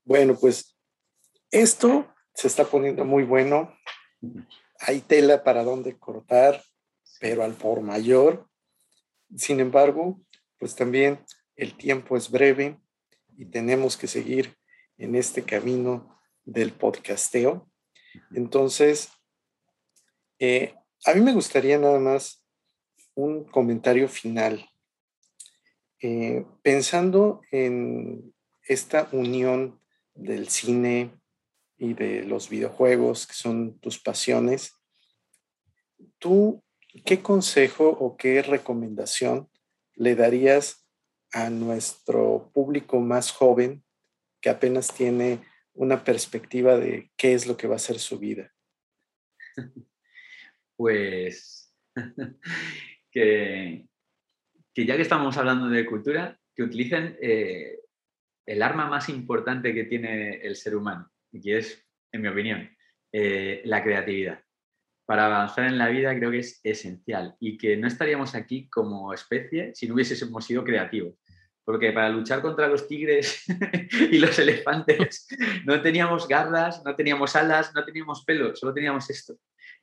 [0.03, 0.77] Bueno, pues
[1.51, 3.75] esto se está poniendo muy bueno.
[4.79, 6.61] Hay tela para donde cortar,
[7.19, 8.47] pero al por mayor.
[9.35, 10.21] Sin embargo,
[10.57, 11.23] pues también
[11.55, 12.79] el tiempo es breve
[13.37, 14.57] y tenemos que seguir
[14.97, 17.69] en este camino del podcasteo.
[18.31, 19.11] Entonces,
[20.39, 22.43] eh, a mí me gustaría nada más
[23.15, 24.69] un comentario final.
[26.01, 29.81] Eh, pensando en esta unión
[30.13, 31.19] del cine
[31.77, 34.73] y de los videojuegos, que son tus pasiones,
[36.19, 36.63] ¿tú
[37.05, 39.49] qué consejo o qué recomendación
[39.95, 40.87] le darías
[41.31, 43.83] a nuestro público más joven
[44.41, 45.41] que apenas tiene
[45.73, 48.53] una perspectiva de qué es lo que va a ser su vida.
[50.77, 51.75] Pues
[53.11, 53.87] que,
[54.75, 57.79] ya que estamos hablando de cultura, que utilicen eh,
[58.45, 62.69] el arma más importante que tiene el ser humano, y que es, en mi opinión,
[63.11, 64.41] eh, la creatividad.
[65.05, 69.13] Para avanzar en la vida creo que es esencial y que no estaríamos aquí como
[69.13, 71.15] especie si no hubiésemos sido creativos.
[71.63, 73.45] Porque para luchar contra los tigres
[74.11, 75.27] y los elefantes
[75.65, 79.37] no teníamos garras, no teníamos alas, no teníamos pelo, solo teníamos esto.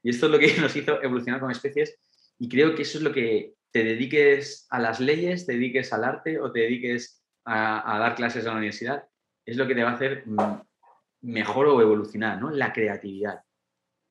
[0.04, 1.98] Y esto es lo que nos hizo evolucionar como especies
[2.38, 6.04] y creo que eso es lo que te dediques a las leyes, te dediques al
[6.04, 9.04] arte o te dediques a, dar clases en la universidad,
[9.44, 10.38] es lo que te va a hacer mm,
[11.22, 12.50] mejor o evolucionar, ¿no?
[12.50, 13.42] La creatividad.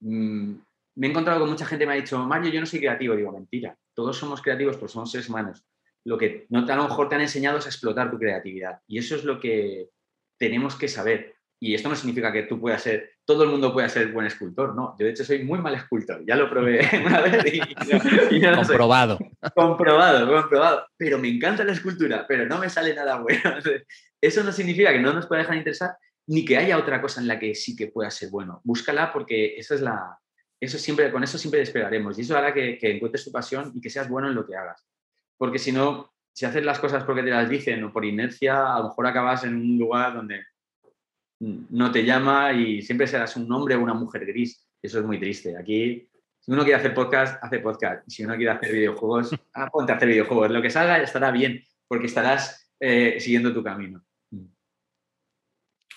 [0.02, 0.56] Mm,
[0.95, 3.15] me he encontrado con mucha gente que me ha dicho, Mario, yo no soy creativo.
[3.15, 5.65] Digo, mentira, todos somos creativos, pero somos seres humanos.
[6.06, 8.82] Lo que no, a lo mejor te han enseñado es a explotar tu creatividad.
[8.88, 9.90] Y eso es lo que
[10.38, 11.36] tenemos que saber.
[11.64, 14.76] Y esto no significa que tú puedas ser, todo el mundo pueda ser buen escultor,
[14.76, 14.98] no.
[14.99, 19.18] Yo de hecho soy muy mal escultor, ya lo probé una vez y, comprobado.
[19.56, 20.85] comprobado, comprobado.
[20.98, 23.40] Pero me encanta la escultura, pero no me sale nada bueno.
[24.22, 25.95] Eso no significa que no nos pueda dejar interesar
[26.27, 28.60] ni que haya otra cosa en la que sí que pueda ser bueno.
[28.65, 30.18] Búscala porque eso es la,
[30.60, 33.80] eso siempre, con eso siempre despegaremos y eso hará que, que encuentres tu pasión y
[33.80, 34.85] que seas bueno en lo que hagas.
[35.38, 38.80] Porque si no, si haces las cosas porque te las dicen o por inercia, a
[38.80, 40.44] lo mejor acabas en un lugar donde
[41.39, 44.68] no te llama y siempre serás un hombre o una mujer gris.
[44.81, 45.57] Eso es muy triste.
[45.57, 48.07] Aquí, si uno quiere hacer podcast, hace podcast.
[48.07, 50.51] Si uno quiere hacer videojuegos, ah, ponte a hacer videojuegos.
[50.51, 54.03] Lo que salga estará bien, porque estarás eh, siguiendo tu camino.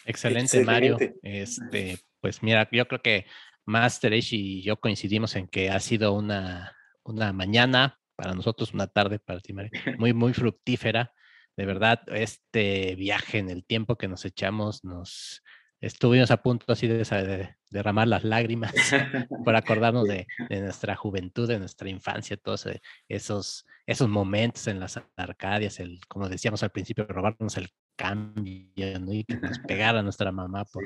[0.04, 0.96] Excelente, Mario.
[1.22, 3.26] Este, pues mira, yo creo que
[3.64, 9.18] Master y yo coincidimos en que ha sido una, una mañana para nosotros, una tarde
[9.18, 11.12] para ti, Mario, muy, muy fructífera
[11.56, 15.42] de verdad, este viaje en el tiempo que nos echamos, nos
[15.80, 18.72] estuvimos a punto así de, derramar las lágrimas
[19.44, 25.00] por acordarnos de, nuestra juventud, de nuestra infancia, todos eh, esos, esos momentos en las
[25.16, 29.12] arcadias, el, como decíamos al principio, robarnos el cambio ¿no?
[29.12, 30.84] y que nos pegara nuestra mamá por,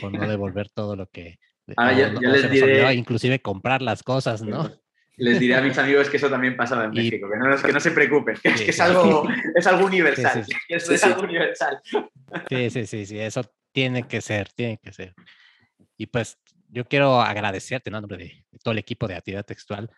[0.00, 1.38] por no devolver todo lo que...
[1.76, 2.92] Ahora ya, les diré...
[2.94, 4.70] inclusive comprar las cosas, ¿no?
[5.20, 7.80] Les diré a mis amigos que eso también pasaba en México, que no, que no
[7.80, 10.44] se preocupen, que, es, algo, es algo universal.
[10.44, 11.80] Sí, es algo universal.
[12.48, 13.42] Sí, sí, sí, sí, eso
[13.72, 15.14] tiene que ser, tiene que ser.
[15.96, 16.38] Y pues
[16.68, 17.90] yo quiero agradecerte.
[17.90, 19.90] En nombre de, todo el equipo de actividad textual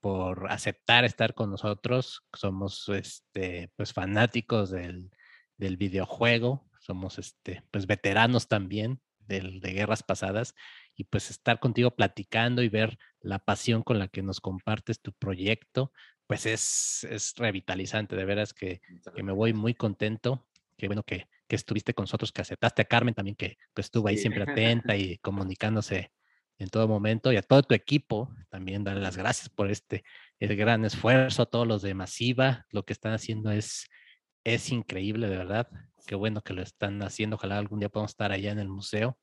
[0.00, 2.22] por aceptar estar con nosotros.
[2.32, 5.10] Somos este, pues fanáticos del,
[5.56, 10.54] del videojuego, somos este, pues veteranos también del, de guerras pasadas
[10.96, 15.12] y pues estar contigo platicando y ver la pasión con la que nos compartes tu
[15.12, 15.92] proyecto,
[16.26, 18.80] pues es, es revitalizante, de veras que,
[19.14, 22.84] que me voy muy contento, qué bueno que, que, estuviste con nosotros, que aceptaste a
[22.84, 26.12] Carmen también, que pues, estuvo ahí siempre atenta y comunicándose
[26.58, 30.04] en todo momento, y a todo tu equipo también darle las gracias por este
[30.38, 33.88] el gran esfuerzo, a todos los de Masiva, lo que están haciendo es,
[34.44, 35.68] es increíble, de verdad,
[36.06, 39.18] qué bueno que lo están haciendo, ojalá algún día podamos estar allá en el museo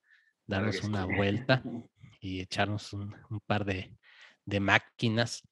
[0.48, 1.62] darnos una vuelta
[2.20, 3.16] y echarnos un,
[3.46, 3.98] par de,
[4.60, 5.48] máquinas.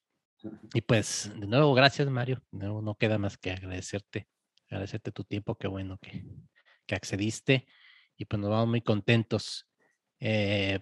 [0.74, 2.42] Y pues, de nuevo, gracias, Mario.
[2.50, 4.28] No, no queda más que agradecerte,
[4.68, 6.24] agradecerte tu tiempo, qué bueno que,
[6.94, 7.66] accediste.
[8.16, 9.68] Y pues nos vamos muy contentos.
[10.20, 10.80] Eh,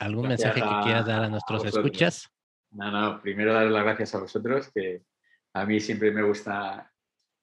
[0.00, 2.28] ¿Algún mensaje que quieras dar a nuestros escuchas?
[2.70, 5.02] No, no, primero dar las gracias a vosotros, que
[5.52, 6.90] a mí siempre me gusta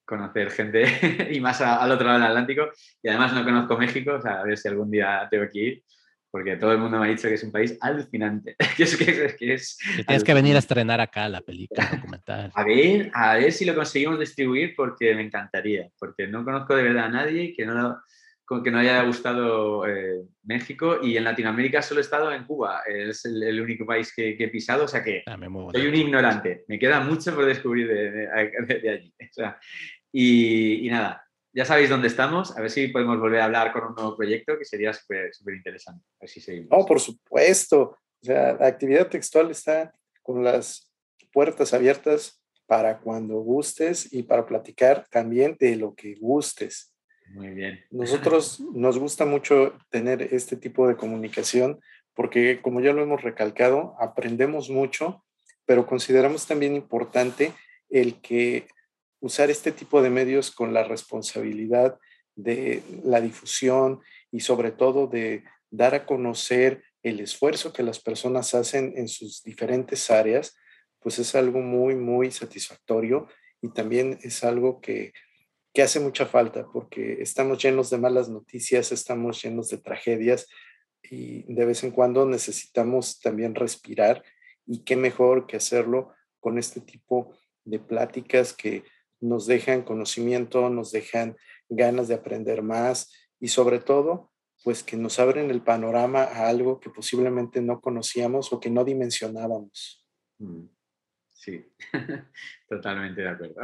[0.06, 0.84] conocer gente
[1.32, 2.70] y más al otro lado del Atlántico.
[3.02, 5.84] Y además no conozco México, o sea, a ver si algún día tengo que ir,
[6.32, 8.56] porque todo el mundo me ha dicho que es un país alucinante.
[8.78, 9.78] que es, que, es,
[10.08, 12.52] tienes que venir a estrenar acá la película documental.
[12.56, 16.84] A ver, a ver si lo conseguimos distribuir, porque me encantaría, porque no conozco de
[16.84, 18.02] verdad a nadie que no,
[18.64, 23.24] que no haya gustado eh, México y en Latinoamérica solo he estado en Cuba, es
[23.26, 25.38] el, único país que, he pisado, o sea que ah,
[25.72, 28.30] soy un ignorante, me queda mucho por descubrir de,
[28.90, 29.14] allí.
[29.20, 29.60] O sea,
[30.12, 32.58] y, nada, ya sabéis dónde estamos.
[32.58, 36.06] A ver si podemos volver a hablar con un nuevo proyecto que sería súper interesante.
[36.16, 36.70] A ver si seguimos.
[36.72, 37.98] No, por supuesto.
[38.22, 40.92] O sea, la actividad textual está con las
[41.34, 46.96] puertas abiertas para cuando gustes y para platicar también de lo que gustes.
[47.34, 47.84] Muy bien.
[47.92, 51.80] Nosotros nos gusta mucho tener este tipo de comunicación
[52.14, 55.24] porque, como ya lo hemos recalcado, aprendemos mucho,
[55.66, 57.54] pero consideramos también importante
[57.90, 58.68] el que
[59.22, 61.98] usar este tipo de medios con la responsabilidad
[62.36, 68.54] de la difusión y sobre todo de dar a conocer el esfuerzo que las personas
[68.54, 70.56] hacen en sus diferentes áreas,
[71.00, 73.28] pues es algo muy, muy satisfactorio
[73.62, 75.14] y también es algo que
[75.74, 80.48] que hace mucha falta porque estamos llenos de malas noticias, estamos llenos de tragedias
[81.04, 84.24] y de vez en cuando necesitamos también respirar
[84.66, 87.34] y qué mejor que hacerlo con este tipo
[87.64, 88.84] de pláticas que
[89.22, 91.38] nos dejan conocimiento, nos dejan
[91.70, 94.32] ganas de aprender más y sobre todo,
[94.64, 98.84] pues que nos abren el panorama a algo que posiblemente no conocíamos o que no
[98.84, 100.06] dimensionábamos.
[100.40, 100.66] Mm,
[101.30, 101.66] sí,
[102.70, 103.62] totalmente de acuerdo.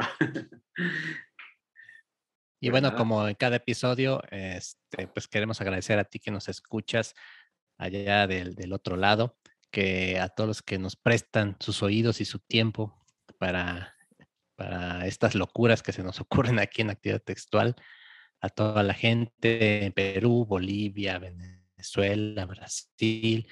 [2.60, 6.48] Y pues bueno, como en cada episodio, este, pues queremos agradecer a ti que nos
[6.48, 7.14] escuchas
[7.76, 9.38] allá del, del, otro lado,
[9.70, 13.06] que a todos los que nos prestan sus oídos y su tiempo
[13.38, 13.97] para,
[14.58, 17.76] para estas locuras que se nos ocurren aquí en actividad textual,
[18.40, 23.48] a toda la gente en Perú, Bolivia, Venezuela, Brasil,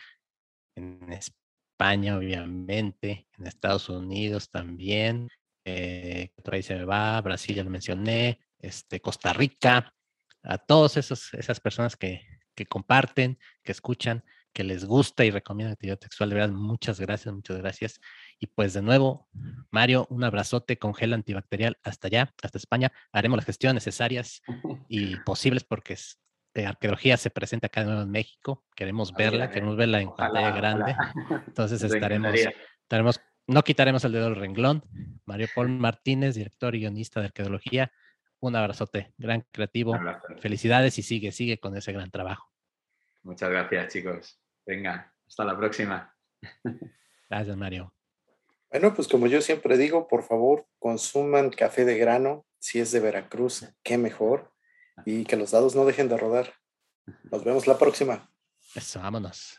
[0.74, 5.28] en España, obviamente, en Estados Unidos también,
[5.64, 9.94] eh, se me va, Brasil ya lo mencioné, este, Costa Rica,
[10.42, 12.22] a todas esas personas que,
[12.68, 16.30] comparten, que escuchan, que les gusta y recomiendan actividad textual.
[16.30, 18.00] De verdad, muchas gracias, muchas gracias.
[18.38, 19.28] Y pues de nuevo,
[19.70, 22.92] Mario, un abrazote con gel antibacterial hasta allá, hasta España.
[23.12, 24.42] Haremos las gestiones necesarias
[24.88, 25.96] y posibles porque
[26.54, 28.64] la arqueología se presenta acá de nuevo en México.
[28.74, 30.96] Queremos verla, queremos verla en pantalla grande.
[31.46, 32.34] Entonces estaremos,
[32.82, 34.82] estaremos, no quitaremos el dedo del renglón.
[35.24, 37.90] Mario Paul Martínez, director y guionista de arqueología
[38.40, 39.94] un abrazote, gran creativo.
[40.40, 42.50] Felicidades y sigue, sigue con ese gran trabajo.
[43.22, 44.40] Muchas gracias, chicos.
[44.64, 46.14] Venga, hasta la próxima.
[47.28, 47.95] Gracias, Mario.
[48.78, 52.44] Bueno, pues como yo siempre digo, por favor, consuman café de grano.
[52.58, 54.52] Si es de Veracruz, qué mejor.
[55.06, 56.52] Y que los dados no dejen de rodar.
[57.32, 58.30] Nos vemos la próxima.
[58.74, 59.58] Eso, vámonos.